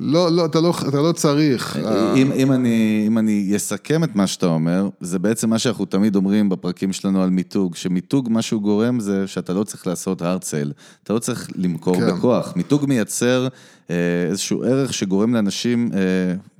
לא, 0.00 0.32
לא, 0.32 0.44
אתה 0.46 0.60
לא, 0.60 0.74
אתה 0.88 0.96
לא 0.96 1.12
צריך. 1.12 1.78
אם, 2.16 2.32
אם, 2.32 2.52
אני, 2.52 3.04
אם 3.06 3.18
אני 3.18 3.52
אסכם 3.56 4.04
את 4.04 4.16
מה 4.16 4.26
שאתה 4.26 4.46
אומר, 4.46 4.88
זה 5.00 5.18
בעצם 5.18 5.50
מה 5.50 5.58
שאנחנו 5.58 5.84
תמיד 5.84 6.16
אומרים 6.16 6.48
בפרקים 6.48 6.92
שלנו 6.92 7.22
על 7.22 7.30
מיתוג, 7.30 7.74
שמיתוג, 7.74 8.28
מה 8.30 8.42
שהוא 8.42 8.62
גורם 8.62 9.00
זה 9.00 9.26
שאתה 9.26 9.52
לא 9.52 9.64
צריך 9.64 9.86
לעשות 9.86 10.22
hard 10.22 10.24
sale, 10.24 10.72
אתה 11.02 11.12
לא 11.12 11.18
צריך 11.18 11.50
למכור 11.54 11.96
כן. 11.96 12.06
בכוח. 12.06 12.52
מיתוג 12.56 12.84
מייצר 12.88 13.48
אה, 13.90 13.96
איזשהו 14.30 14.64
ערך 14.64 14.94
שגורם 14.94 15.34
לאנשים 15.34 15.90
אה, 15.94 15.98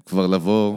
כבר 0.07 0.27
לבוא 0.27 0.77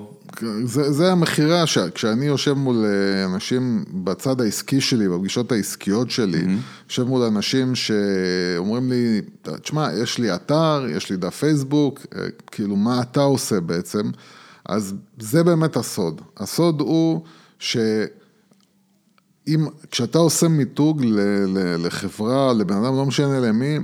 זה, 0.64 0.92
זה 0.92 1.12
המכירה, 1.12 1.64
כשאני 1.94 2.26
יושב 2.26 2.54
מול 2.54 2.86
אה, 2.86 3.26
אנשים 3.26 3.86
בצד 4.04 4.42
העסקי 4.42 4.82
שלי, 4.82 5.10
בפגישות 5.10 5.52
העסקיות 5.52 6.12
שלי, 6.12 6.42
mm-hmm. 6.42 6.90
יושב 6.90 7.04
מול 7.04 7.22
אנשים 7.22 7.76
שאומרים 7.76 8.90
לי, 8.90 9.22
תשמע, 9.62 9.88
יש 9.94 10.18
לי 10.18 10.36
אתר, 10.36 10.86
יש 10.90 11.10
לי 11.10 11.18
דף 11.18 11.36
פייסבוק, 11.36 12.00
אה, 12.16 12.26
כאילו, 12.52 12.76
מה 12.76 13.02
אתה 13.02 13.22
עושה 13.22 13.60
בעצם? 13.60 14.12
אז 14.66 14.94
זה 15.20 15.44
באמת 15.44 15.76
הסוד. 15.76 16.22
הסוד 16.38 16.82
הוא 16.82 17.22
ש... 17.60 17.78
אם, 19.48 19.68
כשאתה 19.92 20.18
עושה 20.18 20.48
מיתוג 20.48 21.06
ל, 21.06 21.20
ל, 21.48 21.88
לחברה, 21.88 22.54
לבן 22.54 22.76
אדם, 22.76 22.96
לא 22.96 23.06
משנה 23.06 23.40
למי, 23.40 23.80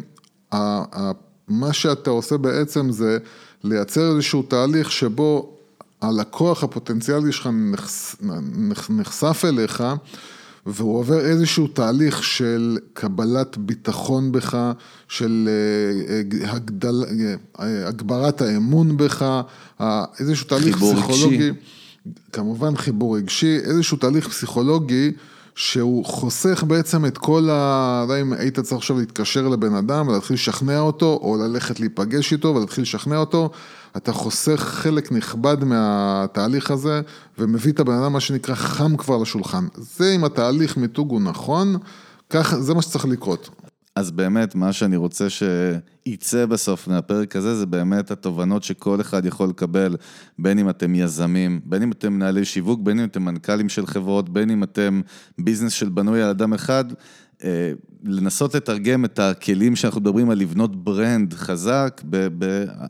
ה, 0.51 0.57
ה, 0.99 1.11
מה 1.47 1.73
שאתה 1.73 2.09
עושה 2.09 2.37
בעצם 2.37 2.91
זה 2.91 3.17
לייצר 3.63 4.15
איזשהו 4.15 4.43
תהליך 4.43 4.91
שבו 4.91 5.56
הלקוח 6.01 6.63
הפוטנציאלי 6.63 7.31
שלך 7.31 7.49
נחש, 7.53 8.15
נחשף 8.89 9.41
אליך 9.45 9.83
והוא 10.65 10.99
עובר 10.99 11.19
איזשהו 11.19 11.67
תהליך 11.67 12.23
של 12.23 12.77
קבלת 12.93 13.57
ביטחון 13.57 14.31
בך, 14.31 14.71
של 15.07 15.49
אה, 15.49 16.51
הגדל, 16.51 17.03
אה, 17.59 17.87
הגברת 17.87 18.41
האמון 18.41 18.97
בך, 18.97 19.41
איזשהו 20.19 20.47
תהליך 20.47 20.77
פסיכולוגי, 20.77 21.49
רגשי. 21.49 21.51
כמובן 22.31 22.75
חיבור 22.75 23.17
רגשי, 23.17 23.57
איזשהו 23.57 23.97
תהליך 23.97 24.27
פסיכולוגי 24.27 25.11
שהוא 25.55 26.05
חוסך 26.05 26.63
בעצם 26.67 27.05
את 27.05 27.17
כל 27.17 27.49
ה... 27.51 28.03
לא 28.07 28.13
יודע 28.13 28.21
אם 28.21 28.33
היית 28.33 28.59
צריך 28.59 28.77
עכשיו 28.77 28.99
להתקשר 28.99 29.47
לבן 29.47 29.75
אדם 29.75 30.07
ולהתחיל 30.07 30.33
לשכנע 30.33 30.79
אותו, 30.79 31.19
או 31.21 31.37
ללכת 31.37 31.79
להיפגש 31.79 32.33
איתו 32.33 32.47
ולהתחיל 32.47 32.81
לשכנע 32.81 33.17
אותו, 33.17 33.49
אתה 33.97 34.13
חוסך 34.13 34.59
חלק 34.59 35.11
נכבד 35.11 35.63
מהתהליך 35.63 36.71
הזה, 36.71 37.01
ומביא 37.37 37.71
את 37.71 37.79
הבן 37.79 37.93
אדם, 37.93 38.13
מה 38.13 38.19
שנקרא, 38.19 38.55
חם 38.55 38.97
כבר 38.97 39.17
לשולחן. 39.17 39.67
זה 39.75 40.11
אם 40.15 40.23
התהליך 40.23 40.77
מיתוג 40.77 41.11
הוא 41.11 41.21
נכון, 41.21 41.77
כך, 42.29 42.55
זה 42.59 42.73
מה 42.73 42.81
שצריך 42.81 43.05
לקרות. 43.05 43.49
אז 43.97 44.11
באמת, 44.11 44.55
מה 44.55 44.73
שאני 44.73 44.95
רוצה 44.95 45.27
שייצא 45.29 46.45
בסוף 46.45 46.87
מהפרק 46.87 47.35
הזה, 47.35 47.55
זה 47.55 47.65
באמת 47.65 48.11
התובנות 48.11 48.63
שכל 48.63 49.01
אחד 49.01 49.25
יכול 49.25 49.49
לקבל, 49.49 49.95
בין 50.39 50.59
אם 50.59 50.69
אתם 50.69 50.95
יזמים, 50.95 51.61
בין 51.65 51.81
אם 51.81 51.91
אתם 51.91 52.13
מנהלי 52.13 52.45
שיווק, 52.45 52.79
בין 52.83 52.99
אם 52.99 53.05
אתם 53.05 53.25
מנכ"לים 53.25 53.69
של 53.69 53.85
חברות, 53.85 54.29
בין 54.29 54.49
אם 54.49 54.63
אתם 54.63 55.01
business 55.37 55.73
של 55.73 55.89
בנוי 55.89 56.21
על 56.21 56.29
אדם 56.29 56.53
אחד, 56.53 56.85
לנסות 58.03 58.55
לתרגם 58.55 59.05
את 59.05 59.19
הכלים 59.19 59.75
שאנחנו 59.75 60.01
מדברים 60.01 60.29
על 60.29 60.37
לבנות 60.37 60.83
brand 60.83 61.33
חזק 61.33 62.01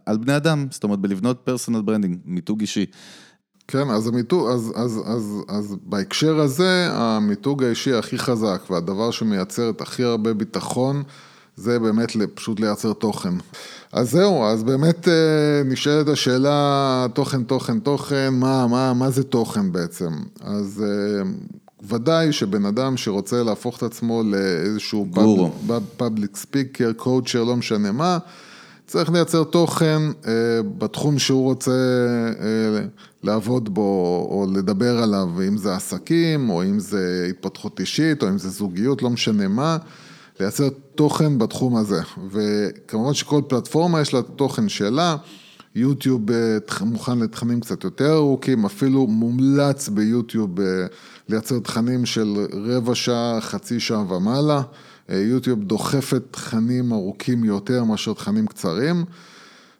על 0.05 0.17
בני 0.17 0.35
אדם, 0.35 0.67
זאת 0.71 0.83
אומרת 0.83 0.99
בלבנות 0.99 1.39
personal 1.43 1.81
branding, 1.81 2.17
מיתוג 2.25 2.61
אישי. 2.61 2.85
כן, 3.67 3.89
אז, 3.89 4.07
המיתוג, 4.07 4.47
אז, 4.47 4.73
אז, 4.75 5.01
אז, 5.05 5.41
אז 5.47 5.75
בהקשר 5.83 6.39
הזה, 6.39 6.87
המיתוג 6.91 7.63
האישי 7.63 7.93
הכי 7.93 8.17
חזק 8.17 8.61
והדבר 8.69 9.11
שמייצר 9.11 9.69
את 9.69 9.81
הכי 9.81 10.03
הרבה 10.03 10.33
ביטחון, 10.33 11.03
זה 11.55 11.79
באמת 11.79 12.11
פשוט 12.33 12.59
לייצר 12.59 12.93
תוכן. 12.93 13.33
אז 13.91 14.11
זהו, 14.11 14.43
אז 14.45 14.63
באמת 14.63 15.07
אה, 15.07 15.61
נשאלת 15.65 16.07
השאלה, 16.07 17.05
תוכן, 17.13 17.43
תוכן, 17.43 17.79
תוכן, 17.79 18.33
מה, 18.33 18.67
מה, 18.67 18.93
מה 18.93 19.09
זה 19.09 19.23
תוכן 19.23 19.71
בעצם? 19.71 20.11
אז 20.41 20.83
אה, 20.87 21.23
ודאי 21.87 22.31
שבן 22.31 22.65
אדם 22.65 22.97
שרוצה 22.97 23.43
להפוך 23.43 23.77
את 23.77 23.83
עצמו 23.83 24.23
לאיזשהו 24.23 25.07
public 25.97 26.37
speaker, 26.37 26.93
coacher, 26.93 27.43
לא 27.43 27.55
משנה 27.55 27.91
מה, 27.91 28.17
צריך 28.87 29.11
לייצר 29.11 29.43
תוכן 29.43 30.01
אה, 30.27 30.31
בתחום 30.77 31.19
שהוא 31.19 31.43
רוצה 31.43 31.71
אה, 32.39 32.85
לעבוד 33.23 33.73
בו 33.73 34.27
או 34.29 34.45
לדבר 34.53 34.97
עליו, 35.03 35.29
אם 35.47 35.57
זה 35.57 35.75
עסקים, 35.75 36.49
או 36.49 36.63
אם 36.63 36.79
זה 36.79 37.27
התפתחות 37.29 37.79
אישית, 37.79 38.23
או 38.23 38.29
אם 38.29 38.37
זה 38.37 38.49
זוגיות, 38.49 39.01
לא 39.01 39.09
משנה 39.09 39.47
מה, 39.47 39.77
לייצר 40.39 40.69
תוכן 40.95 41.37
בתחום 41.37 41.75
הזה. 41.75 42.01
וכמובן 42.31 43.13
שכל 43.13 43.41
פלטפורמה 43.47 44.01
יש 44.01 44.13
לה 44.13 44.21
תוכן 44.21 44.69
שלה. 44.69 45.15
יוטיוב 45.75 46.31
אה, 46.31 46.57
מוכן 46.81 47.19
לתכנים 47.19 47.59
קצת 47.59 47.83
יותר 47.83 48.13
ארוכים, 48.13 48.65
אפילו 48.65 49.07
מומלץ 49.07 49.89
ביוטיוב 49.89 50.59
אה, 50.59 50.85
לייצר 51.29 51.59
תכנים 51.59 52.05
של 52.05 52.47
רבע 52.53 52.95
שעה, 52.95 53.41
חצי 53.41 53.79
שעה 53.79 54.13
ומעלה. 54.13 54.61
אה, 55.09 55.15
יוטיוב 55.15 55.63
דוחפת 55.63 56.21
תכנים 56.31 56.93
ארוכים 56.93 57.43
יותר 57.43 57.83
מאשר 57.83 58.13
תכנים 58.13 58.47
קצרים. 58.47 59.05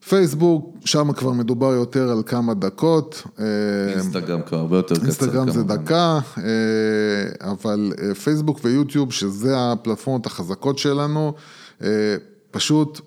פייסבוק, 0.09 0.75
שם 0.85 1.11
כבר 1.13 1.31
מדובר 1.31 1.73
יותר 1.73 2.11
על 2.11 2.23
כמה 2.25 2.53
דקות. 2.53 3.23
אינסטגרם 3.93 4.41
כבר 4.41 4.57
הרבה 4.57 4.77
יותר 4.77 4.95
קצר. 4.95 5.05
אינסטגרם 5.05 5.51
זה 5.51 5.63
דקה, 5.63 6.19
אבל 7.41 7.93
פייסבוק 8.23 8.59
ויוטיוב, 8.63 9.11
שזה 9.13 9.55
הפלטפורמות 9.57 10.25
החזקות 10.25 10.77
שלנו, 10.77 11.33
פשוט 12.51 13.01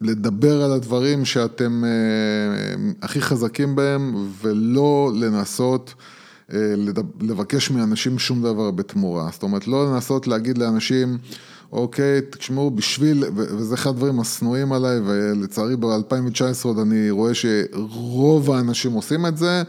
לדבר 0.00 0.62
על 0.62 0.72
הדברים 0.72 1.24
שאתם 1.24 1.84
הכי 3.02 3.20
חזקים 3.20 3.76
בהם, 3.76 4.28
ולא 4.42 5.12
לנסות 5.14 5.94
לבקש 7.20 7.70
מאנשים 7.70 8.18
שום 8.18 8.42
דבר 8.42 8.70
בתמורה. 8.70 9.28
זאת 9.32 9.42
אומרת, 9.42 9.68
לא 9.68 9.92
לנסות 9.92 10.26
להגיד 10.26 10.58
לאנשים, 10.58 11.18
אוקיי, 11.72 12.20
תשמעו, 12.30 12.70
בשביל, 12.70 13.24
וזה 13.34 13.74
אחד 13.74 13.90
הדברים 13.90 14.20
השנואים 14.20 14.72
עליי, 14.72 15.00
ולצערי 15.06 15.76
ב-2019 15.76 16.64
עוד 16.64 16.78
אני 16.78 17.10
רואה 17.10 17.32
שרוב 17.34 18.50
האנשים 18.50 18.92
עושים 18.92 19.26
את 19.26 19.36
זה, 19.36 19.46
אה, 19.48 19.62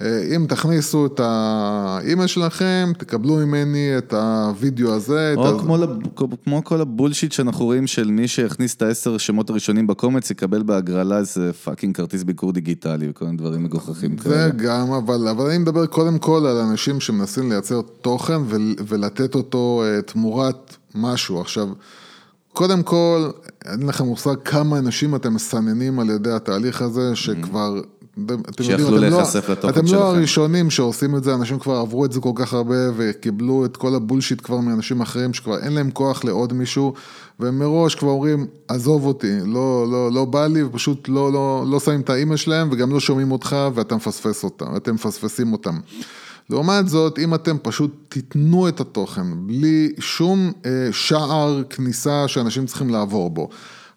אם 0.00 0.46
תכניסו 0.48 1.06
את 1.06 1.20
האימייל 1.24 2.26
שלכם, 2.26 2.92
תקבלו 2.98 3.36
ממני 3.36 3.98
את 3.98 4.12
הוידאו 4.12 4.92
הזה. 4.94 5.34
או 5.36 5.58
כמו, 5.58 5.76
לב... 5.76 5.90
כמו 6.44 6.64
כל 6.64 6.80
ה 6.80 6.86
bullshit 6.86 7.32
שאנחנו 7.32 7.64
רואים 7.64 7.86
של 7.86 8.10
מי 8.10 8.28
שיכניס 8.28 8.74
את 8.74 8.82
העשר 8.82 9.18
שמות 9.18 9.50
הראשונים 9.50 9.86
ב 9.86 9.90
comments, 9.90 10.30
יקבל 10.30 10.62
בהגרלה 10.62 11.18
איזה 11.18 11.52
fucking 11.52 11.96
כרטיס 11.96 12.22
ביקור 12.22 12.52
דיגיטלי 12.52 13.08
וכל 13.10 13.24
מיני 13.24 13.36
דברים 13.36 13.64
מגוחכים 13.64 14.16
כאלה. 14.16 14.34
זה 14.34 14.50
גם, 14.56 14.92
אבל, 14.92 15.28
אבל 15.28 15.50
אני 15.50 15.58
מדבר 15.58 15.86
קודם 15.86 16.18
כל 16.18 16.46
על 16.46 16.56
אנשים 16.56 17.00
שמנסים 17.00 17.52
לייצר 17.52 17.80
תוכן 18.00 18.40
ולתת 18.88 19.34
אותו 19.34 19.82
אה, 19.84 20.02
תמורת 20.02 20.76
משהו. 20.94 21.40
עכשיו, 21.40 21.68
קודם 22.52 22.82
כל, 22.82 23.30
אין 23.64 23.86
לכם 23.86 24.04
מושג 24.04 24.34
כמה 24.44 24.78
אנשים 24.78 25.14
אתם 25.14 25.34
מסננים 25.34 25.98
על 25.98 26.10
ידי 26.10 26.32
התהליך 26.32 26.82
הזה, 26.82 27.16
שכבר... 27.16 27.80
אתם 28.24 28.64
לא- 28.78 28.98
להיחשף 28.98 29.48
לתוכן 29.48 29.74
שלכם. 29.74 29.86
אתם 29.86 29.94
לא 29.94 30.10
הראשונים 30.10 30.70
שעושים 30.70 31.16
את 31.16 31.24
זה, 31.24 31.34
אנשים 31.34 31.58
כבר 31.58 31.76
עברו 31.76 32.04
את 32.04 32.12
זה 32.12 32.20
כל 32.20 32.32
כך 32.34 32.52
הרבה 32.52 32.74
וקיבלו 32.96 33.64
את 33.64 33.76
כל 33.76 33.94
ה 33.94 33.99
bullshit 33.99 34.40
כבר 34.44 34.56
מאנשים 34.56 35.00
אחרים 35.00 35.34
שכבר 35.34 35.58
אין 35.58 35.72
להם 35.72 35.90
כוח 35.90 36.24
לעוד 36.24 36.52
מישהו 36.52 36.94
ומראש 37.40 37.94
כבר 37.94 38.08
אומרים, 38.08 38.46
עזוב 38.68 39.06
אותי, 39.06 39.32
לא, 39.44 39.86
לא, 39.90 40.12
לא 40.12 40.24
בא 40.24 40.46
לי 40.46 40.62
ופשוט 40.62 41.08
לא, 41.08 41.32
לא, 41.32 41.64
לא 41.68 41.80
שמים 41.80 42.00
את 42.00 42.10
האימא 42.10 42.36
שלהם 42.36 42.68
וגם 42.72 42.92
לא 42.92 43.00
שומעים 43.00 43.32
אותך 43.32 43.56
ואתם 43.74 43.96
מפספס 43.96 44.44
אותם, 44.44 44.76
אתם 44.76 44.94
מפספסים 44.94 45.52
אותם. 45.52 45.78
לעומת 46.50 46.88
זאת, 46.88 47.18
אם 47.18 47.34
אתם 47.34 47.56
פשוט 47.62 47.90
תיתנו 48.08 48.68
את 48.68 48.80
התוכן 48.80 49.46
בלי 49.46 49.92
שום 49.98 50.52
אה, 50.66 50.88
שער 50.92 51.62
כניסה 51.70 52.28
שאנשים 52.28 52.66
צריכים 52.66 52.90
לעבור 52.90 53.30
בו, 53.30 53.48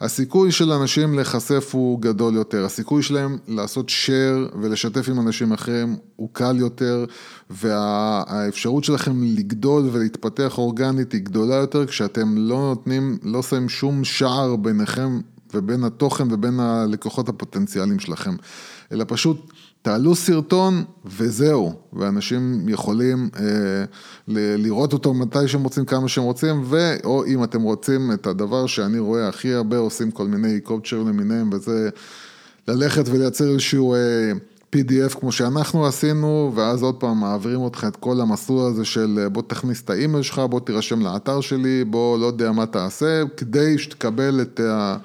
הסיכוי 0.01 0.51
של 0.51 0.71
אנשים 0.71 1.13
להיחשף 1.13 1.69
הוא 1.71 2.01
גדול 2.01 2.35
יותר, 2.35 2.65
הסיכוי 2.65 3.03
שלהם 3.03 3.37
לעשות 3.47 3.89
share 3.89 4.57
ולשתף 4.61 5.09
עם 5.09 5.19
אנשים 5.19 5.51
אחרים 5.51 5.95
הוא 6.15 6.29
קל 6.33 6.57
יותר 6.57 7.05
והאפשרות 7.49 8.83
שלכם 8.83 9.23
לגדול 9.23 9.89
ולהתפתח 9.91 10.57
אורגנית 10.57 11.11
היא 11.11 11.21
גדולה 11.21 11.55
יותר 11.55 11.85
כשאתם 11.85 12.37
לא 12.37 12.57
נותנים, 12.57 13.17
לא 13.23 13.41
שמים 13.41 13.69
שום 13.69 14.03
שער 14.03 14.55
ביניכם 14.55 15.19
ובין 15.53 15.83
התוכן 15.83 16.31
ובין 16.31 16.59
הלקוחות 16.59 17.29
הפוטנציאליים 17.29 17.99
שלכם, 17.99 18.35
אלא 18.91 19.05
פשוט 19.07 19.51
תעלו 19.81 20.15
סרטון 20.15 20.83
וזהו, 21.05 21.73
ואנשים 21.93 22.69
יכולים 22.69 23.29
אה, 23.39 23.43
לראות 24.57 24.93
אותו 24.93 25.13
מתי 25.13 25.47
שהם 25.47 25.63
רוצים, 25.63 25.85
כמה 25.85 26.07
שהם 26.07 26.23
רוצים, 26.23 26.63
ואו 26.65 27.25
אם 27.25 27.43
אתם 27.43 27.61
רוצים 27.61 28.11
את 28.11 28.27
הדבר 28.27 28.67
שאני 28.67 28.99
רואה 28.99 29.27
הכי 29.27 29.53
הרבה 29.53 29.77
עושים 29.77 30.11
כל 30.11 30.27
מיני 30.27 30.59
קואוצ'ר 30.59 31.03
למיניהם, 31.03 31.49
וזה 31.53 31.89
ללכת 32.67 33.03
ולייצר 33.07 33.49
איזשהו 33.49 33.93
אה, 33.93 34.31
PDF 34.75 35.19
כמו 35.19 35.31
שאנחנו 35.31 35.85
עשינו, 35.85 36.51
ואז 36.55 36.83
עוד 36.83 36.95
פעם 36.95 37.19
מעבירים 37.19 37.61
אותך 37.61 37.85
את 37.87 37.95
כל 37.95 38.21
המסלול 38.21 38.71
הזה 38.71 38.85
של 38.85 39.19
אה, 39.21 39.29
בוא 39.29 39.41
תכניס 39.47 39.81
את 39.81 39.89
האימייל 39.89 40.23
שלך, 40.23 40.39
בוא 40.39 40.59
תירשם 40.59 41.01
לאתר 41.01 41.41
שלי, 41.41 41.83
בוא 41.83 42.19
לא 42.19 42.25
יודע 42.25 42.51
מה 42.51 42.65
תעשה, 42.65 43.23
כדי 43.37 43.77
שתקבל 43.77 44.41
את 44.41 44.59
ה... 44.59 44.97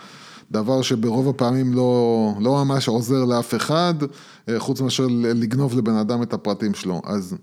דבר 0.55 0.83
שברוב 0.83 1.29
הפעמים 1.29 1.73
לא, 1.73 2.33
לא 2.41 2.65
ממש 2.65 2.89
עוזר 2.89 3.25
לאף 3.25 3.55
אחד, 3.55 3.95
אה, 4.49 4.61
חוץ 4.61 4.81
מאשר 4.81 5.07
לגנוב 5.11 5.79
לבן 5.79 5.97
אדם 5.97 6.23
את 6.23 6.33
הפרטים 6.33 6.75
שלו. 6.75 7.03
אז 7.05 7.37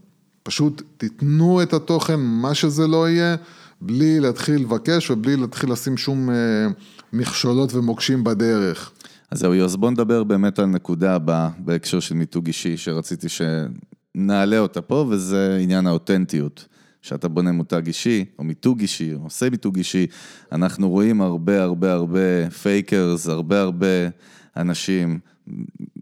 פשוט 0.44 0.82
תיתנו 0.98 1.62
את 1.62 1.74
התוכן, 1.74 2.20
מה 2.20 2.54
שזה 2.54 2.88
לא 2.88 3.10
יהיה, 3.10 3.36
בלי 3.82 4.20
להתחיל 4.20 4.62
לבקש 4.62 5.12
ובלי 5.12 5.38
להתחיל 5.38 5.72
לשים 5.72 5.98
שום 5.98 6.30
אה, 6.30 6.36
מכשולות 7.14 7.74
ומוקשים 7.74 8.24
בדרך. 8.24 8.92
אז 9.32 9.40
זהו, 9.40 9.54
יוס, 9.54 9.76
בוא 9.76 9.92
נדבר 9.92 10.24
באמת 10.24 10.60
על 10.60 10.66
נקודה 10.66 11.16
הבאה 11.16 11.50
בהקשר 11.58 12.00
של 12.00 12.16
מיתוג 12.16 12.48
אישי, 12.48 12.78
שרציתי 12.78 13.28
שנעלה 13.30 14.60
אותה 14.60 14.82
פה, 14.82 15.06
וזה 15.10 15.58
עניין 15.62 15.88
האותנטיות. 15.88 16.66
שאתה 17.02 17.28
בונה 17.28 17.52
מותג 17.52 17.88
אישי, 17.88 18.26
או 18.40 18.44
מיתוג 18.44 18.80
אישי, 18.80 19.14
או 19.14 19.20
עושה 19.24 19.50
מיתוג 19.50 19.78
אישי, 19.78 20.08
אנחנו 20.52 20.90
רואים 20.90 21.22
הרבה 21.22 21.64
הרבה 21.64 21.94
הרבה 21.94 22.50
fakers, 22.50 23.28
הרבה 23.28 23.62
הרבה 23.62 23.88
אנשים 24.58 25.20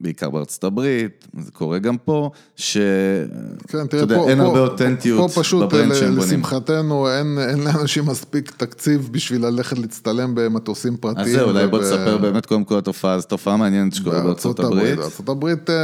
בעיקר 0.02 0.30
בארצות 0.30 0.63
הברית, 0.63 1.28
זה 1.39 1.52
קורה 1.52 1.80
גם 1.80 1.97
פה, 1.97 2.32
שאתה 2.56 3.88
כן, 3.89 3.97
יודע, 3.97 4.17
פה, 4.17 4.30
אין 4.30 4.38
פה, 4.38 4.43
הרבה 4.43 4.60
אותנטיות 4.60 5.32
ב 5.62 5.67
brand 5.67 5.93
שהם 5.93 6.15
בונים. 6.15 6.39
לשמחתנו 6.39 7.10
אין, 7.10 7.38
אין 7.49 7.60
לאנשים 7.60 8.06
מספיק 8.06 8.52
תקציב 8.58 9.10
בשביל 9.12 9.45
ללכת 9.45 9.78
להצטלם 9.78 10.36
במטוסים 10.36 10.97
פרטיים. 10.97 11.28
אז 11.28 11.32
זהו, 11.34 11.49
אולי 11.49 11.67
בוא 11.67 11.80
תספר 11.80 12.17
באמת 12.17 12.45
קודם 12.45 12.63
כל 12.63 12.78
התופעה, 12.78 13.19
זו 13.19 13.28
תופעה 13.28 13.58
מעניינת 13.58 13.93
שקורה 13.93 14.23
בארצות 14.23 14.60
הברית. 14.60 14.97
בארצות 14.97 15.30
הברית 15.30 15.69
אה, 15.69 15.75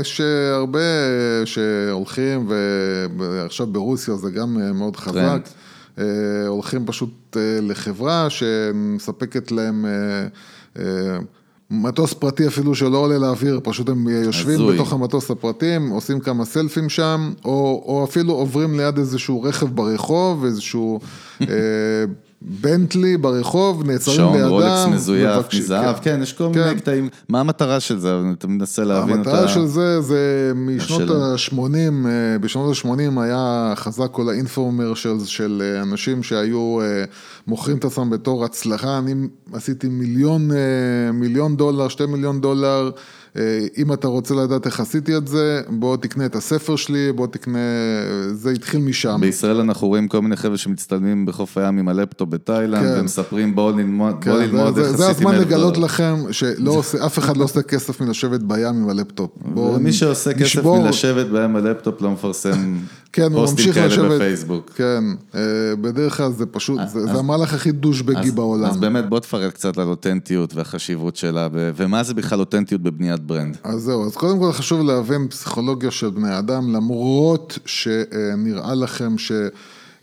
יש 0.00 0.20
הרבה 0.52 0.80
שהולכים, 1.44 2.50
ועכשיו 3.18 3.66
ברוסיה 3.66 4.16
זה 4.16 4.30
גם 4.30 4.58
אה, 4.60 4.72
מאוד 4.72 4.96
חזק. 4.96 5.14
טרנד. 5.14 5.48
אה, 5.98 6.46
הולכים 6.46 6.86
פשוט 6.86 7.36
לחברה 7.62 8.30
שמספקת 8.30 9.52
להם 9.52 9.86
מטוס 11.70 12.12
פרטי 12.12 12.46
אפילו 12.46 12.74
שלא 12.74 12.98
עולה 12.98 13.18
לאוויר, 13.18 13.60
פשוט 13.62 13.88
הם 13.88 14.08
יושבים 14.08 14.54
הזוי. 14.54 14.74
בתוך 14.74 14.92
המטוס 14.92 15.30
הפרטי, 15.30 15.90
עושים 15.90 16.20
כמה 16.20 16.44
סלפי'ם 16.44 16.88
שם, 16.88 17.32
או, 17.44 17.84
או 17.86 18.04
אפילו 18.04 18.32
עוברים 18.32 18.76
ליד 18.76 18.98
איזשהו 18.98 19.42
רכב 19.42 19.66
ברחוב, 19.66 20.44
איזשהו 20.44 21.00
אה, 21.40 21.46
בנטלי 22.42 23.16
ברחוב, 23.16 23.90
נעצרים 23.90 24.20
לידם. 24.20 24.38
שעון 24.38 24.50
רולקס 24.50 24.86
מזויף 24.86 25.54
מזהב, 25.54 25.96
כן, 25.96 26.02
כן, 26.02 26.22
יש 26.22 26.32
כל 26.32 26.50
כן. 26.54 26.60
מיני 26.60 26.80
קטעים. 26.80 27.08
מה 27.28 27.40
המטרה 27.40 27.80
של 27.80 27.98
זה? 27.98 28.14
אתה 28.38 28.46
מנסה 28.46 28.84
להבין 28.84 29.18
אותה. 29.18 29.30
המטרה 29.30 29.48
של 29.48 29.66
זה, 29.66 30.00
זה 30.00 30.52
משנות 30.54 31.10
ה-80, 31.10 31.58
אה, 32.06 32.38
בשנות 32.40 32.76
ה-80 32.76 33.20
היה 33.20 33.72
חזק 33.76 34.08
כל 34.10 34.28
האינפורמרשלס 34.28 35.26
של 35.26 35.62
אה, 35.64 35.82
אנשים 35.82 36.22
שהיו 36.22 36.80
אה, 36.80 37.04
מוכרים 37.46 37.76
את 37.76 37.84
עצמם 37.84 38.10
בתור 38.10 38.44
הצלחה. 38.44 38.98
אני 38.98 39.14
עשיתי 39.52 39.88
מיליון, 39.88 40.50
מיליון 41.12 41.56
דולר, 41.56 41.88
שתי 41.88 42.06
מיליון 42.06 42.40
דולר. 42.40 42.90
אה, 43.38 43.66
אם 43.78 43.92
אתה 43.92 44.08
רוצה 44.08 44.34
לדעת 44.34 44.66
איך 44.66 44.80
עשיתי 44.80 45.16
את 45.16 45.28
זה, 45.28 45.62
בוא 45.68 45.96
תקנה 45.96 46.26
את 46.26 46.36
הספר 46.36 46.76
שלי, 46.76 47.12
בוא 47.12 47.26
תקנה, 47.26 47.58
זה 48.32 48.50
התחיל 48.50 48.80
משם. 48.80 49.18
בישראל 49.20 49.60
אנחנו 49.60 49.88
רואים 49.88 50.08
כל 50.08 50.22
מיני 50.22 50.36
חבר'ה 50.36 50.56
שמצטלמים 50.56 51.26
בחוף 51.26 51.58
הים 51.58 51.78
עם 51.78 51.88
הלפטופ 51.88 52.28
בתאילנד, 52.28 52.94
כן. 52.94 53.00
ומספרים 53.00 53.54
בואו 53.54 53.76
ללמוד, 53.76 54.14
כן, 54.20 54.30
בוא 54.30 54.40
ללמוד 54.40 54.78
איך 54.78 54.86
עשיתי 54.86 55.02
זה 55.02 55.08
הזמן 55.10 55.34
לגלות 55.34 55.78
לכם 55.78 56.16
שאף 56.30 57.18
אחד 57.18 57.36
לא 57.36 57.44
עושה 57.44 57.62
כסף 57.62 58.00
מלשבת 58.00 58.40
בים 58.40 58.66
עם 58.66 58.88
הלפטופ. 58.88 59.30
ומי 59.56 59.92
שעושה 59.92 60.34
כסף 60.34 60.64
מלשבת 60.64 61.26
בים 61.26 61.42
עם 61.42 61.56
הלפטופ 61.56 62.02
לא 62.02 62.10
מפרסם 62.10 62.74
כן, 63.16 63.32
פוסטים 63.32 63.72
כאלה 63.72 63.86
לשבת, 63.86 64.10
בפייסבוק. 64.10 64.70
כן, 64.74 65.04
אה, 65.34 65.40
בדרך 65.80 66.16
כלל 66.16 66.32
זה 66.32 66.46
פשוט, 66.46 66.80
אז, 66.80 66.92
זה, 66.92 67.06
זה 67.06 67.18
המהלך 67.18 67.54
הכי 67.54 67.72
דושבגי 67.72 68.30
בעולם. 68.30 68.64
אז 68.64 68.76
באמת 68.76 69.08
בוא 69.08 69.18
תפרט 69.20 69.54
קצת 69.54 69.78
על 69.78 69.88
אותנטיות 69.88 70.54
והחשיבות 70.54 71.16
שלה, 71.16 71.48
ומה 71.52 72.02
זה 72.02 72.14
בכלל 72.14 72.40
אותנטיות 72.40 72.80
בבניית 72.80 73.20
brand. 73.20 73.56
אז 73.64 73.80
זהו, 73.80 74.06
אז 74.06 74.16
קודם 74.16 74.38
כל 74.38 74.52
חשוב 74.52 74.86
להבין 74.86 75.28
פסיכולוגיה 75.28 75.90
של 75.90 76.10
בני 76.10 76.38
אדם, 76.38 76.72
למרות 76.72 77.58
שנראה 77.66 78.74
לכם 78.74 79.14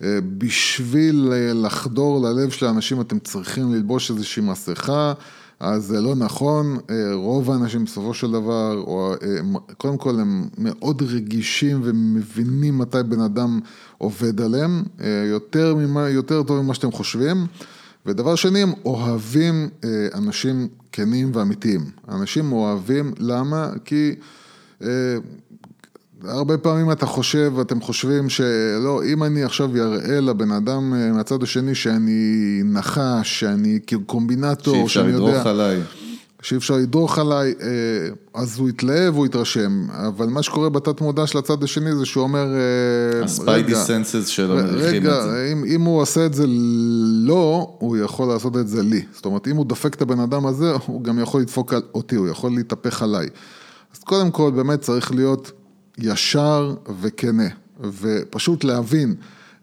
שבשביל 0.02 1.32
לחדור 1.54 2.21
ללב 2.21 2.49
של 2.49 2.65
האנשים 2.65 3.02
אתם 3.02 3.19
צריכים 3.19 3.73
ללבוש 3.73 4.12
איזושהי 4.12 4.43
מסכה. 4.43 5.13
אז 5.63 5.86
זה 5.86 6.02
לא 6.02 6.15
נכון, 6.15 6.78
רוב 7.13 7.52
האנשים 7.52 7.86
בסופו 7.86 8.13
של 8.13 8.32
דבר, 8.32 8.78
או, 8.78 9.13
קודם 9.78 9.97
כל 9.97 10.19
הם 10.19 10.47
מאוד 10.58 11.02
רגישים 11.02 11.82
ומבינים 11.84 12.78
מתי 12.78 13.04
בן 13.10 13.19
אדם 13.19 13.60
עובד 13.97 14.41
עליהם, 14.41 14.84
יותר, 15.32 15.76
ממה, 15.76 16.10
יותר 16.10 16.43
טוב 16.43 16.62
ממה 16.62 16.73
שאתם 16.73 16.91
חושבים. 16.91 17.45
ודבר 18.06 18.36
שני, 18.36 18.62
הם 18.62 18.71
אוהבים 18.86 19.69
אה, 19.84 20.08
אנשים 20.13 20.67
כנים 20.91 21.32
ואמיתיים. 21.34 21.82
אנשים 22.10 22.52
אוהבים, 22.52 23.13
למה? 23.19 23.69
כי 23.86 24.15
אה, 24.82 24.88
הרבה 26.25 26.57
פעמים 26.57 26.91
אתה 26.91 27.05
חושב, 27.05 27.53
אתם 27.62 27.81
חושבים 27.81 28.29
שלא, 28.29 29.01
אם 29.05 29.23
אני 29.23 29.43
עכשיו 29.43 29.69
אראה 29.75 30.21
לבן 30.21 30.51
אדם 30.51 30.93
אה, 30.93 31.12
מהצד 31.12 31.43
השני 31.43 31.75
שאני 31.75 32.62
נחש, 32.65 33.39
שאני 33.39 33.79
קומבינטור, 34.05 34.89
שאני 34.89 35.12
יודע... 35.12 35.25
שאי 35.25 35.38
אפשר 35.38 35.41
לדרוך 35.41 35.47
עליי. 35.47 35.81
שאי 36.41 36.57
אפשר 36.57 36.73
לדרוך 36.73 37.19
עליי, 37.19 37.53
אה, 37.62 37.67
אז 38.33 38.59
הוא 38.59 38.69
יתלהב, 38.69 39.15
הוא 39.15 39.25
יתרשם. 39.25 39.86
אבל 40.07 40.25
מה 40.25 40.43
שקורה 40.43 40.69
בתת 40.69 41.01
מודע 41.01 41.27
של 41.27 41.38
הצד 41.38 41.63
השני 41.63 41.95
זה 41.95 42.05
שהוא 42.05 42.23
אומר, 42.23 42.47
הספיידי 43.23 43.75
סנסס 43.75 44.27
שלו 44.27 44.55
מריחים 44.55 44.77
את 44.77 44.81
זה. 44.81 44.88
רגע, 44.88 45.51
אם, 45.51 45.63
אם 45.67 45.81
הוא 45.81 46.01
עושה 46.01 46.25
את 46.25 46.33
זה 46.33 46.45
לא, 47.25 47.75
הוא 47.79 47.97
יכול 47.97 48.27
לעשות 48.27 48.57
את 48.57 48.67
זה 48.67 48.83
לי. 48.83 49.01
זאת 49.13 49.25
אומרת, 49.25 49.47
אם 49.47 49.55
הוא 49.55 49.65
דופק 49.65 49.95
את 49.95 50.01
הבן 50.01 50.19
אדם 50.19 50.45
הזה, 50.45 50.73
הוא 50.86 51.03
גם 51.03 51.19
יכול 51.19 51.41
לדפוק 51.41 51.73
אותי, 51.93 52.15
הוא 52.15 52.27
יכול 52.27 52.51
להתהפך 52.55 53.01
עליי. 53.01 53.27
אז 53.95 53.99
קודם 53.99 54.31
כל, 54.31 54.51
באמת 54.51 54.81
צריך 54.81 55.12
להיות 55.12 55.51
ישר 55.97 56.75
וכנה, 56.99 57.47
ופשוט 57.79 58.63
להבין. 58.63 59.15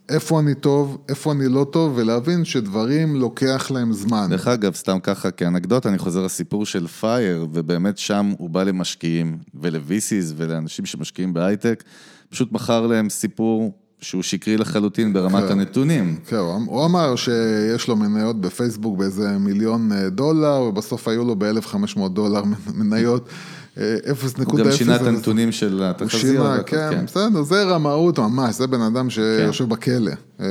איפה 0.08 0.40
אני 0.40 0.54
טוב, 0.54 0.98
איפה 1.08 1.32
אני 1.32 1.48
לא 1.48 1.66
טוב, 1.72 1.92
ולהבין 1.96 2.44
שדברים 2.44 3.16
לוקח 3.16 3.70
להם 3.70 3.92
זמן. 3.92 4.26
דרך 4.30 4.48
אגב, 4.48 4.74
סתם 4.74 4.98
ככה 5.02 5.30
כאנקדוטה, 5.30 5.88
אני 5.88 5.98
חוזר 5.98 6.24
לסיפור 6.24 6.66
של 6.66 6.86
פייר, 6.86 7.46
ובאמת 7.52 7.98
שם 7.98 8.32
הוא 8.38 8.50
בא 8.50 8.62
למשקיעים, 8.62 9.38
ול-VCs 9.54 10.32
ולאנשים 10.36 10.86
שמשקיעים 10.86 11.34
בהייטק, 11.34 11.84
פשוט 12.30 12.52
מכר 12.52 12.86
להם 12.86 13.10
סיפור 13.10 13.72
שהוא 14.00 14.22
שקרי 14.22 14.56
לחלוטין 14.56 15.12
ברמת 15.12 15.44
כן. 15.44 15.52
הנתונים. 15.52 16.16
כן, 16.26 16.36
הוא 16.36 16.56
אמ- 16.56 16.90
אמר 16.90 17.16
שיש 17.16 17.88
לו 17.88 17.96
מניות 17.96 18.40
בפייסבוק 18.40 18.98
באיזה 18.98 19.38
מיליון 19.38 19.92
אה, 19.92 20.10
דולר, 20.10 20.62
ובסוף 20.62 21.08
היו 21.08 21.24
לו 21.24 21.36
ב-1,500 21.36 22.08
דולר 22.08 22.42
מניות. 22.74 23.28
אה, 23.78 23.96
0.0. 24.12 24.44
הוא 24.44 24.58
גם 24.58 24.72
שינה 24.72 24.96
את 24.96 25.00
הנתונים 25.00 25.52
של 25.52 25.78
הוא 25.78 25.84
התחזיות. 25.84 26.20
שינה, 26.20 26.42
והכל, 26.42 26.76
כן, 26.76 27.06
בסדר, 27.06 27.42
זה 27.42 27.62
רמאות 27.62 28.18
ממש, 28.18 28.54
זה 28.54 28.66
בן 28.66 28.80
אדם 28.80 29.10
שיושב 29.10 29.64
כן. 29.64 29.70
בכלא. 29.70 30.12
אה, 30.40 30.46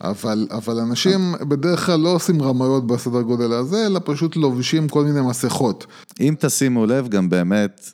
אבל, 0.00 0.46
אבל 0.50 0.78
אנשים 0.78 1.34
בדרך 1.40 1.86
כלל 1.86 2.00
לא 2.00 2.08
עושים 2.08 2.42
רמאויות 2.42 2.86
בסדר 2.86 3.22
גודל 3.22 3.52
הזה, 3.52 3.86
אלא 3.86 4.00
פשוט 4.04 4.36
לובשים 4.36 4.88
כל 4.88 5.04
מיני 5.04 5.20
מסכות. 5.20 5.86
אם 6.20 6.34
תשימו 6.38 6.86
לב, 6.86 7.08
גם 7.08 7.28
באמת, 7.28 7.90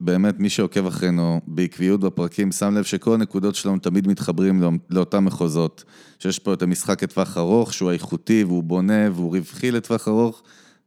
באמת 0.00 0.40
מי 0.40 0.48
שעוקב 0.48 0.86
אחרינו 0.86 1.40
בעקביות 1.46 2.00
בפרקים, 2.00 2.52
שם 2.52 2.74
לב 2.74 2.84
שכל 2.84 3.14
הנקודות 3.14 3.54
שלנו 3.54 3.78
תמיד 3.78 4.08
מתחברים 4.08 4.60
לא- 4.62 4.70
לאותם 4.90 5.24
מחוזות. 5.24 5.84
שיש 6.18 6.38
פה 6.38 6.52
את 6.52 6.62
המשחק 6.62 7.02
לטווח 7.02 7.38
ארוך, 7.38 7.72
שהוא 7.72 7.90
איכותי 7.90 8.44
והוא 8.44 8.62
בונה 8.62 9.10
והוא 9.14 9.36
רווחי 9.36 9.70
לטווח 9.70 10.08
ארוך, 10.08 10.42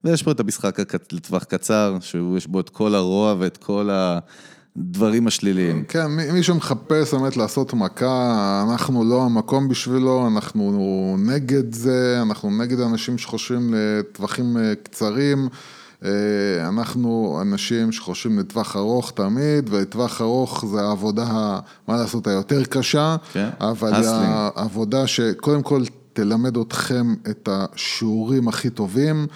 ויש 0.07 0.23
פה 0.23 0.31
את 0.31 0.39
המשחק 0.39 0.77
לטווח 1.11 1.43
קצר, 1.43 1.97
שיש 2.01 2.47
בו 2.47 2.59
את 2.59 2.69
כל 2.69 2.95
הרוע 2.95 3.35
ואת 3.39 3.57
כל 3.57 3.89
הדברים 3.91 5.27
השליליים. 5.27 5.83
כן, 5.87 6.05
מי, 6.05 6.31
מי 6.31 6.43
שמחפש 6.43 7.13
באמת 7.13 7.37
לעשות 7.37 7.73
מכה, 7.73 8.63
אנחנו 8.69 9.03
לא 9.03 9.23
המקום 9.23 9.69
בשבילו, 9.69 10.27
אנחנו 10.27 11.15
נגד 11.19 11.73
זה, 11.73 12.19
אנחנו 12.21 12.51
נגד 12.57 12.79
אנשים 12.79 13.17
שחושבים 13.17 13.73
לטווחים 13.73 14.57
אה, 14.57 14.73
קצרים. 14.83 15.49
אה, 16.05 16.09
אנחנו 16.67 17.39
אנשים 17.41 17.91
שחושבים 17.91 18.39
לטווח 18.39 18.75
ארוך 18.75 19.11
תמיד, 19.11 19.69
ולטווח 19.73 20.21
ארוך 20.21 20.65
זה 20.65 20.81
העבודה, 20.81 21.23
ה- 21.23 21.59
מה 21.87 21.97
לעשות, 21.97 22.27
היותר 22.27 22.63
קשה, 22.63 23.15
כן, 23.33 23.49
אבל 23.59 23.93
הסלינג. 23.93 24.35
העבודה 24.55 25.07
שקודם 25.07 25.63
כל 25.63 25.83
תלמד 26.13 26.57
אתכם 26.57 27.13
את 27.29 27.49
השיעורים 27.51 28.47
הכי 28.47 28.69
טובים, 28.69 29.27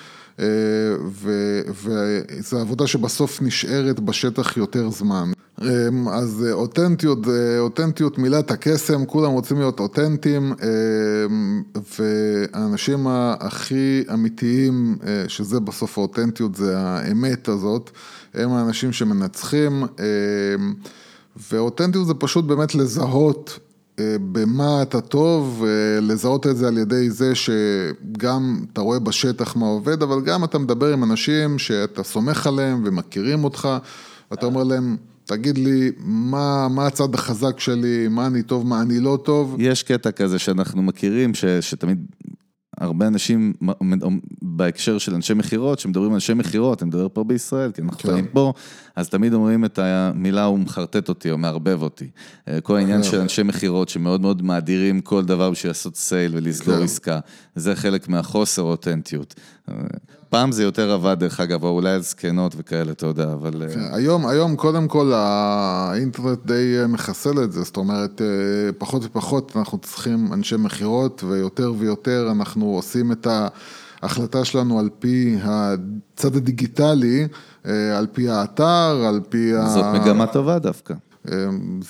וזו 1.74 2.60
עבודה 2.60 2.88
שבסוף 2.88 3.42
נשארת 3.42 4.00
בשטח 4.00 4.58
יותר 4.58 4.90
זמן. 4.90 5.32
אה, 5.62 5.68
אז 6.12 6.46
אה, 6.48 6.54
אותנטיות, 6.54 7.20
אותנטיות 7.60 8.18
מילת 8.18 8.52
הקסם, 8.52 9.06
כולם 9.06 9.32
רוצים 9.32 9.58
להיות 9.58 9.80
אותנטיים, 9.80 10.54
אה, 10.62 10.68
והאנשים 12.00 13.08
הכי 13.40 14.04
אמיתיים, 14.14 14.98
אה, 15.08 15.24
שזה 15.28 15.60
בסוף 15.60 15.98
האותנטיות, 15.98 16.56
זה 16.56 16.78
האמת 16.78 17.48
הזאת, 17.48 17.92
הם 18.34 18.52
האנשים 18.52 18.92
שמנצחים, 18.92 19.84
אה, 19.84 20.06
ואותנטיות 21.52 22.08
זה 22.08 22.14
פשוט 22.14 22.46
באמת 22.46 22.76
לזהות 22.76 23.60
אה, 23.60 23.71
במה 24.32 24.82
אתה 24.82 25.02
טוב, 25.02 25.64
אה, 25.68 26.02
לזהות 26.02 26.48
את 26.48 26.58
זה 26.58 26.68
על 26.68 26.78
ידי 26.78 27.10
זה 27.10 27.34
שגם 27.36 28.66
אתה 28.74 28.82
רואה 28.82 29.00
בשטח 29.00 29.56
מה 29.56 29.66
עובד, 29.66 30.02
אבל 30.04 30.22
גם 30.22 30.44
אתה 30.44 30.58
מדבר 30.60 30.94
עם 30.94 31.04
אנשים 31.04 31.60
שאתה 31.60 32.04
סומך 32.04 32.48
עליהם 32.48 32.82
ומכירים 32.86 33.44
אותך, 33.44 33.68
ואתה 34.32 34.46
אומר 34.46 34.64
להם, 34.64 34.98
תגיד 35.26 35.58
לי, 35.58 35.92
מה, 36.06 36.68
מה 36.68 36.88
הצד 36.88 37.16
החזק 37.16 37.60
שלי, 37.60 38.08
מה 38.08 38.28
אני 38.28 38.44
טוב, 38.44 38.68
מה 38.68 38.82
אני 38.82 39.00
לא 39.00 39.20
טוב. 39.24 39.56
יש 39.60 39.84
קטע 39.84 40.12
כזה 40.12 40.40
שאנחנו 40.40 40.82
מכירים, 40.82 41.34
ש, 41.34 41.46
שתמיד 41.46 42.06
הרבה 42.82 43.08
אנשים 43.08 43.54
בהקשר 44.42 44.98
של 44.98 45.16
אנשי 45.16 45.34
מכירות, 45.34 45.80
שמדברים 45.80 46.10
על 46.10 46.14
אנשי 46.14 46.34
מכירות, 46.34 46.84
אני 46.84 46.88
מדבר 46.88 47.08
פה 47.14 47.24
בישראל, 47.24 47.72
כי 47.72 47.82
אנחנו 47.82 47.98
כן. 47.98 48.12
חיים 48.12 48.26
פה, 48.26 48.54
אז 48.96 49.10
תמיד 49.10 49.34
אומרים 49.34 49.66
את 49.66 49.80
המילה 49.80 50.44
הוא 50.44 50.60
מחרטט 50.60 51.10
אותי 51.10 51.32
או 51.32 51.38
מערבב 51.38 51.82
אותי. 51.82 52.08
אה, 52.48 52.62
כל 52.62 52.76
העניין 52.76 53.04
של 53.04 53.20
אנשי 53.20 53.44
מכירות 53.44 53.90
שמאוד 53.90 54.22
מאוד 54.22 54.42
מאדירים 54.42 55.02
כל 55.02 55.26
דבר 55.26 55.52
בשביל 55.52 55.70
לעשות 55.70 55.96
סייל 55.96 56.32
ולסגור 56.36 56.78
כן. 56.78 56.84
עסקה, 56.84 57.20
זה 57.56 57.76
חלק 57.76 58.08
מהחוסר 58.08 58.62
אותנטיות. 58.62 59.36
פעם 60.32 60.52
זה 60.52 60.64
יותר 60.64 60.92
עבד 60.92 61.16
דרך 61.20 61.40
אגב, 61.40 61.64
או 61.64 61.70
אולי 61.70 62.02
זקנות 62.02 62.54
וכאלה, 62.58 62.92
אתה 62.92 63.06
יודע, 63.06 63.34
אבל... 63.34 63.64
אה, 63.64 63.96
היום, 63.96 64.28
היום 64.28 64.56
קודם 64.56 64.88
כל 64.88 65.12
האינטרנט 65.16 66.40
די 66.46 66.78
אה, 66.82 66.88
מחסל 66.88 67.44
את 67.44 67.52
זה, 67.52 67.64
זאת 67.64 67.78
אומרת, 67.78 68.22
אה, 68.22 68.72
פחות 68.78 69.06
ופחות 69.06 69.52
אנחנו 69.56 69.78
צריכים 69.78 70.34
אנשי 70.34 70.56
מכירות, 70.56 71.24
ויותר 71.24 71.74
ויותר 71.78 72.28
אנחנו 72.32 72.66
עושים 72.66 73.12
את 73.12 73.28
ההחלטה 74.02 74.46
שלנו 74.46 74.80
על 74.80 74.90
פי 75.00 75.38
הצד 75.44 76.36
הדיגיטלי, 76.36 77.28
על 77.98 78.08
פי 78.12 78.30
האתר, 78.30 79.06
על 79.08 79.20
פי 79.30 79.56
ה... 79.56 79.70
זאת 79.70 79.86
מגמה 79.94 80.28
טובה 80.28 80.60
דווקא. 80.60 80.94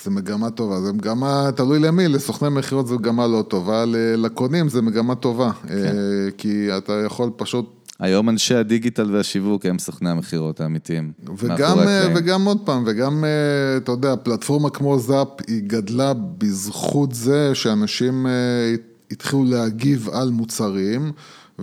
זה 0.04 0.12
מגמה 0.12 0.50
טובה, 0.50 0.82
זה 0.82 0.94
מגמה, 0.94 1.50
תלוי 1.56 1.80
למי, 1.80 2.08
לסוכני 2.08 2.50
מכירות 2.50 2.88
זה 2.88 2.96
מגמה 2.96 3.28
לא 3.28 3.44
טובה, 3.48 3.84
לקונים 4.18 4.70
זה 4.70 4.82
מגמה 4.82 5.16
טובה, 5.16 5.52
כן. 5.68 5.74
אה, 5.74 6.32
כי 6.38 6.78
אתה 6.78 6.94
יכול 7.06 7.32
פשוט 7.36 7.78
היום 8.00 8.30
אנשי 8.30 8.56
הדיגיטל 8.56 9.16
והשיווק 9.16 9.66
הם 9.66 9.80
סוכני 9.80 10.10
המכירות 10.10 10.62
האמיתיים. 10.62 11.12
וגם, 11.38 11.80
אה. 11.80 12.08
וגם 12.16 12.46
עוד 12.46 12.58
פעם, 12.66 12.84
וגם, 12.86 13.24
אה, 13.24 13.78
אתה 13.78 13.92
יודע, 13.92 14.16
פלטפורמה 14.16 14.70
כמו 14.70 15.00
זאפ, 15.00 15.28
היא 15.48 15.62
גדלה 15.68 16.14
בזכות 16.14 17.14
זה 17.14 17.56
שאנשים 17.56 18.28
התחילו 19.12 19.44
להגיב 19.44 20.10
על 20.10 20.30
מוצרים, 20.30 21.12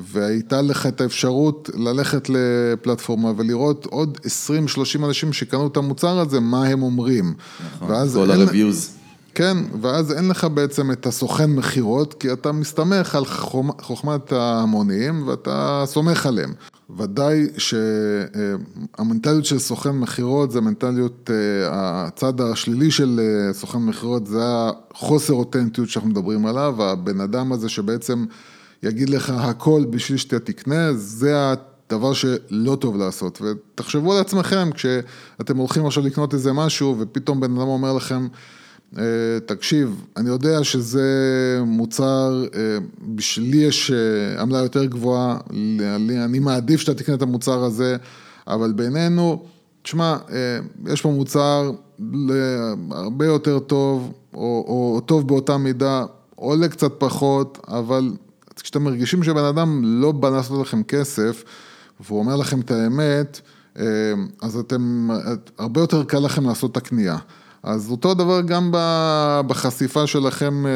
והייתה 0.02 0.62
לך 0.62 0.87
את 0.87 1.00
האפשרות 1.00 1.70
ללכת 1.74 2.28
לפלטפורמה 2.28 3.32
ולראות 3.37 3.87
עוד 3.87 4.18
20-30 5.00 5.04
אנשים 5.04 5.32
שקנו 5.32 5.66
את 5.66 5.76
המוצר 5.76 6.18
הזה, 6.18 6.40
מה 6.40 6.66
הם 6.66 6.82
אומרים. 6.82 7.34
ואז 7.88 8.14
כל 8.14 8.30
ה-reviews. 8.30 8.98
כן, 9.34 9.56
ואז 9.80 10.12
אין 10.12 10.28
לך 10.28 10.46
בעצם 10.54 10.92
את 10.92 11.06
הסוכן 11.06 11.50
מכירות, 11.50 12.14
כי 12.14 12.32
אתה 12.32 12.52
מסתמך 12.52 13.14
על 13.14 13.24
חוכמ- 13.24 13.82
חוכמת 13.82 14.32
ההמונים 14.32 15.28
ואתה 15.28 15.82
סומך 15.87 16.26
עליהם. 16.26 16.52
ודאי 16.98 17.46
שהמנטליות 18.98 19.44
של 19.44 19.58
סוכן 19.58 19.90
מכירות 19.90 20.50
זה 20.50 20.61
מנטליות, 20.61 21.30
אה, 21.30 21.37
הצד 22.06 22.40
השלילי 22.40 22.90
של 22.90 23.20
אה, 23.22 23.52
סוכן 23.52 23.78
מכירות 23.78 24.26
זה 24.26 24.40
החוסר 24.94 25.34
אותנטיות 25.34 25.88
שאנחנו 25.88 26.11
מדברים 26.11 26.46
עליו, 26.46 26.82
הבן 26.82 27.20
אדם 27.20 27.52
הזה 27.52 27.68
שבעצם 27.68 28.24
יגיד 28.82 29.08
לך 29.08 29.30
הכל 29.30 29.84
בשביל 29.90 30.18
שאתה 30.18 30.38
תקנה, 30.38 30.92
זה 30.92 31.34
הדבר 31.90 32.12
שלא 32.12 32.76
טוב 32.80 32.96
לעשות. 32.96 33.42
ותחשבו 33.42 34.14
על 34.14 34.20
עצמכם, 34.20 34.70
כשאתם 34.72 35.56
הולכים 35.56 35.86
עכשיו 35.86 36.04
לקנות 36.04 36.34
איזה 36.34 36.52
משהו 36.52 36.96
ופתאום 36.98 37.40
בן 37.40 37.50
אדם 37.50 37.68
אומר 37.68 37.92
לכם, 37.92 38.26
אה, 38.98 39.02
תקשיב, 39.46 40.04
אני 40.16 40.28
יודע 40.28 40.64
שזה 40.64 41.08
מוצר, 41.66 42.44
אה, 42.54 42.78
בשבילי 43.14 43.56
יש 43.56 43.90
אה, 43.90 44.42
עמלה 44.42 44.58
יותר 44.58 44.84
גבוהה, 44.84 45.38
אני 46.24 46.38
מעדיף 46.38 46.80
שאתה 46.80 46.94
תקנה 46.94 47.14
את 47.14 47.22
המוצר 47.22 47.64
הזה, 47.64 47.96
אבל 48.46 48.72
בינינו, 48.72 49.42
תשמע, 49.82 50.16
יש 50.86 51.02
פה 51.02 51.08
מוצר 51.08 51.70
הרבה 52.90 53.26
יותר 53.26 53.58
טוב, 53.58 54.12
או, 54.34 54.64
או 54.68 55.00
טוב 55.06 55.28
באותה 55.28 55.56
מידה, 55.56 56.04
עולה 56.34 56.68
קצת 56.68 56.92
פחות, 56.98 57.58
אבל 57.68 58.10
כשאתם 58.62 58.85
מרגישים 58.85 59.23
שבן 59.23 59.44
אדם 59.44 59.83
לא 59.85 60.12
בא 60.12 60.31
לעשות 60.31 60.66
לכם 60.66 60.83
כסף, 60.83 61.44
והוא 62.01 62.18
אומר 62.18 62.37
לכם 62.37 62.61
את 62.61 62.71
האמת, 62.71 63.40
אה, 63.79 63.85
אז 64.42 64.57
אתם, 64.57 65.09
הרבה 65.59 65.81
יותר 65.81 66.05
קל 66.05 66.18
לכם 66.18 66.47
לעשות 66.47 66.73
את 66.73 66.77
הקנייה. 66.77 67.16
אז 67.62 67.90
אותו 67.90 68.14
דבר 68.14 68.40
גם 68.40 68.71
בחשיפה 69.47 70.07
שלכם, 70.07 70.66
אה, 70.66 70.71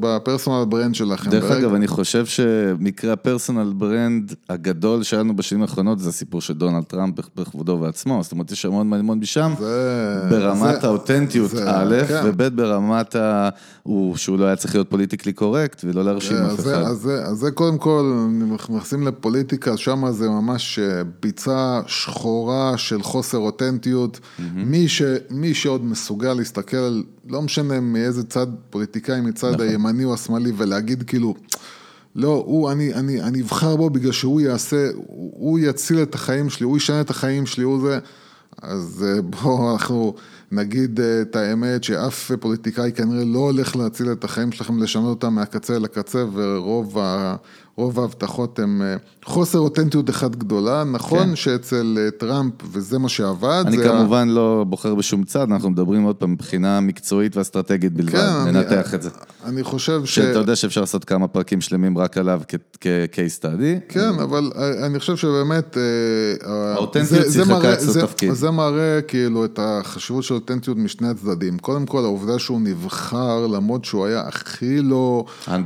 ב 0.00 0.07
personal 0.07 0.64
brand 0.64 0.94
שלכם. 0.94 1.30
דרך 1.30 1.44
ברגע- 1.44 1.58
אגב, 1.58 1.74
אני 1.74 1.86
חושב 1.86 2.26
שמקרה 2.26 3.12
ה 3.12 3.19
personal 3.19 3.72
brand 3.76 4.34
הגדול 4.48 5.02
שהיה 5.02 5.22
לנו 5.22 5.36
בשנים 5.36 5.62
האחרונות 5.62 5.98
זה 5.98 6.08
הסיפור 6.08 6.40
של 6.40 6.54
דונלד 6.54 6.82
טראמפ 6.82 7.14
בכבודו 7.36 7.72
ובעצמו, 7.72 8.22
זאת 8.22 8.32
אומרת, 8.32 8.52
יש 8.52 8.64
המון 8.64 8.92
המון 8.92 9.18
משם, 9.18 9.52
זה- 9.58 10.20
ברמת 10.30 10.80
זה- 10.80 10.86
האותנטיות 10.86 11.50
זה- 11.50 11.64
א', 11.70 11.94
כן. 12.08 12.20
וב' 12.24 12.42
ברמת 12.56 13.16
ה... 13.16 13.48
הוא- 13.82 14.16
שהוא 14.16 14.38
לא 14.38 14.44
היה 14.44 14.56
צריך 14.56 14.74
להיות 14.74 14.90
פוליטיקלי 14.90 15.32
קורקט 15.32 15.84
ולא 15.84 16.04
להרשים 16.04 16.36
אז 16.36 16.54
אף 16.54 16.60
אחד. 16.60 16.68
אז, 16.82 16.96
זה, 16.98 17.24
אז 17.24 17.36
זה 17.38 17.50
קודם 17.50 17.78
כל, 17.78 18.14
נכנסים 18.54 19.06
לפוליטיקה, 19.06 19.76
שם 19.76 20.10
זה 20.10 20.28
ממש 20.28 20.78
אה, 20.78 21.02
ביצה 21.22 21.80
שחורה 21.86 22.72
של 22.76 23.02
חוסר 23.02 23.38
אותנטיות. 23.38 24.20
מי, 24.54 24.88
ש, 24.88 25.02
מי 25.30 25.54
שעוד 25.54 25.84
מסוגל 25.84 26.23
להסתכל, 26.32 26.76
על- 26.76 27.04
לא 27.28 27.42
משנה 27.42 27.80
מאיזה 27.80 28.24
צד 28.24 28.46
פוליטיקאי, 28.70 29.20
מצד 29.20 29.52
נכון. 29.52 29.68
הימני 29.68 30.04
או 30.04 30.14
השמאלי, 30.14 30.52
ולהגיד 30.56 31.02
כאילו, 31.02 31.34
לא, 32.16 32.42
הוא, 32.46 32.70
אני, 32.72 32.94
אני, 32.94 33.22
אני 33.22 33.42
אבחר 33.42 33.76
בו 33.76 33.90
בגלל 33.90 34.12
שהוא 34.12 34.40
יעשה, 34.40 34.88
הוא, 34.94 35.32
הוא 35.34 35.58
יציל 35.58 36.02
את 36.02 36.14
החיים 36.14 36.50
שלי, 36.50 36.64
הוא 36.64 36.76
ישנה 36.76 37.00
את 37.00 37.10
החיים 37.10 37.46
שלי, 37.46 37.64
הוא 37.64 37.80
זה... 37.80 37.98
אז 38.62 39.04
אה, 39.08 39.22
בואו 39.42 39.72
אנחנו 39.72 40.14
נגיד 40.52 41.00
אה, 41.00 41.22
את 41.22 41.36
האמת 41.36 41.84
שאף 41.84 42.30
פוליטיקאי 42.40 42.92
כנראה 42.92 43.24
לא 43.24 43.38
הולך 43.38 43.76
להציל 43.76 44.12
את 44.12 44.24
החיים 44.24 44.52
שלכם, 44.52 44.82
לשנות 44.82 45.10
אותם 45.10 45.34
מהקצה 45.34 45.78
לקצה, 45.78 46.24
ורוב 46.32 46.98
ה... 46.98 47.36
רוב 47.76 48.00
ההבטחות 48.00 48.58
הן 48.58 48.82
אה, 48.82 48.96
חוסר 49.24 49.58
אותנטיות 49.58 50.10
אחת 50.10 50.36
גדולה. 50.36 50.84
נכון 50.84 51.28
כן. 51.28 51.36
שאצל 51.36 51.98
אה, 52.00 52.10
טראמפ, 52.10 52.52
וזה 52.72 52.98
מה 52.98 53.08
שעבד, 53.08 53.64
אני 53.66 53.76
כמובן 53.78 54.28
ה... 54.28 54.32
לא 54.32 54.64
בוחר 54.68 54.94
בשום 54.94 55.24
צד, 55.24 55.52
אנחנו 55.52 55.70
מדברים 55.70 56.02
עוד 56.02 56.16
פעם 56.16 56.32
מבחינה 56.32 56.80
מקצועית 56.80 57.36
ואסטרטגית 57.36 57.92
בלבד, 57.92 58.12
כן, 58.12 58.50
ננתח 58.52 58.88
אני, 58.88 58.94
את 58.94 59.02
זה. 59.02 59.10
אני 59.44 59.62
חושב 59.64 60.04
ש... 60.04 60.14
שאתה 60.14 60.38
יודע 60.38 60.56
שאפשר 60.56 60.80
לעשות 60.80 61.04
כמה 61.04 61.28
פרקים 61.28 61.60
שלמים 61.60 61.98
רק 61.98 62.18
עליו 62.18 62.40
כ-case 62.80 63.40
study. 63.40 63.80
כן, 63.88 64.18
אבל 64.22 64.50
אה, 64.56 64.86
אני 64.86 64.98
חושב 64.98 65.16
שבאמת... 65.16 65.76
האותנטיות 66.42 67.32
שיחקה 67.32 67.72
אצלו 67.72 68.06
תפקיד. 68.06 68.32
זה 68.32 68.50
מראה 68.50 69.00
כאילו 69.02 69.44
את 69.44 69.58
החשיבות 69.62 70.24
של 70.24 70.34
אותנטיות 70.34 70.76
משני 70.76 71.08
הצדדים. 71.08 71.58
קודם 71.58 71.86
כל, 71.86 72.04
העובדה 72.04 72.38
שהוא 72.38 72.60
נבחר, 72.60 73.46
למרות 73.46 73.84
שהוא 73.84 74.06
היה 74.06 74.20
הכי 74.20 74.80
לא 74.80 75.24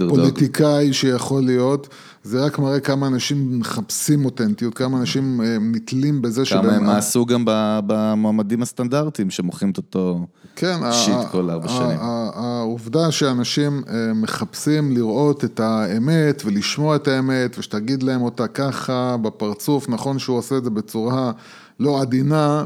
פוליטיקאי 0.08 0.92
שיכול 0.92 1.42
להיות. 1.42 1.88
זה 2.22 2.44
רק 2.44 2.58
מראה 2.58 2.80
כמה 2.80 3.06
אנשים 3.06 3.58
מחפשים 3.58 4.24
אותנטיות, 4.24 4.74
כמה 4.74 4.98
אנשים 4.98 5.40
אה, 5.40 5.56
נתלים 5.60 6.22
בזה 6.22 6.44
שבהם... 6.44 6.62
כמה 6.64 6.76
הם 6.76 6.88
עשו 6.88 7.26
גם 7.26 7.44
במועמדים 7.86 8.62
הסטנדרטיים 8.62 9.30
שמוכרים 9.30 9.70
את 9.70 9.76
אותו 9.76 10.26
כן, 10.56 10.76
שיט 10.92 11.14
כל 11.30 11.50
ארבע 11.50 11.68
שנים. 11.68 11.98
העובדה 12.34 13.10
שאנשים 13.10 13.82
אה, 13.88 14.12
מחפשים 14.14 14.92
לראות 14.92 15.44
את 15.44 15.60
האמת 15.60 16.42
ולשמוע 16.44 16.96
את 16.96 17.08
האמת 17.08 17.58
ושתגיד 17.58 18.02
להם 18.02 18.22
אותה 18.22 18.46
ככה 18.46 19.16
בפרצוף, 19.22 19.88
נכון 19.88 20.18
שהוא 20.18 20.38
עושה 20.38 20.56
את 20.56 20.64
זה 20.64 20.70
בצורה 20.70 21.32
לא 21.80 22.00
עדינה, 22.00 22.64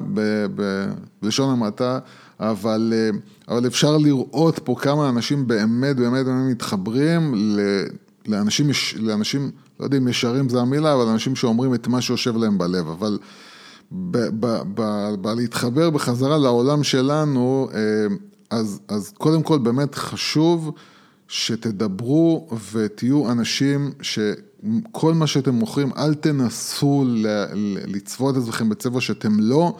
בלשון 1.22 1.52
המעטה, 1.52 1.98
אבל, 2.40 2.92
אה, 2.96 3.18
אבל 3.48 3.66
אפשר 3.66 3.96
לראות 3.96 4.58
פה 4.64 4.74
כמה 4.78 5.08
אנשים 5.08 5.46
באמת 5.46 5.96
באמת 5.96 6.26
באמת 6.26 6.50
מתחברים 6.50 7.34
לאנשים, 8.26 8.70
לאנשים, 8.96 9.50
לא 9.80 9.84
יודע 9.84 9.98
אם 9.98 10.08
ישרים 10.08 10.48
זה 10.48 10.60
המילה, 10.60 10.94
אבל 10.94 11.06
אנשים 11.06 11.36
שאומרים 11.36 11.74
את 11.74 11.88
מה 11.88 12.00
שיושב 12.00 12.36
להם 12.36 12.58
בלב, 12.58 12.88
אבל 12.88 13.18
בלהתחבר 15.20 15.90
בחזרה 15.90 16.38
לעולם 16.38 16.82
שלנו, 16.82 17.68
אה, 17.74 17.78
אז, 18.50 18.80
אז 18.88 19.12
קודם 19.18 19.42
כל 19.42 19.58
באמת 19.58 19.94
חשוב 19.94 20.72
שתדברו 21.28 22.48
ותהיו 22.72 23.32
אנשים 23.32 23.92
שכל 24.02 25.14
מה 25.14 25.26
שאתם 25.26 25.54
מוכרים, 25.54 25.90
אל 25.96 26.14
תנסו 26.14 27.04
לצבוע 27.86 28.30
את 28.30 28.36
עצמכם 28.36 28.68
בצבע 28.68 29.00
שאתם 29.00 29.40
לא. 29.40 29.76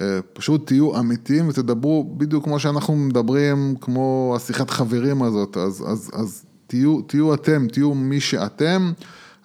אה, 0.00 0.18
פשוט 0.32 0.66
תהיו 0.66 0.98
אמיתיים 0.98 1.48
ותדברו 1.48 2.14
בדיוק 2.16 2.44
כמו 2.44 2.58
שאנחנו 2.58 2.96
מדברים, 2.96 3.74
כמו 3.80 4.32
השיחת 4.36 4.70
חברים 4.70 5.22
הזאת, 5.22 5.56
אז, 5.56 5.84
אז, 5.86 6.10
אז 6.12 6.44
תהיו, 6.68 7.00
תהיו 7.00 7.34
אתם, 7.34 7.66
תהיו 7.72 7.94
מי 7.94 8.20
שאתם, 8.20 8.92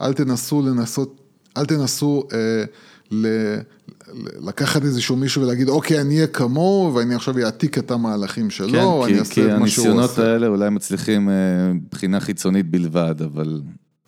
אל 0.01 0.13
תנסו 0.13 0.61
לנסות, 0.61 1.21
אל 1.57 1.65
תנסו 1.65 2.24
אה, 2.34 2.63
ל, 3.11 3.28
לקחת 4.47 4.84
איזשהו 4.84 5.15
מישהו 5.15 5.41
ולהגיד, 5.41 5.69
אוקיי, 5.69 6.01
אני 6.01 6.15
אהיה 6.15 6.28
כמוהו, 6.28 6.95
ואני 6.95 7.15
עכשיו 7.15 7.39
אעתיק 7.39 7.78
את 7.78 7.91
המהלכים 7.91 8.49
שלו, 8.49 8.69
כן, 8.69 8.84
או 8.84 9.05
אני 9.05 9.19
אעשה 9.19 9.55
את 9.55 9.59
מה 9.59 9.67
שהוא 9.67 9.86
עושה. 9.86 9.91
כי 9.91 9.99
הניסיונות 9.99 10.19
האלה 10.19 10.47
אולי 10.47 10.69
מצליחים 10.69 11.30
אה, 11.30 11.34
מבחינה 11.74 12.19
חיצונית 12.19 12.71
בלבד, 12.71 13.15
אבל... 13.21 13.61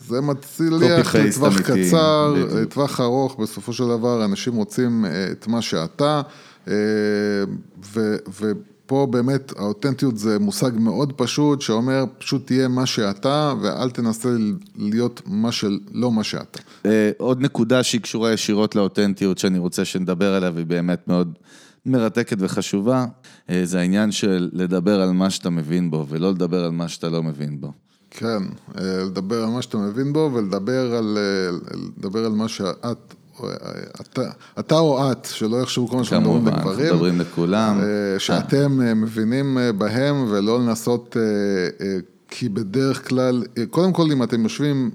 זה 0.07 0.21
מצליח 0.21 1.15
לטווח 1.15 1.61
קצר, 1.61 2.35
לטווח 2.61 2.99
ארוך, 2.99 3.39
בסופו 3.39 3.73
של 3.73 3.83
דבר 3.83 4.25
אנשים 4.25 4.55
רוצים 4.55 5.05
אה, 5.05 5.31
את 5.31 5.47
מה 5.47 5.61
שאתה, 5.61 6.21
אה, 6.67 6.73
ו... 7.93 8.15
ו 8.41 8.51
פה 8.85 9.07
באמת 9.11 9.53
האותנטיות 9.57 10.17
זה 10.17 10.39
מושג 10.39 10.71
מאוד 10.75 11.13
פשוט, 11.13 11.61
שאומר 11.61 12.03
פשוט 12.17 12.45
תהיה 12.45 12.67
מה 12.67 12.85
שאתה 12.85 13.53
ואל 13.61 13.89
תנסה 13.89 14.29
להיות 14.75 15.21
מה 15.25 15.51
של 15.51 15.79
לא 15.91 16.11
מה 16.11 16.23
שאתה. 16.23 16.59
אה, 16.85 17.11
עוד 17.17 17.41
נקודה 17.41 17.83
שהיא 17.83 18.01
קשורה 18.01 18.31
ישירות 18.33 18.75
לאותנטיות 18.75 19.37
שאני 19.37 19.59
רוצה 19.59 19.85
שנדבר 19.85 20.33
עליה 20.33 20.51
והיא 20.53 20.65
באמת 20.65 21.07
מאוד 21.07 21.33
מרתקת 21.85 22.37
וחשובה, 22.39 23.05
אה, 23.49 23.61
זה 23.63 23.79
העניין 23.79 24.11
של 24.11 24.49
לדבר 24.53 25.01
על 25.01 25.11
מה 25.11 25.29
שאתה 25.29 25.49
מבין 25.49 25.91
בו 25.91 26.05
ולא 26.09 26.31
לדבר 26.31 26.65
על 26.65 26.71
מה 26.71 26.87
שאתה 26.87 27.09
לא 27.09 27.23
מבין 27.23 27.61
בו. 27.61 27.71
כן, 28.11 28.43
אה, 28.77 29.03
לדבר 29.03 29.43
על 29.43 29.49
מה 29.49 29.61
שאתה 29.61 29.77
מבין 29.77 30.13
בו 30.13 30.31
ולדבר 30.33 30.95
על, 30.95 31.17
לדבר 31.97 32.25
על 32.25 32.31
מה 32.31 32.47
שאת 32.47 33.13
אתה, 34.01 34.21
אתה 34.59 34.75
או 34.75 35.11
את, 35.11 35.27
שלא 35.31 35.61
יחשבו 35.61 35.87
כל 35.87 35.97
מה 35.97 36.03
שאנחנו 36.03 36.33
מדברים 36.33 36.57
לגברים. 36.57 36.77
כמובן, 36.77 36.93
מדברים 36.93 37.19
לכולם. 37.19 37.79
אה, 37.79 38.19
שאתם 38.19 38.81
אה, 38.81 38.93
מבינים 38.93 39.57
אה, 39.57 39.71
בהם 39.71 40.25
ולא 40.29 40.59
לנסות, 40.59 41.17
כי 42.27 42.49
בדרך 42.49 43.09
כלל, 43.09 43.43
קודם 43.69 43.93
כל 43.93 44.11
אם 44.11 44.23
אתם 44.23 44.43
יושבים 44.43 44.91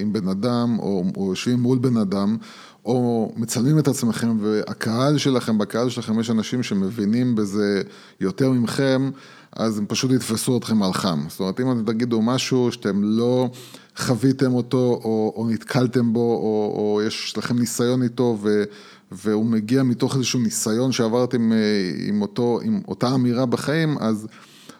עם 0.00 0.12
בן 0.12 0.28
אדם 0.28 0.76
או, 0.78 1.04
או 1.16 1.30
יושבים 1.30 1.60
מול 1.60 1.78
בן 1.78 1.96
אדם, 1.96 2.36
או 2.84 3.32
מצלמים 3.36 3.78
את 3.78 3.88
עצמכם 3.88 4.38
והקהל 4.40 5.18
שלכם, 5.18 5.58
בקהל 5.58 5.88
שלכם 5.88 6.20
יש 6.20 6.30
אנשים 6.30 6.62
שמבינים 6.62 7.34
בזה 7.34 7.82
יותר 8.20 8.50
ממכם, 8.50 9.10
אז 9.52 9.78
הם 9.78 9.86
פשוט 9.88 10.10
יתפסו 10.10 10.58
אתכם 10.58 10.82
על 10.82 10.92
חם. 10.92 11.20
זאת 11.28 11.40
אומרת, 11.40 11.60
אם 11.60 11.72
אתם 11.72 11.92
תגידו 11.92 12.22
משהו 12.22 12.72
שאתם 12.72 13.00
לא 13.02 13.50
חוויתם 13.98 14.54
אותו, 14.54 15.00
או, 15.04 15.32
או 15.36 15.48
נתקלתם 15.50 16.12
בו, 16.12 16.20
או, 16.20 16.72
או 16.76 17.02
יש 17.06 17.34
לכם 17.38 17.58
ניסיון 17.58 18.02
איתו, 18.02 18.38
ו, 18.42 18.64
והוא 19.12 19.46
מגיע 19.46 19.82
מתוך 19.82 20.16
איזשהו 20.16 20.40
ניסיון 20.40 20.92
שעברתם 20.92 21.52
אה, 21.52 21.58
עם, 22.08 22.22
אותו, 22.22 22.60
עם 22.62 22.80
אותה 22.88 23.14
אמירה 23.14 23.46
בחיים, 23.46 23.98
אז... 23.98 24.26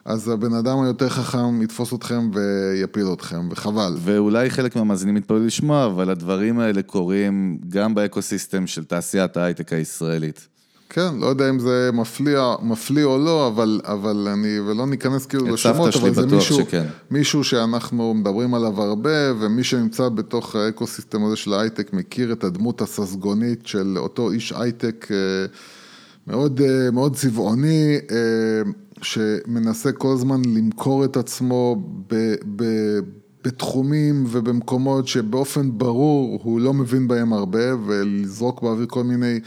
אז 0.04 0.28
הבן 0.28 0.54
אדם 0.54 0.82
היותר 0.82 1.08
חכם 1.08 1.62
יתפוס 1.62 1.94
אתכם 1.94 2.30
ויפיל 2.32 3.06
אתכם, 3.12 3.48
וחבל. 3.50 3.94
ואולי 3.98 4.50
חלק 4.50 4.76
מהמאזינים 4.76 5.16
יתפלאו 5.16 5.38
לשמוע, 5.38 5.86
אבל 5.86 6.10
הדברים 6.10 6.58
האלה 6.58 6.82
קורים 6.82 7.58
גם 7.68 7.94
באקוסיסטם 7.94 8.66
של 8.66 8.84
תעשיית 8.84 9.36
ההייטק 9.36 9.72
הישראלית. 9.72 10.48
כן, 10.90 11.14
לא 11.20 11.26
יודע 11.26 11.50
אם 11.50 11.58
זה 11.58 11.90
מפליע, 11.92 12.54
מפליא 12.62 13.04
או 13.04 13.18
לא, 13.18 13.48
אבל, 13.48 13.80
אבל 13.84 14.28
אני, 14.32 14.60
ולא 14.60 14.86
ניכנס 14.86 15.26
כאילו 15.26 15.46
לשמות, 15.46 15.96
אבל 15.96 16.14
זה 16.14 16.26
מישהו, 16.26 16.56
שכן. 16.56 16.86
מישהו 17.10 17.44
שאנחנו 17.44 18.14
מדברים 18.14 18.54
עליו 18.54 18.82
הרבה, 18.82 19.32
ומי 19.40 19.64
שנמצא 19.64 20.08
בתוך 20.08 20.56
האקוסיסטם 20.56 21.24
הזה 21.24 21.36
של 21.36 21.52
ההייטק 21.52 21.92
מכיר 21.92 22.32
את 22.32 22.44
הדמות 22.44 22.82
הססגונית 22.82 23.66
של 23.66 23.94
אותו 23.98 24.30
איש 24.30 24.52
הייטק 24.52 25.06
אה, 25.10 25.16
מאוד, 26.26 26.60
אה, 26.60 26.90
מאוד 26.90 27.16
צבעוני, 27.16 27.98
אה, 28.10 28.70
שמנסה 29.02 29.92
כל 29.92 30.12
הזמן 30.12 30.42
למכור 30.44 31.04
את 31.04 31.16
עצמו 31.16 31.82
ב... 32.10 32.34
ב 32.56 32.64
בתחומים 33.44 34.24
ובמקומות 34.28 35.08
שבאופן 35.08 35.78
ברור 35.78 36.40
הוא 36.42 36.60
לא 36.60 36.74
מבין 36.74 37.08
בהם 37.08 37.32
הרבה 37.32 37.76
ולזרוק 37.86 38.62
באוויר 38.62 38.86
כל 38.88 39.04
מיני 39.04 39.40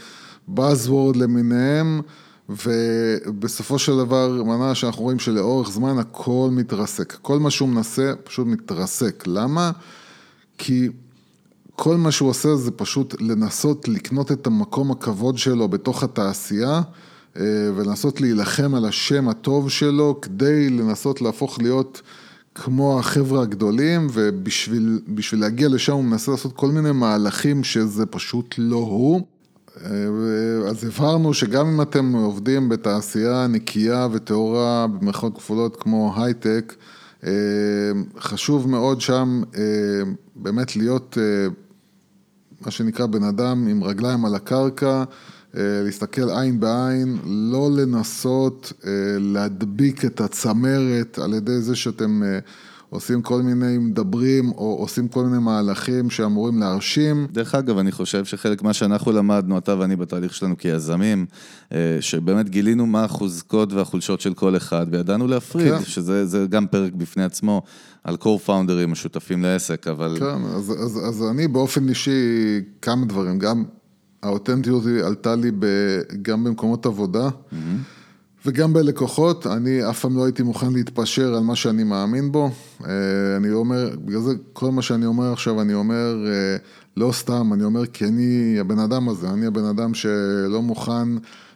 Buzzword 0.56 1.18
למיניהם, 1.18 2.00
ובסופו 2.48 3.78
של 3.78 3.96
דבר, 3.96 4.42
מנה 4.42 4.74
שאנחנו 4.74 5.02
רואים 5.02 5.18
שלאורך 5.18 5.70
זמן 5.70 5.98
הכל 5.98 6.48
מתרסק. 6.52 7.18
כל 7.22 7.38
מה 7.38 7.50
שהוא 7.50 7.68
מנסה 7.68 8.12
פשוט 8.24 8.46
מתרסק. 8.46 9.24
למה? 9.26 9.70
כי 10.58 10.88
כל 11.76 11.96
מה 11.96 12.10
שהוא 12.10 12.28
עושה 12.28 12.56
זה 12.56 12.70
פשוט 12.70 13.14
לנסות 13.20 13.88
לקנות 13.88 14.32
את 14.32 14.46
המקום 14.46 14.90
הכבוד 14.90 15.38
שלו 15.38 15.68
בתוך 15.68 16.02
התעשייה, 16.02 16.82
אה, 17.36 17.42
ולנסות 17.76 18.20
להילחם 18.20 18.74
על 18.74 18.84
השם 18.84 19.28
הטוב 19.28 19.70
שלו, 19.70 20.18
כדי 20.22 20.70
לנסות 20.70 21.22
להפוך 21.22 21.58
להיות 21.58 22.02
כמו 22.54 22.98
החבר'ה 22.98 23.42
הגדולים, 23.42 24.06
ובשביל 24.12 25.00
להגיע 25.32 25.68
לשם 25.68 25.92
הוא 25.92 26.04
מנסה 26.04 26.30
לעשות 26.30 26.52
כל 26.52 26.68
מיני 26.68 26.92
מהלכים 26.92 27.64
שזה 27.64 28.06
פשוט 28.06 28.54
לא 28.58 28.76
הוא. 28.76 29.26
אה, 29.80 30.68
אז 30.68 30.84
הבהרנו 30.84 31.34
שגם 31.34 31.66
אם 31.66 31.82
אתם 31.82 32.12
עובדים 32.12 32.68
בתעשייה 32.68 33.46
נקייה 33.46 34.08
וטהורה 34.12 34.86
במרכאות 34.86 35.36
כפולות 35.38 35.76
כמו 35.76 36.14
הייטק, 36.16 36.74
אה, 37.24 37.30
חשוב 38.18 38.68
מאוד 38.68 39.00
שם 39.00 39.42
אה, 39.56 39.62
באמת 40.36 40.76
להיות 40.76 41.18
מה 42.60 42.70
שנקרא 42.70 43.06
בן 43.06 43.22
אדם 43.22 43.66
עם 43.68 43.84
רגליים 43.84 44.24
על 44.24 44.34
הקרקע, 44.34 45.04
להסתכל 45.54 46.30
עין 46.30 46.60
בעין, 46.60 47.18
לא 47.24 47.70
לנסות 47.70 48.72
להדביק 49.20 50.04
את 50.04 50.20
הצמרת 50.20 51.18
על 51.18 51.34
ידי 51.34 51.60
זה 51.60 51.76
שאתם 51.76 52.22
עושים 52.92 53.22
כל 53.22 53.42
מיני 53.42 53.78
מדברים 53.78 54.50
או 54.50 54.76
עושים 54.80 55.08
כל 55.08 55.24
מיני 55.24 55.38
מהלכים 55.38 56.10
שאמורים 56.10 56.58
להרשים. 56.58 57.26
דרך 57.32 57.54
אגב, 57.54 57.78
אני 57.78 57.92
חושב 57.92 58.24
שחלק 58.24 58.62
מה 58.62 58.72
שאנחנו 58.72 59.12
למדנו, 59.12 59.58
אתה 59.58 59.78
ואני 59.78 59.96
בתהליך 59.96 60.34
שלנו 60.34 60.58
כיזמים, 60.58 61.26
אה, 61.72 61.96
שבאמת 62.00 62.50
גילינו 62.50 62.86
מה 62.86 63.04
החוזקות 63.04 63.72
והחולשות 63.72 64.20
של 64.20 64.34
כל 64.34 64.56
אחד, 64.56 64.86
וידענו 64.90 65.26
להפריד, 65.26 65.74
כן. 65.74 65.84
שזה 65.84 66.46
גם 66.48 66.66
פרק 66.66 66.92
בפני 66.92 67.24
עצמו, 67.24 67.62
על 68.04 68.16
co-founders 68.20 68.92
השותפים 68.92 69.42
לעסק, 69.42 69.88
אבל... 69.88 70.16
כן, 70.18 70.44
אז, 70.56 70.70
אז, 70.70 71.00
אז 71.08 71.24
אני 71.30 71.48
באופן 71.48 71.88
אישי, 71.88 72.60
כמה 72.82 73.06
דברים, 73.06 73.38
גם 73.38 73.64
האותנטיות 74.22 74.82
עלתה 75.04 75.36
לי 75.36 75.50
ב, 75.58 75.66
גם 76.22 76.44
במקומות 76.44 76.86
עבודה. 76.86 77.28
Mm-hmm. 77.28 78.01
וגם 78.46 78.72
בלקוחות, 78.72 79.46
אני 79.46 79.90
אף 79.90 80.00
פעם 80.00 80.16
לא 80.16 80.24
הייתי 80.24 80.42
מוכן 80.42 80.72
להתפשר 80.72 81.34
על 81.34 81.42
מה 81.42 81.56
שאני 81.56 81.84
מאמין 81.84 82.32
בו. 82.32 82.50
אה, 82.84 83.36
אני 83.36 83.52
אומר, 83.52 83.90
בגלל 84.04 84.20
זה 84.20 84.34
כל 84.52 84.70
מה 84.70 84.82
שאני 84.82 85.06
אומר 85.06 85.32
עכשיו, 85.32 85.60
אני 85.60 85.74
אומר 85.74 86.26
אה, 86.26 86.56
לא 86.96 87.12
סתם, 87.12 87.52
אני 87.52 87.64
אומר 87.64 87.86
כי 87.86 88.04
אני 88.04 88.56
הבן 88.60 88.78
אדם 88.78 89.08
הזה, 89.08 89.30
אני 89.30 89.46
הבן 89.46 89.64
אדם 89.64 89.94
שלא 89.94 90.62
מוכן 90.62 91.08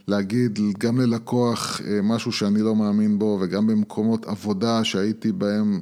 להגיד 0.08 0.58
גם 0.78 1.00
ללקוח 1.00 1.80
אה, 1.80 2.00
משהו 2.02 2.32
שאני 2.32 2.62
לא 2.62 2.76
מאמין 2.76 3.18
בו, 3.18 3.38
וגם 3.40 3.66
במקומות 3.66 4.26
עבודה 4.26 4.84
שהייתי 4.84 5.32
בהם, 5.32 5.80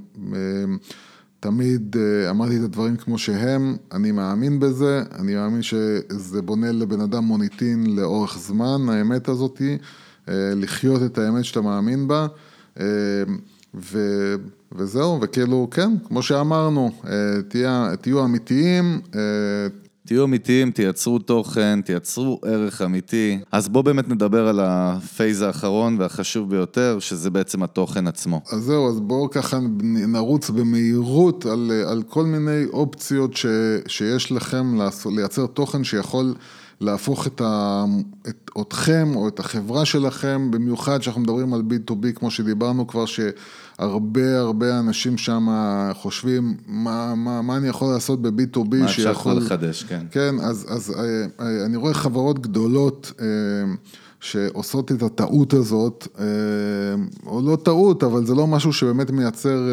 תמיד 1.40 1.96
אמרתי 2.30 2.56
את 2.56 2.62
הדברים 2.62 2.96
כמו 2.96 3.18
שהם, 3.18 3.76
אני 3.92 4.12
מאמין 4.12 4.60
בזה, 4.60 5.02
אני 5.18 5.34
מאמין 5.34 5.62
שזה 5.62 6.42
בונה 6.42 6.72
לבן 6.72 7.00
אדם 7.00 7.24
מוניטין 7.24 7.96
לאורך 7.96 8.38
זמן, 8.38 8.88
האמת 8.88 9.28
הזאתי. 9.28 9.78
אה, 10.28 10.34
לחיות 10.56 11.02
את 11.02 11.18
האמת 11.18 11.44
שאתה 11.44 11.60
מאמין 11.60 12.08
בה, 12.08 12.26
אה, 12.80 12.84
ו, 13.74 13.98
וזהו, 14.72 15.18
וכאילו, 15.22 15.68
כן, 15.70 15.92
כמו 16.08 16.22
שאמרנו, 16.22 16.90
אה, 17.06 17.42
תהיה, 17.48 17.94
תהיו 18.00 18.24
אמיתיים. 18.24 19.00
תהיו 20.06 20.24
אמיתיים, 20.24 20.70
תייצרו 20.70 21.18
תוכן, 21.18 21.80
תייצרו 21.80 22.40
ערך 22.44 22.82
אמיתי. 22.82 23.38
אז 23.52 23.68
בואו 23.68 23.84
באמת 23.84 24.08
נדבר 24.08 24.48
על 24.48 24.60
הפייז 24.62 25.42
האחרון 25.42 25.96
והחשוב 26.00 26.50
ביותר, 26.50 26.98
שזה 27.00 27.30
בעצם 27.30 27.62
התוכן 27.62 28.06
עצמו. 28.06 28.40
אז 28.52 28.62
זהו, 28.62 28.88
אז 28.88 29.00
בואו 29.00 29.30
ככה 29.30 29.58
נרוץ 30.08 30.50
במהירות 30.50 31.46
על, 31.46 31.70
על 31.86 32.02
כל 32.02 32.24
מיני 32.24 32.64
אופציות 32.72 33.36
ש, 33.36 33.46
שיש 33.86 34.32
לכם 34.32 34.78
לייצר 35.16 35.46
תוכן 35.46 35.84
שיכול... 35.84 36.34
להפוך 36.80 37.26
את, 37.26 37.40
ה, 37.40 37.84
את 38.28 38.50
אתכם 38.60 39.12
או 39.16 39.28
את 39.28 39.40
החברה 39.40 39.84
שלכם, 39.84 40.50
במיוחד 40.50 41.02
שאנחנו 41.02 41.20
מדברים 41.20 41.54
על 41.54 41.62
B2B, 41.70 42.12
כמו 42.14 42.30
שדיברנו 42.30 42.86
כבר, 42.86 43.04
שהרבה 43.06 44.38
הרבה 44.38 44.78
אנשים 44.78 45.18
שם 45.18 45.48
חושבים, 45.92 46.56
מה, 46.66 47.14
מה, 47.14 47.42
מה 47.42 47.56
אני 47.56 47.68
יכול 47.68 47.92
לעשות 47.92 48.22
ב-B2B 48.22 48.76
מה 48.76 48.84
אפשר 48.84 49.14
כבר 49.14 49.34
לחדש, 49.34 49.82
כן. 49.84 50.06
כן, 50.10 50.34
אז, 50.42 50.66
אז 50.68 50.90
אה, 50.90 51.24
אה, 51.40 51.66
אני 51.66 51.76
רואה 51.76 51.94
חברות 51.94 52.38
גדולות. 52.38 53.12
אה, 53.20 53.26
שעושות 54.20 54.92
את 54.92 55.02
הטעות 55.02 55.52
הזאת, 55.52 56.08
או 57.26 57.42
לא 57.42 57.56
טעות, 57.56 58.02
אבל 58.02 58.26
זה 58.26 58.34
לא 58.34 58.46
משהו 58.46 58.72
שבאמת 58.72 59.10
מייצר 59.10 59.68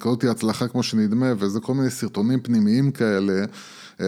כזאת 0.00 0.24
הצלחה 0.24 0.68
כמו 0.68 0.82
שנדמה, 0.82 1.32
וזה 1.38 1.60
כל 1.60 1.74
מיני 1.74 1.90
סרטונים 1.90 2.40
פנימיים 2.40 2.90
כאלה, 2.90 3.44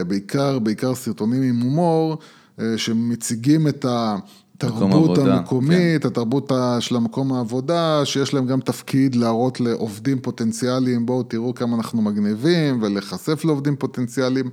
בעיקר, 0.07 0.59
בעיקר 0.59 0.95
סרטונים 0.95 1.43
עם 1.43 1.61
הומור, 1.61 2.19
אה, 2.61 2.65
שמציגים 2.77 3.69
את 3.69 3.87
התרבות 3.89 5.19
המקומית, 5.19 6.03
כן. 6.03 6.09
התרבות 6.09 6.53
של 6.81 6.97
המקום 6.97 7.33
העבודה, 7.33 8.05
שיש 8.05 8.35
להם 8.35 8.47
גם 8.47 8.61
תפקיד 8.61 9.15
להראות 9.15 9.61
לעובדים 9.61 10.21
פוטנציאליים, 10.21 11.07
בואו 11.07 11.23
תראו 11.23 11.55
כמה 11.55 11.77
אנחנו 11.77 12.03
מגניבים, 12.03 12.83
ולהיחשף 12.83 13.45
לעובדים 13.45 13.77
פוטנציאליים. 13.77 14.51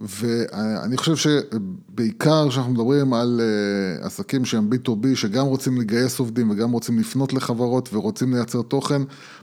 ואני 0.00 0.96
חושב 0.96 1.16
שבעיקר 1.16 2.48
כשאנחנו 2.48 2.72
מדברים 2.72 3.14
על 3.14 3.40
אה, 3.40 4.06
עסקים 4.06 4.44
שהם 4.44 4.70
B2B, 4.72 5.06
שגם 5.14 5.46
רוצים 5.46 5.80
לגייס 5.80 6.18
עובדים 6.18 6.50
וגם 6.50 6.72
רוצים 6.72 6.98
לפנות 6.98 7.32
לחברות 7.32 7.88
ורוצים 7.92 8.34
לייצר 8.34 8.62
תוכן, 8.62 9.02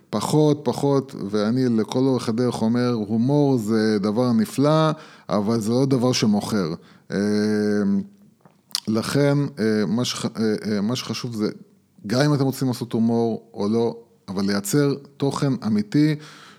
פחות, 0.10 0.62
פחות, 0.64 1.16
ואני 1.30 1.66
לכל 1.66 2.00
אורך 2.00 2.30
הדרך 2.30 2.62
אומר, 2.62 2.92
הומור 2.92 3.58
זה 3.58 3.98
דבר 4.00 4.32
נפלא, 4.32 4.92
אבל 5.30 5.60
זה 5.60 5.72
לא 5.72 5.86
דבר 5.86 6.12
שמוכר. 6.12 6.74
אה, 7.12 7.18
לכן, 8.88 9.38
אה, 9.60 9.86
מה, 9.88 10.06
שח, 10.06 10.26
מה 10.84 10.96
שחשוב 10.96 11.36
זה, 11.36 11.50
גם 12.08 12.22
אם 12.22 12.34
אתם 12.34 12.44
רוצים 12.44 12.68
לעשות 12.68 12.94
הומור 12.94 13.50
או 13.54 13.68
לא, 13.70 13.98
אבל 14.28 14.46
לייצר 14.46 14.96
תוכן 15.18 15.54
אמיתי. 15.68 16.16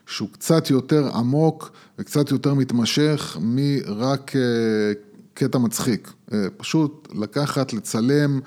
שהוא 0.06 0.28
קצת 0.32 0.70
יותר 0.70 1.08
עמוק 1.14 1.72
וקצת 1.98 2.30
יותר 2.30 2.54
מתמשך 2.54 3.36
מרק 3.40 4.36
אה, 4.36 4.40
קטע 5.34 5.58
מצחיק. 5.58 6.12
אה, 6.32 6.46
פשוט 6.56 7.08
לקחת, 7.14 7.72
לצלם 7.72 8.40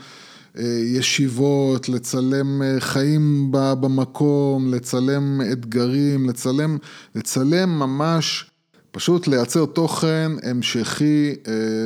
אה, 0.58 0.64
ישיבות, 0.84 1.90
לצלם 1.90 2.62
חיים 2.80 3.48
במקום, 3.52 4.74
לצלם 4.74 5.42
אתגרים, 5.52 6.30
לצלם, 6.30 6.78
לצלם 7.16 7.70
ממש, 7.70 8.52
פשוט 8.92 9.28
לייצר 9.28 9.66
תוכן 9.66 10.32
המשכי, 10.44 11.36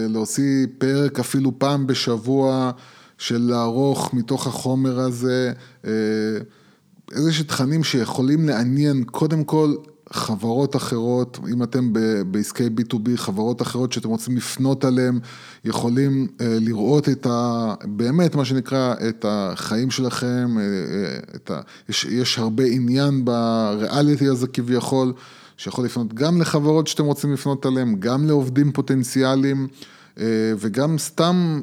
להוציא 0.09 0.67
פרק 0.77 1.19
אפילו 1.19 1.59
פעם 1.59 1.87
בשבוע 1.87 2.71
של 3.17 3.41
לערוך 3.41 4.13
מתוך 4.13 4.47
החומר 4.47 4.99
הזה. 4.99 5.53
איזה 7.11 7.33
שתכנים 7.33 7.83
שיכולים 7.83 8.45
לעניין 8.45 9.03
קודם 9.03 9.43
כל 9.43 9.75
חברות 10.13 10.75
אחרות, 10.75 11.39
אם 11.53 11.63
אתם 11.63 11.93
בעסקי 12.31 12.67
B2B, 12.67 13.09
חברות 13.15 13.61
אחרות 13.61 13.93
שאתם 13.93 14.09
רוצים 14.09 14.37
לפנות 14.37 14.85
עליהן, 14.85 15.19
יכולים 15.65 16.27
אה, 16.41 16.57
לראות 16.59 17.09
את 17.09 17.25
ה... 17.25 17.73
באמת, 17.83 18.35
מה 18.35 18.45
שנקרא, 18.45 18.93
את 19.09 19.25
החיים 19.27 19.91
שלכם, 19.91 20.57
אה, 20.57 20.63
אה, 20.63 21.19
את 21.35 21.51
ה, 21.51 21.61
יש, 21.89 22.05
יש 22.05 22.39
הרבה 22.39 22.63
עניין 22.63 23.25
בריאליטי 23.25 24.27
הזה 24.27 24.47
כביכול, 24.47 25.13
שיכול 25.57 25.85
לפנות 25.85 26.13
גם 26.13 26.41
לחברות 26.41 26.87
שאתם 26.87 27.05
רוצים 27.05 27.33
לפנות 27.33 27.65
עליהן, 27.65 27.95
גם 27.99 28.27
לעובדים 28.27 28.71
פוטנציאליים. 28.71 29.67
וגם 30.59 30.97
סתם 30.97 31.61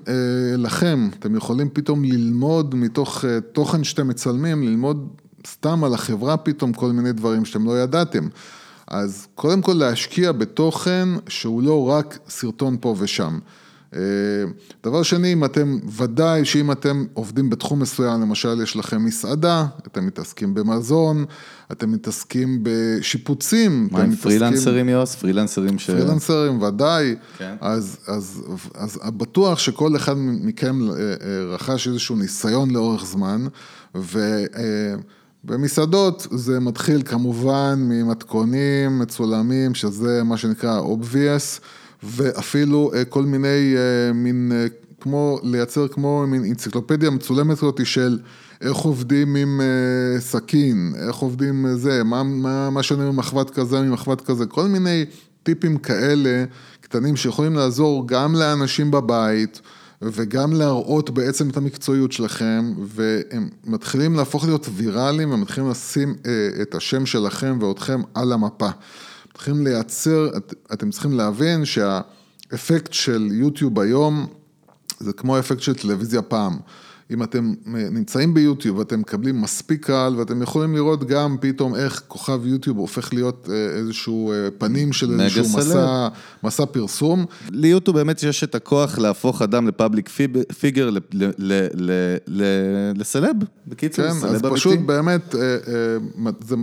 לכם, 0.56 1.08
אתם 1.18 1.36
יכולים 1.36 1.68
פתאום 1.72 2.04
ללמוד 2.04 2.74
מתוך 2.74 3.24
תוכן 3.52 3.84
שאתם 3.84 4.08
מצלמים, 4.08 4.62
ללמוד 4.62 5.08
סתם 5.52 5.84
על 5.84 5.94
החברה 5.94 6.36
פתאום 6.36 6.72
כל 6.72 6.92
מיני 6.92 7.12
דברים 7.12 7.44
שאתם 7.44 7.66
לא 7.66 7.82
ידעתם. 7.82 8.28
אז 8.86 9.26
קודם 9.34 9.62
כל 9.62 9.72
להשקיע 9.72 10.32
בתוכן 10.32 11.08
שהוא 11.28 11.62
לא 11.62 11.88
רק 11.88 12.18
סרטון 12.28 12.76
פה 12.80 12.94
ושם. 12.98 13.38
אה, 13.94 14.00
דבר 14.84 15.02
שני, 15.02 15.32
אם 15.32 15.44
אתם, 15.44 15.78
ודאי 15.96 16.44
שאם 16.44 16.72
אתם 16.72 17.04
עובדים 17.14 17.50
בתחום 17.50 17.80
מסוים, 17.80 18.20
למשל 18.20 18.62
יש 18.62 18.76
לכם 18.76 19.04
מסעדה, 19.04 19.66
אתם 19.86 20.06
מתעסקים 20.06 20.54
במזון, 20.54 21.24
אתם 21.72 21.92
מתעסקים 21.92 22.58
בשיפוצים. 22.62 23.88
מה 23.92 24.02
עם 24.02 24.16
פרילנסרים 24.16 24.88
יוס? 24.88 25.14
פרילנסרים 25.14 25.78
ש... 25.78 25.90
פרילנסרים, 25.90 26.62
ודאי. 26.62 27.16
כן. 27.38 27.54
אז, 27.60 27.98
אז, 28.06 28.42
אז, 28.74 28.98
אז 29.02 29.10
בטוח 29.10 29.58
שכל 29.58 29.96
אחד 29.96 30.14
מכם 30.18 30.90
אה, 30.90 30.96
אה, 30.96 31.14
רכש 31.54 31.88
איזשהו 31.88 32.16
ניסיון 32.16 32.70
לאורך 32.70 33.04
זמן, 33.04 33.46
ו... 33.94 34.44
במסעדות 35.44 36.26
זה 36.30 36.60
מתחיל 36.60 37.02
כמובן 37.04 37.74
ממתכונים 37.78 38.98
מצולמים, 38.98 39.74
שזה 39.74 40.22
מה 40.24 40.36
שנקרא 40.36 40.80
obvious, 40.80 41.60
ואפילו 42.02 42.90
אה, 42.94 43.04
כל 43.04 43.22
מיני 43.22 43.74
אה, 43.76 44.12
מין, 44.12 44.52
אה, 44.54 44.66
כמו, 45.00 45.38
לייצר 45.42 45.88
כמו 45.88 46.24
מין 46.26 46.44
אנציקלופדיה 46.44 47.10
מצולמת 47.10 47.58
כזאת 47.58 47.80
של 47.86 48.18
איך 48.60 48.76
עובדים 48.76 49.36
עם 49.36 49.60
סכין, 50.18 50.92
איך 51.08 51.16
עובדים 51.16 51.66
זה, 51.74 52.04
מה, 52.04 52.22
מה, 52.22 52.70
מה 52.70 52.82
שונה 52.82 53.10
ממחבת 53.10 53.50
כזה 53.50 53.80
ממחבת 53.80 54.20
כזה, 54.20 54.46
כל 54.46 54.68
מיני 54.68 55.04
טיפים 55.42 55.76
כאלה 55.78 56.44
קטנים 56.80 57.16
שיכולים 57.16 57.54
לעזור 57.54 58.08
גם 58.08 58.34
לאנשים 58.34 58.90
בבית. 58.90 59.60
וגם 60.02 60.52
להראות 60.52 61.10
בעצם 61.10 61.50
את 61.50 61.56
המקצועיות 61.56 62.12
שלכם, 62.12 62.72
והם 62.86 63.48
מתחילים 63.64 64.14
להפוך 64.14 64.44
להיות 64.44 64.68
ויראליים, 64.74 65.32
ומתחילים 65.32 65.70
לשים 65.70 66.14
אה, 66.26 66.62
את 66.62 66.74
השם 66.74 67.06
שלכם 67.06 67.58
ואותכם 67.60 68.00
על 68.14 68.32
המפה. 68.32 68.68
מתחילים 69.30 69.66
לייצר, 69.66 70.36
את, 70.36 70.54
אתם 70.72 70.90
צריכים 70.90 71.12
להבין 71.12 71.64
שהאפקט 71.64 72.92
של 72.92 73.28
יוטיוב 73.32 73.80
היום, 73.80 74.26
זה 74.98 75.12
כמו 75.12 75.36
האפקט 75.36 75.60
של 75.60 75.74
טלוויזיה 75.74 76.22
פעם. 76.22 76.58
אם 77.10 77.22
אתם 77.22 77.54
אה, 77.66 77.88
נמצאים 77.90 78.34
ביוטיוב 78.34 78.78
ואתם 78.78 79.00
מקבלים 79.00 79.40
מספיק 79.40 79.86
קהל 79.86 80.16
ואתם 80.16 80.42
יכולים 80.42 80.74
לראות 80.74 81.04
גם 81.04 81.36
פתאום 81.40 81.74
איך 81.74 82.02
כוכב 82.08 82.46
יוטיוב 82.46 82.78
הופך 82.78 83.14
להיות 83.14 83.48
אה, 83.52 83.78
איזשהו 83.78 84.32
אה, 84.32 84.48
פנים 84.58 84.92
של 84.92 85.20
איזשהו 85.20 85.58
מסע, 85.58 86.08
מסע 86.44 86.66
פרסום. 86.66 87.26
ליוטיוב 87.50 87.96
באמת 87.96 88.22
יש 88.22 88.44
את 88.44 88.54
הכוח 88.54 88.98
להפוך 88.98 89.42
אדם 89.42 89.68
לפאבליק 89.68 90.10
פיגר, 90.58 90.90
לסלב, 92.96 93.36
בקיצור, 93.66 94.04
כן, 94.04 94.12
סלב 94.12 94.24
אמיתי. 94.24 94.40
כן, 94.40 94.46
אז 94.46 94.52
פשוט 94.58 94.78
באמת, 94.86 95.34
זה 96.40 96.56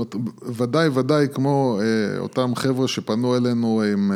ודאי 0.57 0.87
ודאי 0.87 1.27
כמו 1.33 1.79
אותם 2.17 2.55
חבר'ה 2.55 2.87
שפנו 2.87 3.37
אלינו 3.37 3.81
עם... 3.93 4.11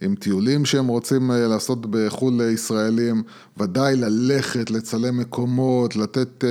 עם 0.00 0.14
טיולים 0.14 0.64
שהם 0.64 0.86
רוצים 0.86 1.30
אה, 1.30 1.48
לעשות 1.48 1.86
בחו"ל 1.90 2.42
לישראלים, 2.42 3.22
ודאי 3.58 3.96
ללכת, 3.96 4.70
לצלם 4.70 5.18
מקומות, 5.18 5.96
לתת, 5.96 6.44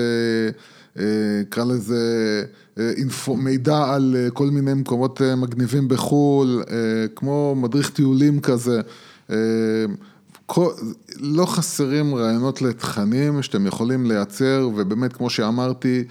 נקרא 1.41 1.63
אה, 1.63 1.69
אה, 1.69 1.75
לזה, 1.75 2.43
אינפו, 2.77 3.35
מידע 3.35 3.93
על 3.93 4.15
כל 4.33 4.47
מיני 4.47 4.73
מקומות 4.73 5.21
מגניבים 5.37 5.87
בחו"ל, 5.87 6.63
כמו 7.15 7.55
מדריך 7.57 7.89
טיולים 7.89 8.39
כזה. 8.39 8.81
כל, 10.45 10.71
לא 11.19 11.45
חסרים 11.45 12.15
רעיונות 12.15 12.61
לתכנים 12.61 13.43
שאתם 13.43 13.67
יכולים 13.67 14.05
לייצר, 14.05 14.69
ובאמת, 14.75 15.13
כמו 15.13 15.29
שאמרתי, 15.29 16.03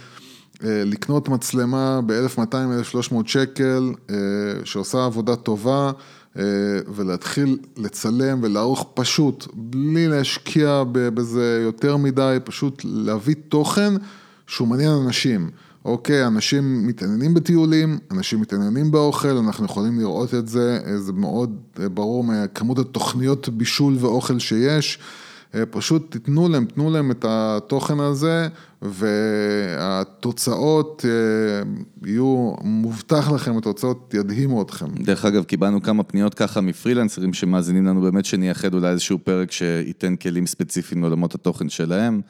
לקנות 0.62 1.28
מצלמה 1.28 2.00
ב-1200-1300 2.06 3.14
שקל, 3.26 3.92
שעושה 4.64 5.04
עבודה 5.04 5.36
טובה, 5.36 5.92
ולהתחיל 6.94 7.58
לצלם 7.76 8.38
ולערוך 8.42 8.86
פשוט, 8.94 9.46
בלי 9.54 10.08
להשקיע 10.08 10.82
בזה 10.92 11.60
יותר 11.64 11.96
מדי, 11.96 12.38
פשוט 12.44 12.82
להביא 12.84 13.34
תוכן 13.48 13.94
שהוא 14.46 14.68
מעניין 14.68 14.90
אנשים. 14.90 15.50
אוקיי, 15.84 16.26
אנשים 16.26 16.86
מתעניינים 16.86 17.34
בטיולים, 17.34 17.98
אנשים 18.10 18.40
מתעניינים 18.40 18.90
באוכל, 18.90 19.36
אנחנו 19.36 19.64
יכולים 19.64 19.98
לראות 19.98 20.34
את 20.34 20.48
זה, 20.48 20.80
זה 20.96 21.12
מאוד 21.12 21.56
ברור 21.94 22.24
מכמות 22.24 22.78
התוכניות 22.78 23.48
בישול 23.48 23.96
ואוכל 24.00 24.38
שיש. 24.38 24.98
פשוט 25.70 26.12
תיתנו 26.12 26.48
להם, 26.48 26.64
תנו 26.64 26.90
להם 26.90 27.10
את 27.10 27.24
התוכן 27.28 28.00
הזה, 28.00 28.48
והתוצאות 29.78 31.04
יהיו, 32.04 32.52
מובטח 32.62 33.30
לכם, 33.30 33.58
התוצאות 33.58 34.14
ידהימו 34.14 34.62
אתכם. 34.62 34.86
דרך 34.94 35.24
אגב, 35.24 35.44
קיבלנו 35.44 35.82
כמה 35.82 36.02
פניות 36.02 36.34
ככה 36.34 36.60
מפרילנסרים 36.60 37.32
שמאזינים 37.32 37.86
לנו 37.86 38.00
באמת 38.00 38.24
שנייחד 38.24 38.74
אולי 38.74 38.90
איזשהו 38.90 39.18
פרק 39.24 39.52
שייתן 39.52 40.16
כלים 40.16 40.46
ספציפיים 40.46 41.00
לעולמות 41.02 41.34
התוכן 41.34 41.68
שלהם. 41.68 42.20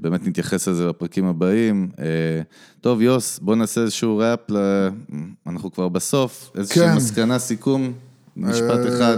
באמת 0.00 0.26
נתייחס 0.26 0.68
לזה 0.68 0.88
בפרקים 0.88 1.24
הבאים. 1.24 1.88
טוב, 2.80 3.02
יוס, 3.02 3.38
בוא 3.38 3.56
נעשה 3.56 3.80
איזשהו 3.80 4.18
ראפ, 4.18 4.50
אנחנו 5.46 5.72
כבר 5.72 5.88
בסוף, 5.88 6.52
איזושהי 6.56 6.88
כן. 6.88 6.96
מסקנה, 6.96 7.38
סיכום. 7.38 7.92
משפט 8.36 8.86
אחד, 8.88 9.16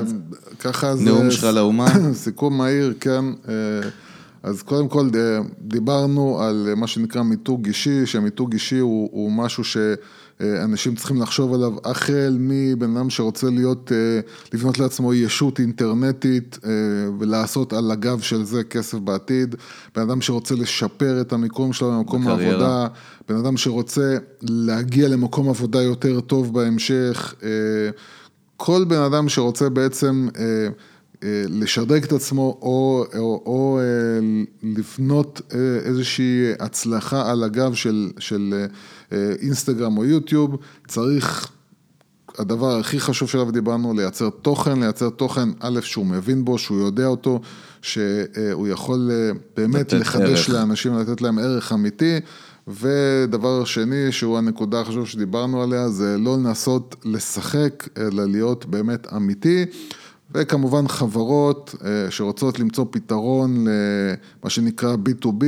ככה 0.61 0.97
זה... 0.97 1.05
נאום 1.05 1.31
שלך 1.31 1.45
לאומה. 1.45 1.87
סיכום 2.25 2.59
מהיר, 2.59 2.95
כן. 3.01 3.25
אז 4.43 4.63
קודם 4.63 4.89
כל 4.89 5.09
דיברנו 5.61 6.41
על 6.43 6.69
מה 6.77 6.87
שנקרא 6.87 7.23
מיתוג 7.23 7.67
אישי, 7.67 8.07
שמיתוג 8.07 8.53
אישי 8.53 8.79
הוא, 8.79 9.09
הוא 9.13 9.33
משהו 9.33 9.65
שאנשים 9.65 10.95
צריכים 10.95 11.23
לחשוב 11.23 11.55
עליו 11.55 11.73
החל 11.85 12.37
מבן 12.41 12.97
אדם 12.97 13.11
שרוצה 13.11 13.51
להיות, 13.51 13.93
לבנות 14.53 14.79
לעצמו 14.79 15.15
ישות 15.15 15.61
אינטרנטית 15.61 16.59
ולעשות 17.19 17.73
על 17.73 17.91
הגב 17.91 18.21
של 18.21 18.45
זה 18.45 18.65
כסף 18.65 18.99
בעתיד, 18.99 19.55
בן 19.97 20.03
אדם 20.03 20.21
שרוצה 20.21 20.55
לשפר 20.55 21.21
את 21.21 21.33
המיקום 21.33 21.73
שלו 21.73 21.91
במקום 21.91 22.29
העבודה, 22.29 22.87
בן 23.29 23.37
אדם 23.37 23.57
שרוצה 23.57 24.17
להגיע 24.43 25.09
למקום 25.09 25.49
עבודה 25.49 25.83
יותר 25.83 26.21
טוב 26.21 26.55
בהמשך. 26.55 27.35
כל 28.65 28.85
בן 28.85 29.01
אדם 29.01 29.29
שרוצה 29.29 29.69
בעצם 29.69 30.29
אה, 30.39 30.43
אה, 31.23 31.45
לשדרג 31.49 32.05
את 32.05 32.13
עצמו 32.13 32.59
או, 32.63 33.05
או, 33.15 33.43
או 33.47 33.81
אה, 33.81 33.85
לבנות 34.63 35.41
איזושהי 35.85 36.53
הצלחה 36.61 37.31
על 37.31 37.45
הגב 37.45 37.75
של, 37.75 38.11
של 38.19 38.67
אינסטגרם 39.13 39.99
או 39.99 40.05
יוטיוב, 40.05 40.57
צריך, 40.89 41.51
הדבר 42.39 42.79
הכי 42.79 43.01
חשוב 43.01 43.29
שעליו 43.29 43.51
דיברנו, 43.51 43.95
לייצר 43.95 44.31
תוכן, 44.31 44.81
לייצר 44.81 45.11
תוכן, 45.11 45.49
א', 45.61 45.81
שהוא 45.81 46.07
מבין 46.07 46.45
בו, 46.45 46.59
שהוא 46.59 46.79
יודע 46.79 47.07
אותו, 47.07 47.41
שהוא 47.83 48.69
יכול 48.69 49.11
באמת 49.57 49.93
לחדש 49.93 50.49
ערך. 50.49 50.51
לאנשים, 50.51 50.99
לתת 50.99 51.23
להם 51.23 51.39
ערך 51.39 51.73
אמיתי. 51.73 52.21
ודבר 52.69 53.65
שני, 53.65 54.13
שהוא 54.13 54.39
הנקודה 54.39 54.81
החשובה 54.81 55.07
שדיברנו 55.07 55.63
עליה, 55.63 55.89
זה 55.89 56.17
לא 56.19 56.37
לנסות 56.37 56.97
לשחק, 57.05 57.89
אלא 57.99 58.25
להיות 58.25 58.67
באמת 58.67 59.13
אמיתי. 59.17 59.65
וכמובן 60.35 60.89
חברות 60.89 61.75
אה, 61.85 62.11
שרוצות 62.11 62.59
למצוא 62.59 62.85
פתרון 62.91 63.65
למה 63.65 64.51
שנקרא 64.51 64.95
B2B, 64.95 65.45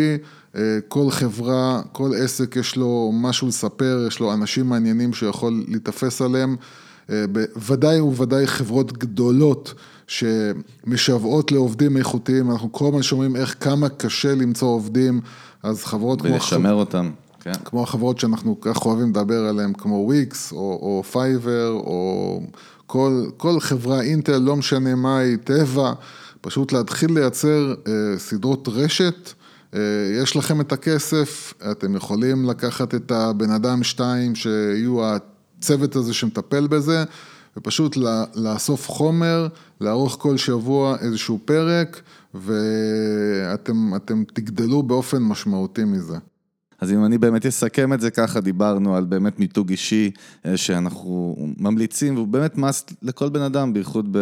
אה, 0.57 0.79
כל 0.89 1.11
חברה, 1.11 1.83
כל 1.93 2.11
עסק 2.19 2.57
יש 2.57 2.77
לו 2.77 3.11
משהו 3.15 3.49
לספר, 3.49 4.05
יש 4.09 4.21
לו 4.21 4.33
אנשים 4.33 4.69
מעניינים 4.69 5.13
שהוא 5.13 5.29
יכול 5.29 5.65
להיתפס 5.69 6.23
עליהם, 6.23 6.57
אה, 7.11 7.25
בוודאי 7.33 8.01
ובוודאי 8.01 8.47
חברות 8.47 8.93
גדולות 8.93 9.75
שמשוועות 10.07 11.53
לעובדים 11.53 11.97
איכותיים, 11.97 12.51
אנחנו 12.51 12.73
כל 12.73 12.87
הזמן 12.89 13.03
שומעים 13.03 13.37
איך 13.37 13.57
כמה 13.61 13.89
קשה 13.89 14.35
למצוא 14.35 14.69
עובדים, 14.69 15.21
אז 15.65 15.85
חברות 15.85 16.23
כמו... 16.23 16.33
ולשמר 16.33 16.73
אותם, 16.73 17.11
כן. 17.41 17.53
כמו 17.65 17.83
החברות 17.83 18.19
שאנחנו 18.19 18.61
כל 18.61 18.75
כך 18.75 18.87
אוהבים 18.87 19.09
לדבר 19.09 19.45
עליהן, 19.45 19.73
כמו 19.73 19.95
וויקס, 19.95 20.53
או, 20.53 20.59
או 20.59 21.03
פייבר, 21.13 21.71
או 21.71 22.41
כל, 22.87 23.27
כל 23.37 23.61
חברה, 23.61 24.01
אינטל, 24.01 24.39
לא 24.39 24.57
משנה 24.57 24.95
מה 24.95 25.19
היא, 25.19 25.37
טבע, 25.45 25.93
פשוט 26.41 26.73
להתחיל 26.73 27.13
לייצר 27.13 27.75
אה, 27.87 28.19
סדרות 28.19 28.69
רשת. 28.73 29.33
אה, 29.75 29.81
יש 30.23 30.37
לכם 30.37 30.61
את 30.61 30.73
הכסף, 30.73 31.55
אתם 31.71 31.97
יכולים 31.97 32.45
לקחת 32.51 32.95
את 32.95 33.13
הבן 33.13 33.51
אדם 33.51 33.83
שתיים 33.83 34.35
שיהיו 34.35 34.99
הצוות 35.05 35.97
הזה 35.97 36.15
שמטפל 36.15 36.67
בזה, 36.67 37.05
ופשוט 37.57 37.97
לאסוף 38.35 38.89
חומר, 38.89 39.49
לערוך 39.81 40.17
כל 40.21 40.37
שבוע 40.37 40.97
איזשהו 41.01 41.39
פרק, 41.45 42.03
ואתם 42.35 44.25
תגדלו 44.33 44.83
באופן 44.83 45.23
משמעותי 45.23 45.85
מזה. 45.85 46.17
אז 46.81 46.93
אם 46.93 47.05
אני 47.05 47.19
באמת 47.19 47.47
אסכם 47.47 47.93
את 47.93 48.01
זה 48.01 48.11
ככה, 48.11 48.41
דיברנו 48.41 48.97
על 48.97 49.05
באמת 49.05 49.39
מיתוג 49.39 49.71
אישי 49.71 50.11
אה, 50.47 50.57
שאנחנו 50.57 51.37
ממליצים, 51.59 52.15
והוא 52.15 52.29
באמת 52.29 52.57
מס 52.59 52.87
לכל 53.03 53.29
בן 53.29 53.43
אדם, 53.43 53.73
בייחוד 53.73 54.17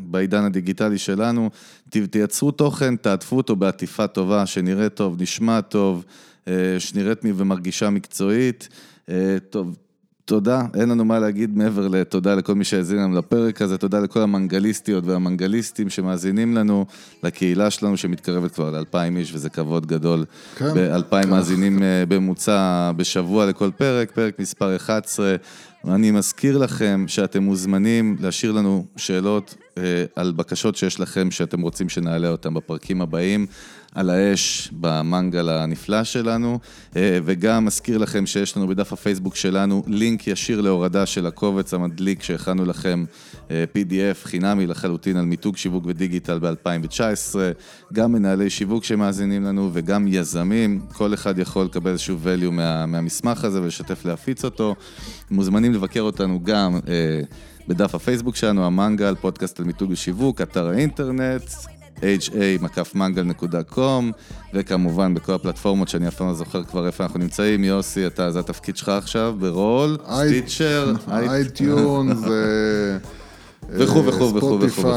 בעידן 0.00 0.44
הדיגיטלי 0.44 0.98
שלנו. 0.98 1.50
תייצרו 2.10 2.50
תוכן, 2.50 2.96
תעטפו 2.96 3.36
אותו 3.36 3.56
בעטיפה 3.56 4.06
טובה, 4.06 4.46
שנראה 4.46 4.88
טוב, 4.88 5.22
נשמע 5.22 5.60
טוב, 5.60 6.04
אה, 6.48 6.76
שנראית 6.78 7.18
ומרגישה 7.22 7.90
מקצועית. 7.90 8.68
אה, 9.08 9.36
טוב, 9.50 9.76
תודה, 10.26 10.62
אין 10.74 10.88
לנו 10.88 11.04
מה 11.04 11.18
להגיד 11.18 11.56
מעבר 11.56 11.88
לתודה 11.88 12.34
לכל 12.34 12.54
מי 12.54 12.64
שהאזין 12.64 12.98
לנו 12.98 13.18
לפרק 13.18 13.62
הזה, 13.62 13.78
תודה 13.78 14.00
לכל 14.00 14.20
המנגליסטיות 14.20 15.04
והמנגליסטים 15.06 15.90
שמאזינים 15.90 16.56
לנו, 16.56 16.86
לקהילה 17.22 17.70
שלנו 17.70 17.96
שמתקרבת 17.96 18.52
כבר 18.52 18.70
לאלפיים 18.70 19.16
איש, 19.16 19.34
וזה 19.34 19.50
כבוד 19.50 19.86
גדול. 19.86 20.24
כן. 20.56 20.74
באלפיים 20.74 21.30
מאזינים 21.30 21.82
אה, 21.82 22.04
בממוצע 22.08 22.90
בשבוע 22.96 23.46
לכל 23.46 23.70
פרק, 23.76 24.10
פרק 24.10 24.38
מספר 24.38 24.76
11. 24.76 25.36
אני 25.88 26.10
מזכיר 26.10 26.58
לכם 26.58 27.04
שאתם 27.08 27.42
מוזמנים 27.42 28.16
להשאיר 28.20 28.52
לנו 28.52 28.84
שאלות 28.96 29.54
אה, 29.78 30.04
על 30.16 30.32
בקשות 30.36 30.76
שיש 30.76 31.00
לכם, 31.00 31.30
שאתם 31.30 31.60
רוצים 31.60 31.88
שנעלה 31.88 32.28
אותן 32.28 32.54
בפרקים 32.54 33.00
הבאים. 33.00 33.46
על 33.94 34.10
האש 34.10 34.70
במנגל 34.72 35.48
הנפלא 35.48 36.04
שלנו, 36.04 36.58
אה, 36.96 37.18
וגם 37.24 37.64
מזכיר 37.64 37.98
לכם 37.98 38.26
שיש 38.26 38.56
לנו 38.56 38.68
בדף 38.68 38.92
הפייסבוק 38.92 39.36
שלנו 39.36 39.82
לינק 39.86 40.26
ישיר 40.26 40.60
להורדה 40.60 41.06
של 41.06 41.26
הקובץ 41.26 41.74
המדליק 41.74 42.22
שהכנו 42.22 42.64
לכם 42.64 43.04
אה, 43.50 43.64
PDF 43.74 44.24
חינמי 44.24 44.66
לחלוטין 44.66 45.16
על 45.16 45.24
מיתוג 45.24 45.56
שיווק 45.56 45.84
ודיגיטל 45.86 46.38
ב-2019, 46.38 47.34
גם 47.92 48.12
מנהלי 48.12 48.50
שיווק 48.50 48.84
שמאזינים 48.84 49.44
לנו 49.44 49.70
וגם 49.72 50.06
יזמים, 50.08 50.80
כל 50.92 51.14
אחד 51.14 51.38
יכול 51.38 51.64
לקבל 51.64 51.90
איזשהו 51.90 52.18
value 52.24 52.50
מה, 52.50 52.86
מהמסמך 52.86 53.44
הזה 53.44 53.62
ולשתף 53.62 54.04
להפיץ 54.04 54.44
אותו. 54.44 54.74
מוזמנים 55.30 55.72
לבקר 55.72 56.00
אותנו 56.00 56.40
גם 56.42 56.78
אה, 56.88 57.20
בדף 57.68 57.94
הפייסבוק 57.94 58.36
שלנו, 58.36 58.66
המנגל, 58.66 59.14
פודקאסט 59.14 59.60
על 59.60 59.66
מיתוג 59.66 59.90
ושיווק, 59.90 60.40
אתר 60.40 60.68
האינטרנט, 60.68 61.42
ha 62.04 62.32
מקף 62.32 62.73
mangal.com 62.73 64.12
וכמובן 64.54 65.14
בכל 65.14 65.32
הפלטפורמות 65.32 65.88
שאני 65.88 66.08
אף 66.08 66.14
פעם 66.14 66.28
לא 66.28 66.34
זוכר 66.34 66.64
כבר 66.64 66.86
איפה 66.86 67.04
אנחנו 67.04 67.18
נמצאים. 67.18 67.64
יוסי, 67.64 68.06
אתה, 68.06 68.30
זה 68.30 68.40
התפקיד 68.40 68.76
שלך 68.76 68.88
עכשיו 68.88 69.34
ברול, 69.38 69.96
Stitcher, 70.12 70.92
iTunes, 71.08 72.18
וכו' 73.68 74.06
וכו' 74.06 74.34
וכו' 74.34 74.60
וכו'. 74.60 74.88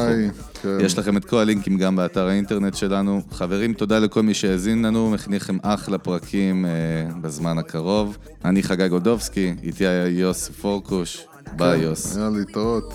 יש 0.80 0.98
לכם 0.98 1.18
את 1.18 1.26
כל 1.26 1.38
הלינקים 1.38 1.78
גם 1.78 1.96
באתר 1.96 2.28
האינטרנט 2.28 2.76
שלנו. 2.76 3.22
חברים, 3.32 3.74
תודה 3.74 4.00
לכל 4.00 4.24
מי 4.24 4.34
שהאזין 4.34 4.86
לנו, 4.86 5.10
מכין 5.10 5.34
לכם 5.34 5.58
אחלה 5.62 5.98
פרקים 5.98 6.66
אה, 6.66 6.72
בזמן 7.22 7.58
הקרוב. 7.58 8.18
אני 8.46 8.64
חגי 8.64 8.88
גודובסקי, 8.88 9.54
איתי 9.64 9.88
היה 9.88 10.08
יוסי 10.08 10.54
פורקוש. 10.54 11.26
ביי, 11.56 11.80
יוס. 11.80 12.16
יאללה, 12.16 12.30
להתראות. 12.30 12.94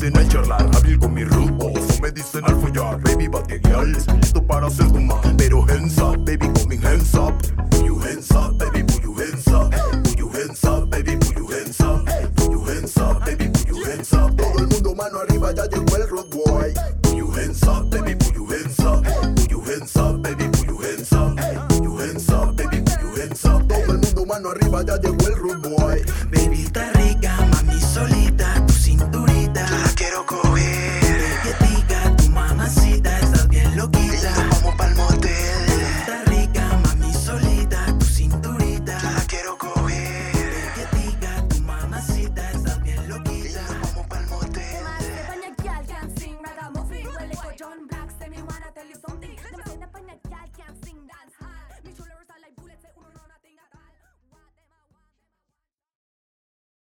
Dicen 0.00 0.16
al 0.16 0.28
charlar, 0.28 0.62
abrir 0.76 0.98
con 0.98 1.12
mi 1.12 1.24
rumbo. 1.24 1.70
Eso 1.70 2.00
me 2.00 2.10
dicen 2.10 2.44
al 2.44 2.58
follar, 2.60 3.00
baby, 3.00 3.28
bate 3.28 3.58
girl. 3.58 3.92
Listo 4.20 4.42
para 4.46 4.66
hacer 4.66 4.90
tu 4.90 5.00
mal, 5.00 5.20
pero 5.36 5.62
hands 5.68 5.98
up, 5.98 6.16
baby, 6.24 6.48
coming 6.60 6.80
hands 6.82 7.14
up. 7.14 7.34
Put 7.70 7.84
your 7.84 8.00
hands 8.02 8.30
up, 8.30 8.56
baby, 8.58 8.82
put 8.82 9.02
your 9.02 9.16
hands 9.16 9.48
up. 9.48 9.70
Put 10.02 10.18
your 10.18 10.32
hands 10.32 10.64
up, 10.64 10.90
baby, 10.90 11.16
put 11.16 11.36
your 11.36 11.52
hands 11.52 11.80
up. 11.80 12.04
Put 12.36 12.50
your 12.50 12.66
hands 12.66 12.96
up, 12.96 13.24
baby, 13.24 13.48
put 13.48 13.68
your 13.68 13.86
hands 13.86 14.12
up. 14.12 14.36
Todo 14.36 14.58
el 14.58 14.68
mundo 14.68 14.94
mano 14.94 15.20
arriba, 15.20 15.52
ya 15.54 15.66
llegó 15.66 15.96
el 15.96 16.08
road 16.08 16.30
boy. 16.30 16.72
Put 17.02 17.14
your 17.16 17.32
hands 17.34 17.62
up, 17.64 17.90
baby, 17.90 18.14
put 18.14 18.34
your 18.34 18.48
hands 18.48 18.80
up. 18.80 19.04
Put 19.36 19.50
your 19.50 19.64
hands 19.64 19.96
up, 19.96 20.22
baby, 20.22 20.44
your 20.44 20.52
hands 20.54 20.59
todo 23.40 23.92
el 23.92 23.98
mundo 23.98 24.26
mano 24.26 24.50
arriba, 24.50 24.84
ya 24.84 24.96
llegó 24.96 25.26
el 25.26 25.34
rude 25.34 25.68
boy. 25.68 26.02
Baby 26.30 26.62
está 26.64 26.90
rica, 26.92 27.36
mami 27.50 27.80
solita, 27.80 28.66
tu 28.66 28.72
cinturita, 28.72 29.62
la 29.70 29.92
quiero 29.94 30.26
coger. 30.26 30.99